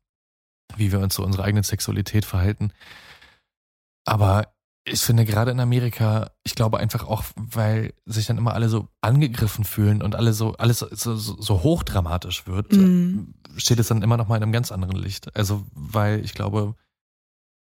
wie 0.75 0.91
wir 0.91 0.99
uns 0.99 1.15
zu 1.15 1.23
unserer 1.23 1.43
eigenen 1.45 1.63
Sexualität 1.63 2.25
verhalten. 2.25 2.71
Aber 4.05 4.53
ich 4.85 4.99
finde 5.01 5.23
gerade 5.23 5.51
in 5.51 5.59
Amerika, 5.61 6.31
ich 6.43 6.55
glaube 6.55 6.77
einfach 6.77 7.07
auch, 7.07 7.23
weil 7.35 7.93
sich 8.05 8.25
dann 8.25 8.37
immer 8.37 8.53
alle 8.53 8.67
so 8.67 8.89
angegriffen 9.01 9.63
fühlen 9.63 10.01
und 10.01 10.15
alle 10.15 10.33
so, 10.33 10.53
alles 10.57 10.79
so, 10.79 11.15
so, 11.15 11.63
hochdramatisch 11.63 12.45
wird, 12.47 12.73
Mhm. 12.73 13.33
steht 13.55 13.79
es 13.79 13.87
dann 13.87 14.01
immer 14.01 14.17
noch 14.17 14.27
mal 14.27 14.35
in 14.37 14.43
einem 14.43 14.51
ganz 14.51 14.71
anderen 14.73 14.97
Licht. 14.97 15.33
Also, 15.37 15.65
weil 15.73 16.19
ich 16.25 16.33
glaube, 16.33 16.75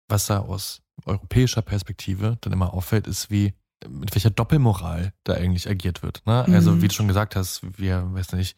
was 0.08 0.28
da 0.28 0.39
aus 0.39 0.82
europäischer 1.06 1.62
Perspektive 1.62 2.38
dann 2.42 2.54
immer 2.54 2.74
auffällt, 2.74 3.08
ist, 3.08 3.30
wie, 3.30 3.54
mit 3.89 4.14
welcher 4.16 4.30
Doppelmoral 4.30 5.12
da 5.26 5.34
eigentlich 5.34 5.68
agiert 5.70 6.04
wird. 6.04 6.22
Ne? 6.26 6.46
Also, 6.46 6.74
Mhm. 6.74 6.82
wie 6.82 6.88
du 6.88 6.94
schon 6.94 7.08
gesagt 7.10 7.36
hast, 7.36 7.62
wir, 7.78 8.08
weiß 8.14 8.34
nicht, 8.34 8.56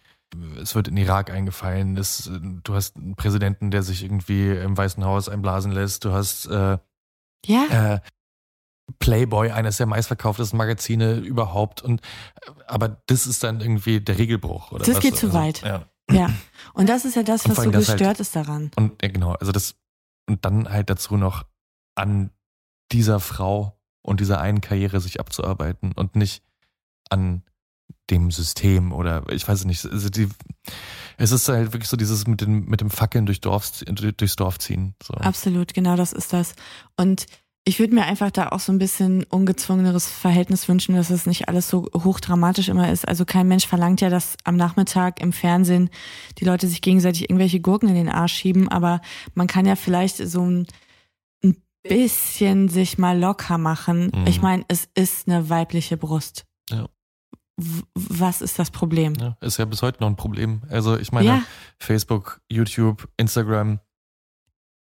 es 0.61 0.75
wird 0.75 0.87
in 0.87 0.97
Irak 0.97 1.29
eingefallen, 1.31 1.97
es, 1.97 2.29
du 2.63 2.73
hast 2.73 2.95
einen 2.97 3.15
Präsidenten, 3.15 3.71
der 3.71 3.83
sich 3.83 4.03
irgendwie 4.03 4.49
im 4.51 4.77
Weißen 4.77 5.03
Haus 5.03 5.29
einblasen 5.29 5.71
lässt, 5.71 6.05
du 6.05 6.11
hast 6.11 6.45
äh, 6.47 6.77
Ja. 7.45 7.93
äh, 7.95 7.99
Playboy, 8.99 9.51
eines 9.51 9.77
der 9.77 9.85
meistverkauftesten 9.85 10.57
Magazine 10.57 11.15
überhaupt. 11.15 11.81
Und 11.81 12.01
äh, 12.45 12.51
aber 12.67 13.01
das 13.07 13.25
ist 13.27 13.43
dann 13.43 13.61
irgendwie 13.61 14.01
der 14.01 14.17
Regelbruch, 14.17 14.71
oder? 14.71 14.83
Das 14.85 14.95
was? 14.95 15.01
geht 15.01 15.15
zu 15.15 15.27
Also, 15.27 15.37
weit. 15.39 15.61
Ja. 15.61 15.85
Ja. 16.11 16.29
Und 16.73 16.89
das 16.89 17.05
ist 17.05 17.15
ja 17.15 17.23
das, 17.23 17.47
was 17.47 17.55
so 17.55 17.61
halt- 17.63 17.73
gestört 17.73 18.19
ist 18.19 18.35
daran. 18.35 18.71
Und 18.75 19.01
ja, 19.01 19.09
genau, 19.09 19.33
also 19.33 19.51
das 19.51 19.75
und 20.29 20.43
dann 20.45 20.69
halt 20.69 20.89
dazu 20.89 21.15
noch 21.17 21.45
an 21.95 22.29
dieser 22.91 23.19
Frau 23.19 23.79
und 24.01 24.19
dieser 24.19 24.39
einen 24.41 24.61
Karriere 24.61 24.99
sich 24.99 25.19
abzuarbeiten 25.19 25.93
und 25.93 26.15
nicht 26.15 26.43
an 27.09 27.43
dem 28.09 28.31
System 28.31 28.91
oder 28.91 29.23
ich 29.31 29.47
weiß 29.47 29.59
es 29.59 29.65
nicht. 29.65 29.85
Also 29.85 30.09
die, 30.09 30.29
es 31.17 31.31
ist 31.31 31.47
halt 31.47 31.73
wirklich 31.73 31.89
so 31.89 31.97
dieses 31.97 32.27
mit 32.27 32.41
dem 32.41 32.65
mit 32.65 32.81
dem 32.81 32.89
Fackeln 32.89 33.25
durch 33.25 33.41
Dorf, 33.41 33.71
durchs 33.81 34.35
Dorf 34.35 34.59
ziehen. 34.59 34.95
So. 35.01 35.13
Absolut, 35.13 35.73
genau 35.73 35.95
das 35.95 36.13
ist 36.13 36.33
das. 36.33 36.53
Und 36.97 37.25
ich 37.65 37.79
würde 37.79 37.95
mir 37.95 38.03
einfach 38.03 38.29
da 38.29 38.49
auch 38.49 38.59
so 38.59 38.73
ein 38.73 38.77
bisschen 38.77 39.23
ungezwungeneres 39.23 40.07
Verhältnis 40.07 40.67
wünschen, 40.67 40.95
dass 40.95 41.09
es 41.09 41.25
nicht 41.25 41.47
alles 41.47 41.69
so 41.69 41.87
hochdramatisch 41.93 42.67
immer 42.67 42.91
ist. 42.91 43.07
Also 43.07 43.23
kein 43.23 43.47
Mensch 43.47 43.67
verlangt 43.67 44.01
ja, 44.01 44.09
dass 44.09 44.35
am 44.43 44.57
Nachmittag 44.57 45.21
im 45.21 45.31
Fernsehen 45.31 45.89
die 46.39 46.45
Leute 46.45 46.67
sich 46.67 46.81
gegenseitig 46.81 47.29
irgendwelche 47.29 47.61
Gurken 47.61 47.87
in 47.87 47.95
den 47.95 48.09
Arsch 48.09 48.33
schieben, 48.33 48.67
aber 48.67 48.99
man 49.33 49.47
kann 49.47 49.65
ja 49.65 49.77
vielleicht 49.77 50.17
so 50.17 50.41
ein, 50.41 50.67
ein 51.41 51.55
bisschen 51.83 52.67
sich 52.67 52.97
mal 52.97 53.17
locker 53.17 53.57
machen. 53.57 54.11
Mhm. 54.13 54.27
Ich 54.27 54.41
meine, 54.41 54.65
es 54.67 54.89
ist 54.93 55.29
eine 55.29 55.49
weibliche 55.49 55.95
Brust. 55.95 56.45
Ja. 56.69 56.89
Was 57.95 58.41
ist 58.41 58.57
das 58.59 58.71
Problem? 58.71 59.13
Ja, 59.19 59.37
ist 59.41 59.57
ja 59.57 59.65
bis 59.65 59.81
heute 59.81 59.99
noch 60.01 60.07
ein 60.09 60.15
Problem. 60.15 60.63
Also 60.69 60.97
ich 60.97 61.11
meine, 61.11 61.27
Ja. 61.27 61.43
Facebook, 61.77 62.41
YouTube, 62.49 63.07
Instagram, 63.17 63.79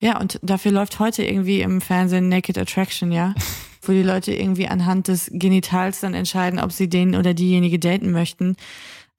Ja, 0.03 0.19
und 0.19 0.39
dafür 0.41 0.72
läuft 0.72 0.99
heute 0.99 1.24
irgendwie 1.24 1.61
im 1.61 1.80
Fernsehen 1.82 2.28
Naked 2.30 2.57
Attraction, 2.57 3.11
ja? 3.11 3.36
Wo 3.84 3.91
die 3.91 4.03
Leute 4.03 4.34
irgendwie 4.34 4.67
anhand 4.67 5.07
des 5.09 5.30
Genitals 5.34 5.99
dann 5.99 6.13
entscheiden, 6.13 6.59
ob 6.59 6.72
sie 6.72 6.88
den 6.89 7.15
oder 7.15 7.34
diejenige 7.34 7.78
daten 7.78 8.11
möchten. 8.11 8.55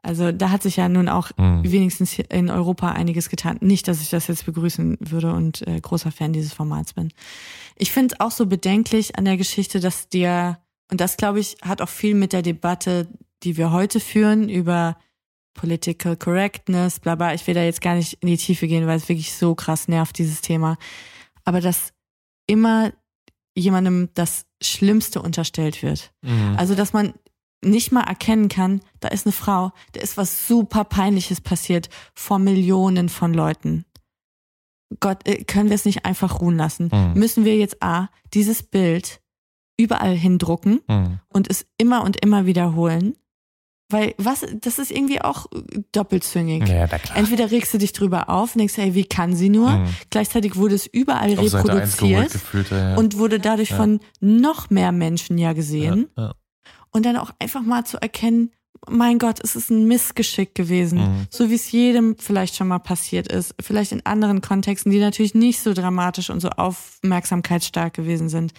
Also 0.05 0.33
da 0.33 0.51
hat 0.51 0.63
sich 0.65 0.77
ja 0.77 0.89
nun 0.89 1.09
auch 1.09 1.31
Mhm. 1.37 1.63
wenigstens 1.71 2.19
in 2.19 2.51
Europa 2.51 2.91
einiges 2.91 3.29
getan. 3.29 3.59
Nicht, 3.61 3.87
dass 3.87 4.01
ich 4.01 4.11
das 4.11 4.27
jetzt 4.27 4.45
begrüßen 4.47 4.97
würde 5.01 5.33
und 5.33 5.65
äh, 5.69 5.81
großer 5.81 6.11
Fan 6.11 6.33
dieses 6.33 6.53
Formats 6.53 6.95
bin. 6.95 7.13
Ich 7.77 7.93
finde 7.93 8.15
es 8.15 8.21
auch 8.21 8.33
so 8.33 8.47
bedenklich 8.47 9.17
an 9.17 9.25
der 9.25 9.37
Geschichte, 9.37 9.79
dass 9.79 10.09
dir, 10.09 10.59
und 10.91 11.01
das 11.01 11.17
glaube 11.17 11.39
ich, 11.39 11.57
hat 11.63 11.81
auch 11.83 11.89
viel 11.89 12.15
mit 12.17 12.33
der 12.33 12.43
Debatte, 12.43 13.07
die 13.43 13.57
wir 13.57 13.73
heute 13.73 14.01
führen, 14.01 14.49
über 14.49 14.97
Political 15.55 16.17
Correctness, 16.17 17.01
bla 17.01 17.15
bla. 17.15 17.35
Ich 17.35 17.47
will 17.47 17.55
da 17.55 17.63
jetzt 17.63 17.81
gar 17.83 17.95
nicht 17.95 18.15
in 18.23 18.29
die 18.29 18.37
Tiefe 18.37 18.67
gehen, 18.69 18.87
weil 18.87 18.97
es 18.97 19.09
wirklich 19.09 19.35
so 19.35 19.55
krass 19.55 19.89
nervt, 19.89 20.17
dieses 20.19 20.41
Thema. 20.41 20.77
Aber 21.45 21.61
dass 21.61 21.93
immer 22.47 22.93
jemandem 23.55 24.09
das 24.15 24.47
Schlimmste 24.63 25.21
unterstellt 25.21 25.83
wird. 25.83 26.13
Mhm. 26.23 26.55
Also, 26.57 26.75
dass 26.75 26.93
man 26.93 27.13
nicht 27.65 27.93
mal 27.93 28.03
erkennen 28.03 28.49
kann, 28.49 28.81
da 29.01 29.09
ist 29.09 29.27
eine 29.27 29.33
Frau, 29.33 29.73
da 29.93 30.01
ist 30.01 30.17
was 30.17 30.49
super 30.49 30.85
Peinliches 30.85 31.41
passiert 31.41 31.91
vor 32.15 32.39
Millionen 32.39 33.09
von 33.09 33.35
Leuten. 33.35 33.85
Gott, 35.01 35.27
äh, 35.29 35.45
können 35.45 35.69
wir 35.69 35.75
es 35.77 35.85
nicht 35.85 36.05
einfach 36.05 36.41
ruhen 36.41 36.57
lassen? 36.57 36.89
Mhm. 36.93 37.13
Müssen 37.15 37.45
wir 37.45 37.57
jetzt 37.57 37.83
A, 37.83 38.09
dieses 38.35 38.63
Bild 38.63 39.21
überall 39.79 40.15
hindrucken 40.17 40.81
Mhm. 40.89 41.21
und 41.29 41.51
es 41.51 41.67
immer 41.79 42.03
und 42.05 42.17
immer 42.23 42.47
wiederholen? 42.47 43.17
Weil 43.93 44.15
was, 44.19 44.45
das 44.61 44.79
ist 44.79 44.91
irgendwie 44.91 45.21
auch 45.21 45.47
doppelzüngig. 45.93 46.69
Ja, 46.69 46.87
na 46.91 46.99
klar. 46.99 47.17
Entweder 47.17 47.51
regst 47.51 47.73
du 47.75 47.79
dich 47.79 47.93
drüber 47.93 48.29
auf 48.29 48.55
und 48.55 48.61
denkst, 48.61 48.77
hey, 48.77 48.95
wie 48.95 49.05
kann 49.05 49.37
sie 49.37 49.49
nur? 49.49 49.71
Mhm. 49.71 49.89
Gleichzeitig 50.11 50.57
wurde 50.57 50.75
es 50.75 50.87
überall 50.87 51.39
Auf 51.39 51.49
Seite 51.49 51.73
1 51.73 51.97
geholt 51.97 52.13
reproduziert 52.13 52.33
gefühlt, 52.33 52.71
ja, 52.71 52.97
und 52.97 53.19
wurde 53.19 53.39
dadurch 53.39 53.71
Ja. 53.71 53.77
von 53.77 54.01
noch 54.21 54.71
mehr 54.71 54.93
Menschen 54.93 55.39
ja 55.39 55.53
gesehen. 55.53 56.09
Ja, 56.17 56.25
ja. 56.25 56.35
Und 56.91 57.07
dann 57.07 57.17
auch 57.17 57.31
einfach 57.39 57.63
mal 57.63 57.85
zu 57.85 58.01
erkennen, 58.01 58.51
mein 58.89 59.19
Gott, 59.19 59.39
es 59.43 59.55
ist 59.55 59.71
ein 59.71 59.87
Missgeschick 59.87 60.55
gewesen. 60.55 60.99
Mhm. 60.99 61.27
So 61.31 61.51
wie 61.51 61.55
es 61.55 61.71
jedem 61.71 62.17
vielleicht 62.19 62.57
schon 62.57 62.69
mal 62.69 62.81
passiert 62.81 63.29
ist. 63.29 63.55
Vielleicht 63.61 63.93
in 63.93 64.05
anderen 64.05 64.41
Kontexten, 64.41 64.91
die 64.91 64.99
natürlich 64.99 65.35
nicht 65.35 65.61
so 65.61 65.73
dramatisch 65.73 66.31
und 66.31 66.41
so 66.41 66.49
aufmerksamkeitsstark 66.49 67.95
gewesen 67.95 68.29
sind. 68.29 68.53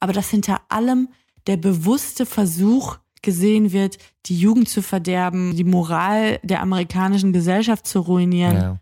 Aber 0.00 0.12
dass 0.12 0.28
hinter 0.28 0.60
allem 0.68 1.08
der 1.46 1.56
bewusste 1.56 2.26
Versuch 2.26 2.98
gesehen 3.22 3.72
wird, 3.72 3.98
die 4.26 4.38
Jugend 4.38 4.68
zu 4.68 4.82
verderben, 4.82 5.56
die 5.56 5.64
Moral 5.64 6.38
der 6.42 6.60
amerikanischen 6.62 7.32
Gesellschaft 7.32 7.86
zu 7.86 8.00
ruinieren. 8.00 8.56
Ja. 8.56 8.76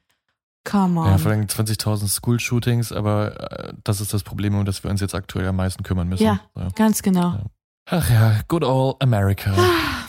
Come 0.65 1.01
on. 1.01 1.07
Ja, 1.07 1.19
vor 1.19 1.31
allem 1.33 1.43
20.000 1.47 2.09
School-Shootings, 2.09 2.93
aber 2.93 3.69
äh, 3.69 3.73
das 3.85 4.01
ist 4.01 4.13
das 4.13 4.23
Problem, 4.23 4.55
um 4.55 4.65
das 4.65 4.85
wir 4.85 4.91
uns 4.91 5.01
jetzt 5.01 5.15
aktuell 5.15 5.47
am 5.49 5.57
meisten 5.57 5.83
kümmern 5.83 6.09
müssen. 6.09 6.25
ja, 6.25 6.41
Ja. 6.57 6.69
ganz 6.75 7.03
genau. 7.03 7.33
Ja. 7.33 7.43
Ach 7.91 8.11
ja, 8.11 8.41
good 8.49 8.65
old 8.65 8.97
America. 9.03 9.55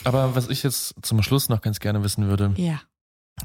aber 0.04 0.36
was 0.36 0.50
ich 0.50 0.64
jetzt 0.64 0.96
zum 1.02 1.22
Schluss 1.22 1.48
noch 1.48 1.62
ganz 1.62 1.80
gerne 1.80 2.04
wissen 2.04 2.28
würde, 2.28 2.54
Ja. 2.58 2.82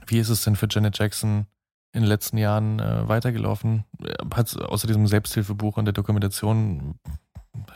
wie 0.08 0.18
ist 0.18 0.28
es 0.28 0.42
denn 0.42 0.56
für 0.56 0.66
Janet 0.68 0.98
Jackson 0.98 1.46
in 1.92 2.00
den 2.02 2.08
letzten 2.08 2.36
Jahren 2.38 2.80
äh, 2.80 3.06
weitergelaufen? 3.08 3.84
Hat 4.34 4.56
außer 4.60 4.88
diesem 4.88 5.06
Selbsthilfebuch 5.06 5.76
und 5.76 5.84
der 5.84 5.92
Dokumentation 5.92 6.98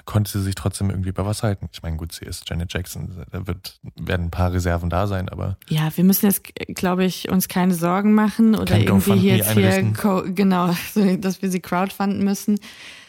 konnte 0.04 0.30
sie 0.30 0.42
sich 0.42 0.54
trotzdem 0.54 0.90
irgendwie 0.90 1.12
bei 1.12 1.24
was 1.24 1.42
halten? 1.42 1.68
Ich 1.72 1.82
meine, 1.82 1.96
gut, 1.96 2.12
sie 2.12 2.24
ist 2.24 2.48
Janet 2.48 2.72
Jackson, 2.72 3.24
da 3.30 3.46
wird, 3.46 3.78
werden 3.96 4.26
ein 4.26 4.30
paar 4.30 4.52
Reserven 4.52 4.90
da 4.90 5.06
sein, 5.06 5.28
aber 5.28 5.56
Ja, 5.68 5.90
wir 5.96 6.04
müssen 6.04 6.26
jetzt, 6.26 6.42
glaube 6.74 7.04
ich, 7.04 7.28
uns 7.30 7.48
keine 7.48 7.74
Sorgen 7.74 8.14
machen 8.14 8.54
oder 8.54 8.78
irgendwie 8.78 9.16
hier 9.18 9.36
jetzt 9.36 9.52
hier, 9.52 9.68
einrichten. 9.72 10.34
genau, 10.34 10.74
dass 11.20 11.42
wir 11.42 11.50
sie 11.50 11.60
crowdfunden 11.60 12.24
müssen. 12.24 12.58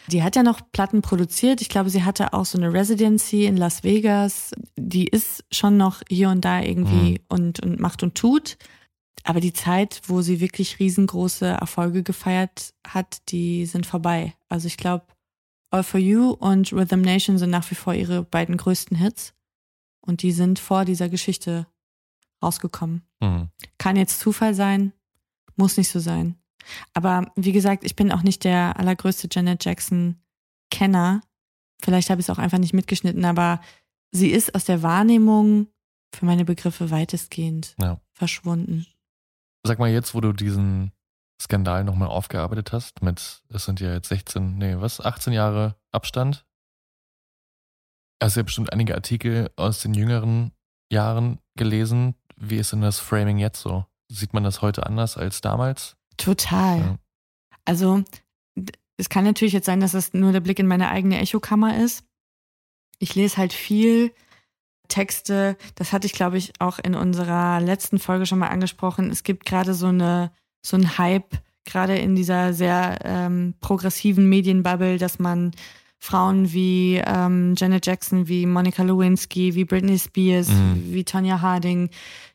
Die 0.08 0.22
hat 0.24 0.34
ja 0.34 0.42
noch 0.42 0.60
Platten 0.72 1.02
produziert. 1.02 1.60
Ich 1.60 1.68
glaube, 1.68 1.88
sie 1.88 2.02
hatte 2.02 2.32
auch 2.32 2.44
so 2.44 2.58
eine 2.58 2.72
Residency 2.72 3.44
in 3.44 3.56
Las 3.56 3.84
Vegas. 3.84 4.50
Die 4.76 5.06
ist 5.06 5.44
schon 5.52 5.76
noch 5.76 6.02
hier 6.08 6.30
und 6.30 6.44
da 6.44 6.60
irgendwie 6.60 7.12
Mhm. 7.12 7.18
und, 7.28 7.60
und 7.60 7.78
macht 7.80 8.02
und 8.02 8.14
tut. 8.16 8.56
aber 9.22 9.38
die 9.40 9.52
Zeit, 9.52 10.00
wo 10.06 10.22
sie 10.22 10.40
wirklich 10.40 10.78
riesengroße 10.80 11.46
Erfolge 11.46 12.02
gefeiert 12.02 12.72
hat, 12.88 13.18
die 13.28 13.66
sind 13.66 13.84
vorbei. 13.86 14.32
Also 14.48 14.66
ich 14.66 14.78
glaube, 14.78 15.04
All 15.70 15.82
for 15.84 16.00
You 16.00 16.30
und 16.32 16.72
Rhythm 16.72 17.00
Nation 17.00 17.38
sind 17.38 17.50
nach 17.50 17.70
wie 17.70 17.74
vor 17.76 17.94
ihre 17.94 18.22
beiden 18.22 18.56
größten 18.56 18.96
Hits. 18.96 19.34
Und 20.00 20.22
die 20.22 20.32
sind 20.32 20.58
vor 20.58 20.84
dieser 20.84 21.08
Geschichte 21.08 21.66
rausgekommen. 22.42 23.02
Mhm. 23.20 23.48
Kann 23.78 23.96
jetzt 23.96 24.18
Zufall 24.18 24.54
sein, 24.54 24.92
muss 25.56 25.76
nicht 25.76 25.90
so 25.90 26.00
sein. 26.00 26.36
Aber 26.94 27.30
wie 27.36 27.52
gesagt, 27.52 27.84
ich 27.84 27.96
bin 27.96 28.10
auch 28.12 28.22
nicht 28.22 28.44
der 28.44 28.78
allergrößte 28.78 29.28
Janet 29.30 29.64
Jackson-Kenner. 29.64 31.20
Vielleicht 31.82 32.10
habe 32.10 32.20
ich 32.20 32.26
es 32.26 32.30
auch 32.30 32.38
einfach 32.38 32.58
nicht 32.58 32.74
mitgeschnitten, 32.74 33.24
aber 33.24 33.60
sie 34.10 34.30
ist 34.30 34.54
aus 34.54 34.64
der 34.64 34.82
Wahrnehmung 34.82 35.68
für 36.14 36.26
meine 36.26 36.44
Begriffe 36.44 36.90
weitestgehend 36.90 37.74
Ja. 37.80 38.00
verschwunden. 38.12 38.86
Sag 39.64 39.78
mal 39.78 39.90
jetzt, 39.90 40.14
wo 40.14 40.20
du 40.20 40.32
diesen 40.32 40.92
Skandal 41.40 41.84
nochmal 41.84 42.08
aufgearbeitet 42.08 42.72
hast, 42.72 43.02
mit, 43.02 43.42
es 43.48 43.64
sind 43.64 43.80
ja 43.80 43.94
jetzt 43.94 44.08
16, 44.08 44.58
nee, 44.58 44.76
was, 44.78 45.00
18 45.00 45.32
Jahre 45.32 45.76
Abstand. 45.90 46.44
Hast 48.22 48.36
ja 48.36 48.42
bestimmt 48.42 48.72
einige 48.72 48.94
Artikel 48.94 49.50
aus 49.56 49.80
den 49.80 49.94
jüngeren 49.94 50.52
Jahren 50.92 51.38
gelesen. 51.56 52.14
Wie 52.36 52.56
ist 52.56 52.72
denn 52.72 52.82
das 52.82 52.98
Framing 52.98 53.38
jetzt 53.38 53.62
so? 53.62 53.86
Sieht 54.12 54.34
man 54.34 54.44
das 54.44 54.60
heute 54.60 54.84
anders 54.84 55.16
als 55.16 55.40
damals? 55.40 55.96
Total. 56.18 56.78
Ja. 56.78 56.98
Also, 57.64 58.04
es 58.98 59.08
kann 59.08 59.24
natürlich 59.24 59.54
jetzt 59.54 59.66
sein, 59.66 59.80
dass 59.80 59.92
das 59.92 60.12
nur 60.12 60.32
der 60.32 60.40
Blick 60.40 60.58
in 60.58 60.66
meine 60.66 60.90
eigene 60.90 61.18
Echokammer 61.18 61.82
ist. 61.82 62.04
Ich 62.98 63.14
lese 63.14 63.38
halt 63.38 63.54
viel 63.54 64.12
Texte, 64.88 65.56
das 65.76 65.92
hatte 65.92 66.06
ich, 66.06 66.12
glaube 66.12 66.36
ich, 66.36 66.52
auch 66.60 66.78
in 66.78 66.94
unserer 66.94 67.60
letzten 67.60 67.98
Folge 67.98 68.26
schon 68.26 68.40
mal 68.40 68.48
angesprochen. 68.48 69.10
Es 69.10 69.22
gibt 69.22 69.46
gerade 69.46 69.72
so 69.72 69.86
eine, 69.86 70.32
so 70.62 70.76
ein 70.76 70.98
Hype, 70.98 71.38
gerade 71.64 71.96
in 71.96 72.16
dieser 72.16 72.52
sehr 72.52 72.98
ähm, 73.04 73.54
progressiven 73.60 74.28
Medienbubble, 74.28 74.98
dass 74.98 75.18
man 75.18 75.52
Frauen 75.98 76.52
wie 76.52 77.00
ähm, 77.04 77.54
Janet 77.58 77.84
Jackson, 77.86 78.26
wie 78.26 78.46
Monica 78.46 78.82
Lewinsky, 78.82 79.54
wie 79.54 79.64
Britney 79.64 79.98
Spears, 79.98 80.48
Mhm. 80.48 80.84
wie 80.92 81.04
Tonya 81.04 81.42
Harding 81.42 81.90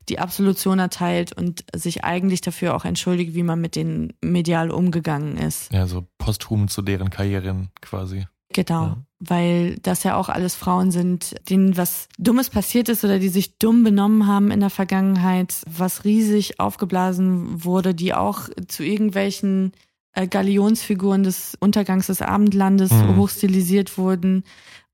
die 0.07 0.19
Absolution 0.19 0.78
erteilt 0.78 1.34
und 1.34 1.65
sich 1.76 2.03
eigentlich 2.03 2.41
dafür 2.41 2.76
auch 2.76 2.86
entschuldigt, 2.86 3.34
wie 3.34 3.41
man 3.41 3.59
mit 3.59 3.76
denen 3.76 4.13
medial 4.21 4.69
umgegangen 4.69 5.38
ist. 5.38 5.73
Ja, 5.73 5.88
so 5.88 6.05
posthum 6.19 6.67
zu 6.67 6.84
deren 6.84 7.09
Karrieren 7.09 7.69
quasi. 7.82 8.28
Genau, 8.53 8.84
Ja. 8.84 8.97
Weil 9.30 9.78
das 9.82 10.03
ja 10.03 10.15
auch 10.15 10.30
alles 10.30 10.55
Frauen 10.55 10.91
sind, 10.91 11.36
denen 11.49 11.78
was 11.78 12.07
Dummes 12.17 12.49
passiert 12.49 12.89
ist 12.89 13.03
oder 13.03 13.19
die 13.19 13.30
sich 13.30 13.57
dumm 13.57 13.84
benommen 13.84 14.28
haben 14.28 14.51
in 14.51 14.59
der 14.59 14.69
Vergangenheit, 14.69 15.55
was 15.67 16.03
riesig 16.03 16.59
aufgeblasen 16.59 17.63
wurde, 17.63 17.93
die 17.93 18.13
auch 18.13 18.49
zu 18.67 18.84
irgendwelchen 18.84 19.71
äh, 20.13 20.28
Galionsfiguren 20.28 21.23
des 21.23 21.55
Untergangs 21.59 22.07
des 22.07 22.21
Abendlandes 22.21 22.91
Mhm. 22.91 23.17
hochstilisiert 23.17 23.97
wurden 23.97 24.43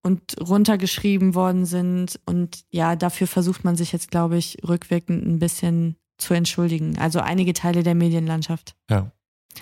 und 0.03 0.35
runtergeschrieben 0.41 1.35
worden 1.35 1.65
sind. 1.65 2.19
Und 2.25 2.63
ja, 2.71 2.95
dafür 2.95 3.27
versucht 3.27 3.63
man 3.63 3.75
sich 3.75 3.91
jetzt, 3.91 4.09
glaube 4.09 4.37
ich, 4.37 4.57
rückwirkend 4.67 5.25
ein 5.25 5.39
bisschen 5.39 5.95
zu 6.17 6.33
entschuldigen. 6.33 6.97
Also 6.97 7.19
einige 7.19 7.53
Teile 7.53 7.83
der 7.83 7.95
Medienlandschaft. 7.95 8.75
Ja. 8.89 9.11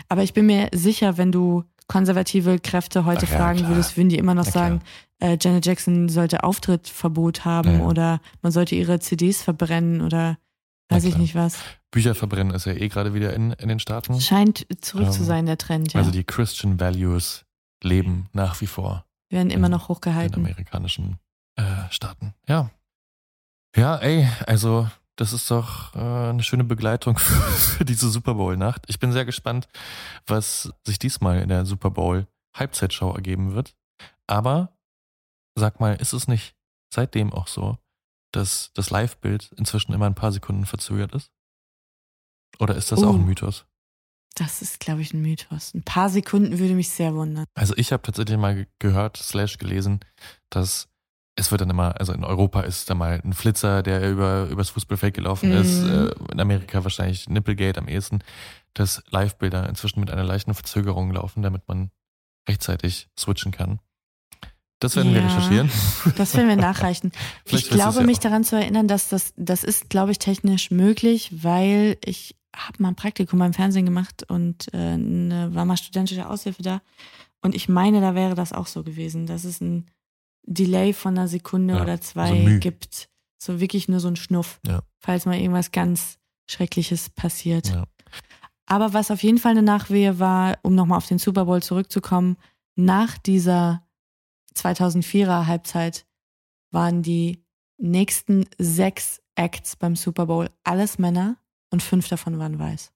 Aber 0.07 0.24
ich 0.24 0.34
bin 0.34 0.45
mir 0.45 0.70
sicher, 0.74 1.17
wenn 1.17 1.32
du 1.32 1.63
konservative 1.89 2.59
Kräfte 2.59 3.03
heute 3.03 3.25
Ach 3.27 3.31
ja, 3.31 3.37
fragen 3.37 3.57
klar. 3.59 3.71
würdest, 3.71 3.97
würden 3.97 4.07
die 4.09 4.17
immer 4.17 4.33
noch 4.35 4.43
klar. 4.45 4.53
sagen, 4.53 4.81
äh, 5.19 5.37
Janet 5.41 5.65
Jackson 5.65 6.07
sollte 6.07 6.43
Auftrittverbot 6.45 7.43
haben 7.43 7.71
Ja, 7.73 7.77
ja. 7.79 7.83
oder 7.85 8.21
man 8.41 8.53
sollte 8.53 8.75
ihre 8.75 8.99
CDs 9.01 9.41
verbrennen 9.43 9.99
oder 10.01 10.37
weiß 10.89 11.03
ich 11.03 11.17
nicht 11.17 11.35
was. 11.35 11.57
Bücher 11.91 12.15
verbrennen 12.15 12.53
ist 12.53 12.65
ja 12.65 12.73
eh 12.73 12.87
gerade 12.87 13.13
wieder 13.13 13.33
in, 13.33 13.51
in 13.53 13.67
den 13.67 13.79
Staaten. 13.79 14.21
Scheint 14.21 14.65
zurück 14.81 15.11
zu 15.11 15.19
Ähm, 15.21 15.25
sein, 15.25 15.45
der 15.47 15.57
Trend, 15.57 15.91
ja. 15.93 15.99
Also 15.99 16.11
die 16.11 16.23
Christian 16.23 16.79
Values 16.79 17.43
leben 17.83 18.29
nach 18.33 18.61
wie 18.61 18.67
vor 18.67 19.05
Werden 19.29 19.49
immer 19.49 19.67
in- 19.67 19.71
noch 19.71 19.89
in 19.89 19.95
hochgehalten. 19.95 20.45
amerikanischen 20.45 21.17
äh, 21.57 21.63
Staaten. 21.89 22.33
Ja. 22.47 22.69
Ja, 23.75 23.97
ey, 23.97 24.27
also 24.47 24.87
das 25.20 25.34
ist 25.34 25.49
doch 25.51 25.93
äh, 25.95 25.99
eine 25.99 26.43
schöne 26.43 26.63
Begleitung 26.63 27.17
für, 27.17 27.41
für 27.78 27.86
diese 27.86 28.09
Super 28.09 28.36
Bowl-Nacht. 28.36 28.84
Ich 28.88 28.99
bin 28.99 29.11
sehr 29.11 29.26
gespannt, 29.26 29.67
was 30.28 30.72
sich 30.86 30.99
diesmal 30.99 31.39
in 31.41 31.49
der 31.49 31.65
Super 31.65 31.89
Bowl 31.91 32.28
Halbzeitshow 32.55 33.13
ergeben 33.13 33.53
wird. 33.53 33.76
Aber 34.28 34.78
sag 35.55 35.80
mal, 35.80 35.95
ist 35.95 36.13
es 36.13 36.28
nicht 36.28 36.55
seitdem 36.93 37.34
auch 37.34 37.47
so, 37.47 37.78
dass 38.32 38.72
das 38.74 38.89
Live-Bild 38.91 39.51
inzwischen 39.57 39.93
immer 39.93 40.05
ein 40.05 40.15
paar 40.15 40.32
Sekunden 40.32 40.65
verzögert 40.65 41.13
ist? 41.13 41.32
Oder 42.59 42.76
ist 42.76 42.91
das 42.91 43.03
auch 43.03 43.13
Oh. 43.13 43.15
ein 43.17 43.26
Mythos? 43.26 43.65
Das 44.36 44.61
ist, 44.61 44.80
glaube 44.80 45.01
ich, 45.01 45.13
ein 45.13 45.22
Mythos. 45.22 45.74
Ein 45.74 45.84
paar 45.84 46.09
Sekunden 46.09 46.59
würde 46.59 46.74
mich 46.76 46.89
sehr 46.89 47.13
wundern. 47.15 47.45
Also 47.55 47.74
ich 47.78 47.91
habe 47.91 48.03
tatsächlich 48.03 48.38
mal 48.38 48.55
ge- 48.55 48.67
gehört, 48.80 49.17
slash 49.17 49.57
gelesen, 49.57 49.99
dass 50.49 50.88
es 51.39 51.51
wird 51.51 51.61
dann 51.61 51.69
immer, 51.69 51.99
also 51.99 52.13
in 52.13 52.23
Europa 52.23 52.61
ist 52.61 52.89
da 52.89 52.95
mal 52.95 53.21
ein 53.23 53.33
Flitzer, 53.33 53.81
der 53.81 54.09
über 54.09 54.47
übers 54.49 54.69
Fußballfeld 54.71 55.13
gelaufen 55.13 55.51
ist, 55.51 55.83
Mhm. 55.83 55.89
äh, 55.89 56.31
in 56.33 56.39
Amerika 56.39 56.83
wahrscheinlich 56.83 57.29
Nipplegate 57.29 57.79
am 57.79 57.87
ehesten, 57.87 58.19
dass 58.73 59.01
Live-Bilder 59.09 59.67
inzwischen 59.69 59.99
mit 59.99 60.11
einer 60.11 60.23
leichten 60.23 60.53
Verzögerung 60.53 61.11
laufen, 61.11 61.41
damit 61.41 61.67
man 61.67 61.91
rechtzeitig 62.47 63.09
switchen 63.17 63.51
kann. 63.51 63.79
Das 64.79 64.95
werden 64.95 65.13
wir 65.13 65.21
Ja. 65.21 65.27
recherchieren. 65.27 65.69
Das 66.15 66.35
werden 66.35 66.47
wir 66.47 66.55
nachreichen. 66.55 67.11
Ich 67.45 67.69
glaube, 67.69 67.99
ja 67.99 68.05
mich 68.05 68.17
auch. 68.17 68.21
daran 68.23 68.43
zu 68.43 68.55
erinnern, 68.55 68.87
dass 68.87 69.09
das, 69.09 69.33
das 69.35 69.63
ist, 69.63 69.89
glaube 69.89 70.11
ich, 70.11 70.19
technisch 70.19 70.71
möglich, 70.71 71.43
weil 71.43 71.97
ich 72.05 72.35
habe 72.55 72.81
mal 72.81 72.89
ein 72.89 72.95
Praktikum 72.95 73.39
beim 73.39 73.53
Fernsehen 73.53 73.85
gemacht 73.85 74.23
und 74.29 74.73
äh, 74.73 74.97
ne, 74.97 75.49
war 75.53 75.65
mal 75.65 75.77
studentische 75.77 76.29
Aushilfe 76.29 76.61
da. 76.63 76.81
Und 77.41 77.55
ich 77.55 77.67
meine, 77.69 78.01
da 78.01 78.15
wäre 78.15 78.35
das 78.35 78.53
auch 78.53 78.67
so 78.67 78.83
gewesen, 78.83 79.25
dass 79.25 79.43
es 79.43 79.59
ein 79.61 79.85
Delay 80.43 80.93
von 80.93 81.17
einer 81.17 81.27
Sekunde 81.27 81.75
Ja, 81.75 81.81
oder 81.81 81.97
so 81.97 82.03
zwei 82.03 82.33
Müh. 82.33 82.59
gibt. 82.59 83.09
So 83.41 83.59
wirklich 83.59 83.87
nur 83.87 83.99
so 83.99 84.07
ein 84.09 84.15
Schnuff, 84.15 84.59
Ja. 84.65 84.81
falls 84.99 85.25
mal 85.25 85.37
irgendwas 85.37 85.71
ganz 85.71 86.17
Schreckliches 86.49 87.09
passiert. 87.09 87.69
Ja. 87.69 87.85
Aber 88.65 88.93
was 88.93 89.11
auf 89.11 89.23
jeden 89.23 89.37
Fall 89.37 89.51
eine 89.51 89.61
Nachwehe 89.63 90.19
war, 90.19 90.57
um 90.61 90.75
nochmal 90.75 90.97
auf 90.97 91.07
den 91.07 91.19
Super 91.19 91.45
Bowl 91.45 91.61
zurückzukommen, 91.63 92.37
nach 92.75 93.17
dieser 93.17 93.83
2004er 94.55 95.45
Halbzeit 95.47 96.05
waren 96.71 97.01
die 97.01 97.43
nächsten 97.77 98.45
sechs 98.57 99.21
Acts 99.35 99.75
beim 99.75 99.95
Super 99.95 100.25
Bowl 100.25 100.49
alles 100.63 100.99
Männer 100.99 101.37
und 101.71 101.81
fünf 101.81 102.07
davon 102.09 102.37
waren 102.39 102.59
weiß. 102.59 102.91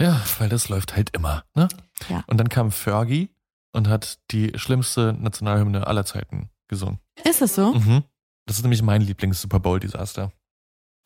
Ja, 0.00 0.22
weil 0.38 0.48
das 0.48 0.68
läuft 0.68 0.94
halt 0.94 1.10
immer. 1.16 1.44
Ne? 1.54 1.68
Ja. 2.08 2.22
Und 2.28 2.38
dann 2.38 2.48
kam 2.48 2.70
Fergie 2.70 3.30
und 3.78 3.88
hat 3.88 4.18
die 4.30 4.52
schlimmste 4.56 5.14
Nationalhymne 5.18 5.86
aller 5.86 6.04
Zeiten 6.04 6.50
gesungen. 6.68 6.98
Ist 7.24 7.40
es 7.40 7.54
so? 7.54 7.72
Mhm. 7.72 8.04
Das 8.46 8.56
ist 8.56 8.62
nämlich 8.62 8.82
mein 8.82 9.02
Lieblings-Super 9.02 9.60
Bowl-Desaster. 9.60 10.32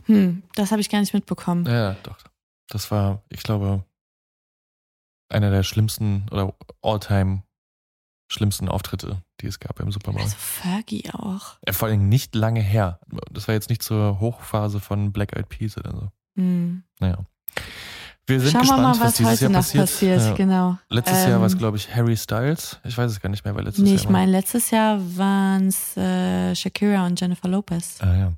Hm, 0.06 0.42
das 0.54 0.72
habe 0.72 0.80
ich 0.80 0.88
gar 0.88 1.00
nicht 1.00 1.14
mitbekommen. 1.14 1.66
Ja, 1.66 1.94
doch. 2.02 2.18
Das 2.68 2.90
war, 2.90 3.22
ich 3.28 3.42
glaube, 3.42 3.84
einer 5.28 5.50
der 5.50 5.62
schlimmsten 5.62 6.26
oder 6.30 6.54
all-time 6.82 7.42
schlimmsten 8.30 8.68
Auftritte, 8.68 9.22
die 9.40 9.46
es 9.46 9.60
gab 9.60 9.78
im 9.80 9.92
Super 9.92 10.12
Bowl. 10.12 10.22
Also 10.22 10.36
Fergie 10.38 11.10
auch. 11.12 11.58
Vor 11.70 11.88
allem 11.88 12.08
nicht 12.08 12.34
lange 12.34 12.60
her. 12.60 12.98
Das 13.30 13.46
war 13.46 13.54
jetzt 13.54 13.68
nicht 13.68 13.82
zur 13.82 14.20
Hochphase 14.20 14.80
von 14.80 15.12
Black 15.12 15.36
Eyed 15.36 15.48
Peas 15.48 15.76
oder 15.76 15.92
so. 15.92 16.08
Hm. 16.36 16.84
Naja. 16.98 17.18
Wir 18.32 18.40
sind 18.40 18.50
Schauen 18.52 18.60
wir 18.60 18.60
gespannt, 18.60 18.82
mal, 18.82 18.90
was, 18.92 19.00
was, 19.00 19.14
dieses 19.16 19.32
heute 19.32 19.40
Jahr 19.42 19.50
noch 19.50 19.58
passiert. 19.58 19.84
passiert. 19.84 20.20
Ja. 20.20 20.32
Genau. 20.34 20.78
Letztes 20.88 21.24
Jahr 21.26 21.38
war 21.40 21.46
es, 21.46 21.52
Ähm, 21.52 21.58
glaube 21.58 21.76
ich, 21.76 21.94
Harry 21.94 22.16
Styles. 22.16 22.80
Ich 22.84 22.96
weiß 22.98 23.10
es 23.10 23.20
gar 23.20 23.28
nicht 23.30 23.44
mehr, 23.44 23.54
weil 23.54 23.64
letztes 23.64 23.82
Nee, 23.84 23.90
Jahr. 23.90 23.98
ich 23.98 24.04
war- 24.06 24.12
meine, 24.12 24.32
letztes 24.32 24.70
Jahr 24.70 24.98
waren 25.16 25.68
es 25.68 25.96
äh, 25.96 26.54
Shakira 26.54 27.06
und 27.06 27.20
Jennifer 27.20 27.48
Lopez. 27.48 27.96
Ah 28.00 28.14
ja. 28.16 28.32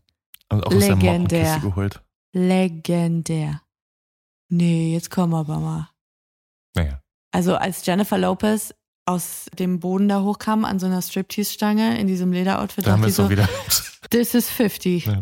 Und 0.50 0.64
auch 0.66 0.72
aus 0.72 0.78
der 0.78 0.96
Legendär. 0.96 1.58
Geholt. 1.60 2.00
Legendär. 2.32 3.60
Nee, 4.50 4.92
jetzt 4.92 5.10
kommen 5.10 5.32
wir 5.32 5.38
aber 5.38 5.58
mal. 5.58 5.88
Naja. 6.76 7.00
Also 7.32 7.56
als 7.56 7.84
Jennifer 7.86 8.18
Lopez 8.18 8.74
aus 9.06 9.46
dem 9.58 9.80
Boden 9.80 10.08
da 10.08 10.22
hochkam 10.22 10.64
an 10.64 10.78
so 10.78 10.86
einer 10.86 11.02
Striptease-Stange 11.02 11.98
in 11.98 12.06
diesem 12.06 12.32
Lederoutfit, 12.32 12.86
Da 12.86 12.92
haben 12.92 13.02
dachte 13.02 13.06
wir 13.06 13.08
ich 13.10 13.14
so, 13.16 13.30
wieder. 13.30 13.48
this 14.10 14.34
is 14.34 14.48
50. 14.48 15.06
Ja. 15.06 15.20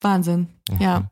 Wahnsinn. 0.00 0.48
Okay. 0.70 0.84
Ja. 0.84 1.10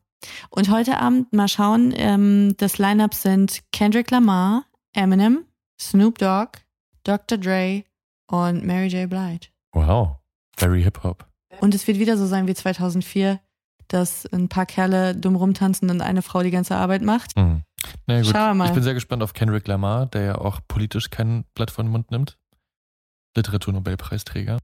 Und 0.50 0.70
heute 0.70 0.98
Abend 0.98 1.32
mal 1.32 1.48
schauen, 1.48 1.92
ähm, 1.96 2.54
das 2.56 2.78
Line-Up 2.78 3.14
sind 3.14 3.62
Kendrick 3.72 4.10
Lamar, 4.10 4.64
Eminem, 4.92 5.44
Snoop 5.80 6.18
Dogg, 6.18 6.58
Dr. 7.04 7.38
Dre 7.38 7.84
und 8.26 8.64
Mary 8.64 8.88
J. 8.88 9.08
Blige. 9.08 9.48
Wow. 9.72 10.16
Very 10.56 10.82
Hip-Hop. 10.82 11.26
Und 11.60 11.74
es 11.74 11.86
wird 11.86 11.98
wieder 11.98 12.16
so 12.16 12.26
sein 12.26 12.46
wie 12.46 12.54
2004, 12.54 13.40
dass 13.88 14.26
ein 14.26 14.48
paar 14.48 14.66
Kerle 14.66 15.14
dumm 15.14 15.36
rumtanzen 15.36 15.90
und 15.90 16.00
eine 16.00 16.22
Frau 16.22 16.42
die 16.42 16.50
ganze 16.50 16.76
Arbeit 16.76 17.02
macht. 17.02 17.36
Hm. 17.36 17.62
Na 18.06 18.16
ja, 18.16 18.22
gut. 18.22 18.30
Schauen 18.30 18.50
wir 18.50 18.54
mal. 18.54 18.66
Ich 18.66 18.74
bin 18.74 18.82
sehr 18.82 18.94
gespannt 18.94 19.22
auf 19.22 19.32
Kendrick 19.32 19.66
Lamar, 19.66 20.06
der 20.06 20.22
ja 20.22 20.34
auch 20.36 20.60
politisch 20.66 21.10
kein 21.10 21.44
Blatt 21.54 21.70
vor 21.70 21.84
den 21.84 21.90
Mund 21.90 22.10
nimmt. 22.10 22.38
Literaturnobelpreisträger. 23.36 24.58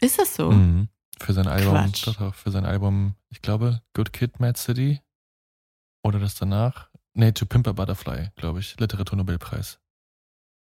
Ist 0.00 0.18
das 0.18 0.34
so? 0.34 0.50
Mhm. 0.50 0.88
Für 1.20 1.32
sein 1.32 1.46
Album, 1.46 1.72
Quatsch. 1.74 2.06
doch, 2.06 2.34
für 2.34 2.50
sein 2.50 2.64
Album, 2.64 3.14
ich 3.28 3.42
glaube, 3.42 3.82
Good 3.94 4.12
Kid, 4.12 4.40
Mad 4.40 4.58
City. 4.58 5.00
Oder 6.02 6.18
das 6.18 6.34
danach? 6.34 6.88
Nee, 7.12 7.32
To 7.32 7.44
Pimp 7.44 7.68
a 7.68 7.72
Butterfly, 7.72 8.30
glaube 8.36 8.60
ich. 8.60 8.78
Literaturnobelpreis. 8.78 9.78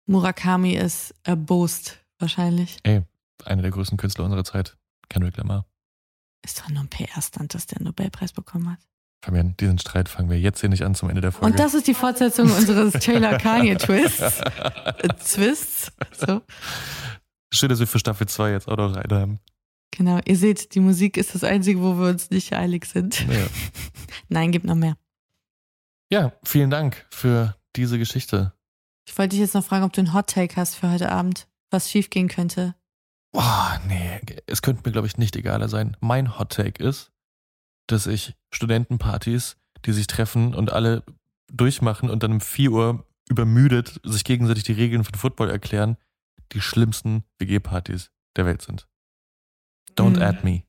Murakami 0.06 0.74
ist 0.74 1.16
erbost, 1.24 2.00
wahrscheinlich. 2.20 2.80
Ey, 2.84 3.04
einer 3.46 3.62
der 3.62 3.72
größten 3.72 3.98
Künstler 3.98 4.26
unserer 4.26 4.44
Zeit. 4.44 4.78
Kendrick 5.10 5.38
Lamar. 5.38 5.66
Ist 6.44 6.60
doch 6.60 6.70
nur 6.70 6.82
ein 6.82 6.90
PR-Stand, 6.90 7.54
dass 7.54 7.68
der 7.68 7.78
einen 7.78 7.86
Nobelpreis 7.86 8.34
bekommen 8.34 8.70
hat. 8.70 8.80
Fabian, 9.24 9.56
diesen 9.56 9.80
Streit 9.80 10.10
fangen 10.10 10.30
wir 10.30 10.38
jetzt 10.38 10.60
hier 10.60 10.68
nicht 10.68 10.84
an 10.84 10.96
zum 10.96 11.08
Ende 11.08 11.22
der 11.22 11.32
Folge. 11.32 11.46
Und 11.54 11.58
das 11.60 11.74
ist 11.74 11.88
die 11.88 11.94
Fortsetzung 11.94 12.52
unseres 12.52 12.92
Taylor 13.02 13.38
Kanye 13.38 13.76
Twists. 13.78 14.42
Äh, 14.42 15.08
Twists. 15.08 15.94
So. 16.18 16.42
Schön, 17.54 17.70
dass 17.70 17.80
wir 17.80 17.88
für 17.88 18.00
Staffel 18.00 18.28
2 18.28 18.52
jetzt 18.52 18.68
auch 18.68 18.76
noch 18.76 18.94
einen 18.98 19.18
haben. 19.18 19.40
Genau, 19.96 20.20
ihr 20.26 20.38
seht, 20.38 20.74
die 20.74 20.80
Musik 20.80 21.18
ist 21.18 21.36
das 21.36 21.44
Einzige, 21.44 21.80
wo 21.80 22.00
wir 22.00 22.10
uns 22.10 22.32
nicht 22.32 22.52
eilig 22.52 22.86
sind. 22.86 23.28
Ja. 23.28 23.46
Nein, 24.28 24.52
gibt 24.52 24.66
noch 24.66 24.74
mehr. 24.74 24.98
Ja, 26.12 26.34
vielen 26.44 26.72
Dank 26.72 27.06
für 27.12 27.56
diese 27.76 28.00
Geschichte. 28.00 28.54
Ich 29.08 29.16
wollte 29.16 29.30
dich 29.32 29.40
jetzt 29.40 29.54
noch 29.54 29.64
fragen, 29.64 29.84
ob 29.84 29.94
du 29.94 30.02
einen 30.02 30.14
Hot 30.16 30.28
Take 30.28 30.56
hast 30.56 30.76
für 30.76 30.92
heute 30.92 31.12
Abend, 31.12 31.48
was 31.70 31.92
schiefgehen 31.92 32.28
könnte. 32.28 32.74
Boah, 33.34 33.80
nee, 33.88 34.20
es 34.48 34.64
könnte 34.64 34.82
mir, 34.84 34.92
glaube 34.92 35.06
ich, 35.06 35.18
nicht 35.18 35.36
egaler 35.36 35.70
sein. 35.70 35.96
Mein 36.00 36.40
Hot 36.40 36.54
Take 36.54 36.84
ist, 36.84 37.12
dass 37.86 38.08
ich 38.08 38.34
Studentenpartys, 38.52 39.58
die 39.86 39.94
sich 39.94 40.08
treffen 40.08 40.56
und 40.56 40.72
alle 40.72 41.04
durchmachen 41.52 42.10
und 42.10 42.24
dann 42.24 42.32
um 42.32 42.42
4 42.42 42.72
Uhr 42.72 43.08
übermüdet 43.30 44.02
sich 44.04 44.24
gegenseitig 44.24 44.64
die 44.64 44.74
Regeln 44.74 45.04
von 45.04 45.14
Football 45.14 45.52
erklären, 45.52 45.98
die 46.52 46.62
schlimmsten 46.62 47.24
WG-Partys 47.38 48.10
der 48.36 48.48
Welt 48.48 48.64
sind. 48.64 48.88
Don't 49.96 50.16
Hm. 50.18 50.22
add 50.22 50.44
me. 50.44 50.64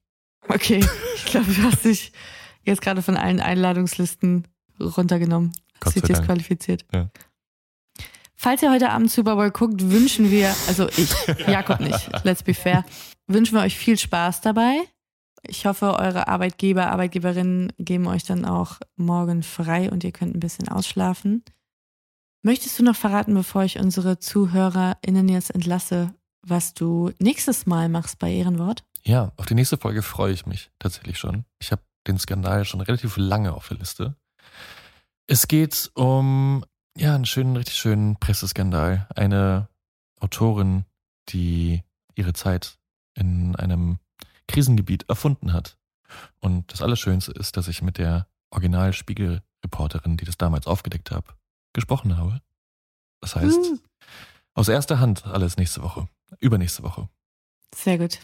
Okay, 0.49 0.85
ich 1.17 1.25
glaube, 1.27 1.53
du 1.53 1.63
hast 1.63 1.85
dich 1.85 2.13
jetzt 2.65 2.83
gerade 2.83 3.03
von 3.03 3.17
allen 3.17 3.41
Einladungslisten 3.41 4.47
runtergenommen. 4.79 5.53
Hast 5.85 5.97
dich 5.97 6.03
disqualifiziert. 6.03 6.85
Ja. 6.93 7.11
Falls 8.37 8.63
ihr 8.63 8.71
heute 8.71 8.91
Abend 8.91 9.11
Super 9.11 9.37
Bowl 9.37 9.51
guckt, 9.51 9.91
wünschen 9.91 10.31
wir, 10.31 10.55
also 10.69 10.89
ich, 10.89 11.11
Jakob 11.47 11.81
nicht, 11.81 12.11
let's 12.25 12.43
be 12.43 12.53
fair, 12.55 12.85
wünschen 13.27 13.55
wir 13.57 13.63
euch 13.63 13.77
viel 13.79 13.97
Spaß 13.99 14.41
dabei. 14.43 14.81
Ich 15.47 15.67
hoffe, 15.67 15.95
eure 15.99 16.29
Arbeitgeber, 16.29 16.87
Arbeitgeberinnen 16.91 17.73
geben 17.79 18.07
euch 18.07 18.25
dann 18.25 18.45
auch 18.45 18.81
morgen 18.97 19.43
frei 19.43 19.91
und 19.91 20.05
ihr 20.05 20.13
könnt 20.13 20.35
ein 20.35 20.41
bisschen 20.41 20.69
ausschlafen. 20.69 21.43
Möchtest 22.43 22.79
du 22.79 22.83
noch 22.83 22.97
verraten, 22.97 23.35
bevor 23.35 23.65
ich 23.65 23.79
unsere 23.79 24.19
ZuhörerInnen 24.19 25.29
jetzt 25.29 25.55
entlasse, 25.55 26.15
was 26.43 26.75
du 26.75 27.11
nächstes 27.19 27.65
Mal 27.67 27.89
machst 27.89 28.19
bei 28.19 28.31
Ehrenwort? 28.33 28.85
Ja, 29.07 29.33
auf 29.37 29.47
die 29.47 29.55
nächste 29.55 29.77
Folge 29.77 30.03
freue 30.03 30.33
ich 30.33 30.47
mich 30.47 30.71
tatsächlich 30.79 31.19
schon. 31.19 31.45
Ich 31.59 31.73
habe 31.73 31.83
den 32.07 32.19
Skandal 32.19 32.65
schon 32.65 32.81
relativ 32.81 33.17
lange 33.17 33.53
auf 33.53 33.69
der 33.69 33.79
Liste. 33.79 34.17
Es 35.27 35.49
geht 35.49 35.91
um 35.95 36.65
ja 36.97 37.15
einen 37.15 37.27
schönen, 37.27 37.57
richtig 37.57 37.77
schönen 37.77 38.17
Presseskandal. 38.17 39.07
Eine 39.15 39.69
Autorin, 40.21 40.85
die 41.31 41.83
ihre 42.15 42.33
Zeit 42.33 42.79
in 43.15 43.57
einem 43.57 43.99
Krisengebiet 44.49 45.09
erfunden 45.09 45.53
hat. 45.53 45.77
Und 46.41 46.73
das 46.73 46.83
Allerschönste 46.83 47.33
ist, 47.33 47.57
dass 47.57 47.69
ich 47.69 47.83
mit 47.83 47.99
der 47.99 48.27
Original-Spiegel-Reporterin, 48.51 50.17
die 50.17 50.25
das 50.25 50.37
damals 50.37 50.67
aufgedeckt 50.67 51.11
habe, 51.11 51.35
gesprochen 51.73 52.17
habe. 52.17 52.41
Das 53.21 53.37
heißt, 53.37 53.59
Uh. 53.59 53.79
aus 54.55 54.69
erster 54.69 55.01
Hand 55.01 55.27
alles 55.27 55.57
nächste 55.57 55.83
Woche. 55.83 56.09
Übernächste 56.41 56.83
Woche. 56.83 57.09
Sehr 57.75 57.99
gut. 57.99 58.21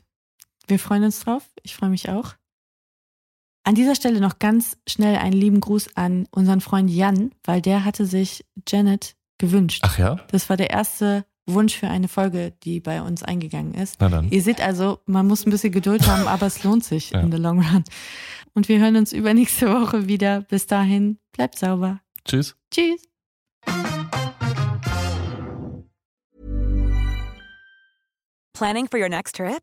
Wir 0.66 0.78
freuen 0.78 1.04
uns 1.04 1.20
drauf. 1.20 1.42
Ich 1.62 1.74
freue 1.74 1.90
mich 1.90 2.08
auch. 2.08 2.34
An 3.64 3.74
dieser 3.74 3.94
Stelle 3.94 4.20
noch 4.20 4.38
ganz 4.38 4.78
schnell 4.88 5.16
einen 5.16 5.32
lieben 5.34 5.61
Gruß 5.61 5.96
an 5.96 6.26
unseren 6.30 6.61
Freund 6.61 6.90
Jan, 6.90 7.32
weil 7.44 7.61
der 7.61 7.84
hatte 7.84 8.06
sich 8.06 8.44
Janet 8.68 9.16
gewünscht. 9.38 9.80
Ach 9.84 9.98
ja? 9.98 10.16
Das 10.30 10.48
war 10.48 10.56
der 10.56 10.70
erste 10.70 11.24
Wunsch 11.46 11.76
für 11.76 11.88
eine 11.88 12.08
Folge, 12.08 12.52
die 12.62 12.80
bei 12.80 13.02
uns 13.02 13.22
eingegangen 13.22 13.74
ist. 13.74 13.96
Na 14.00 14.08
dann. 14.08 14.30
Ihr 14.30 14.42
seht 14.42 14.61
also, 14.61 15.00
man 15.06 15.26
muss 15.26 15.44
ein 15.46 15.50
bisschen 15.50 15.72
Geduld 15.72 16.06
haben, 16.06 16.26
aber 16.26 16.46
es 16.46 16.62
lohnt 16.62 16.84
sich 16.84 17.11
Ja. 17.11 17.20
in 17.20 17.30
the 17.32 17.38
long 17.38 17.61
run. 17.64 17.84
Und 18.54 18.68
wir 18.68 18.78
hören 18.80 18.96
uns 18.96 19.12
übernächste 19.12 19.68
Woche 19.72 20.08
wieder. 20.08 20.40
Bis 20.42 20.66
dahin, 20.66 21.18
bleibt 21.32 21.58
sauber. 21.58 22.00
Tschüss. 22.24 22.56
Tschüss. 22.70 23.02
Planning 28.54 28.88
for 28.88 28.98
your 28.98 29.08
next 29.08 29.36
trip? 29.36 29.62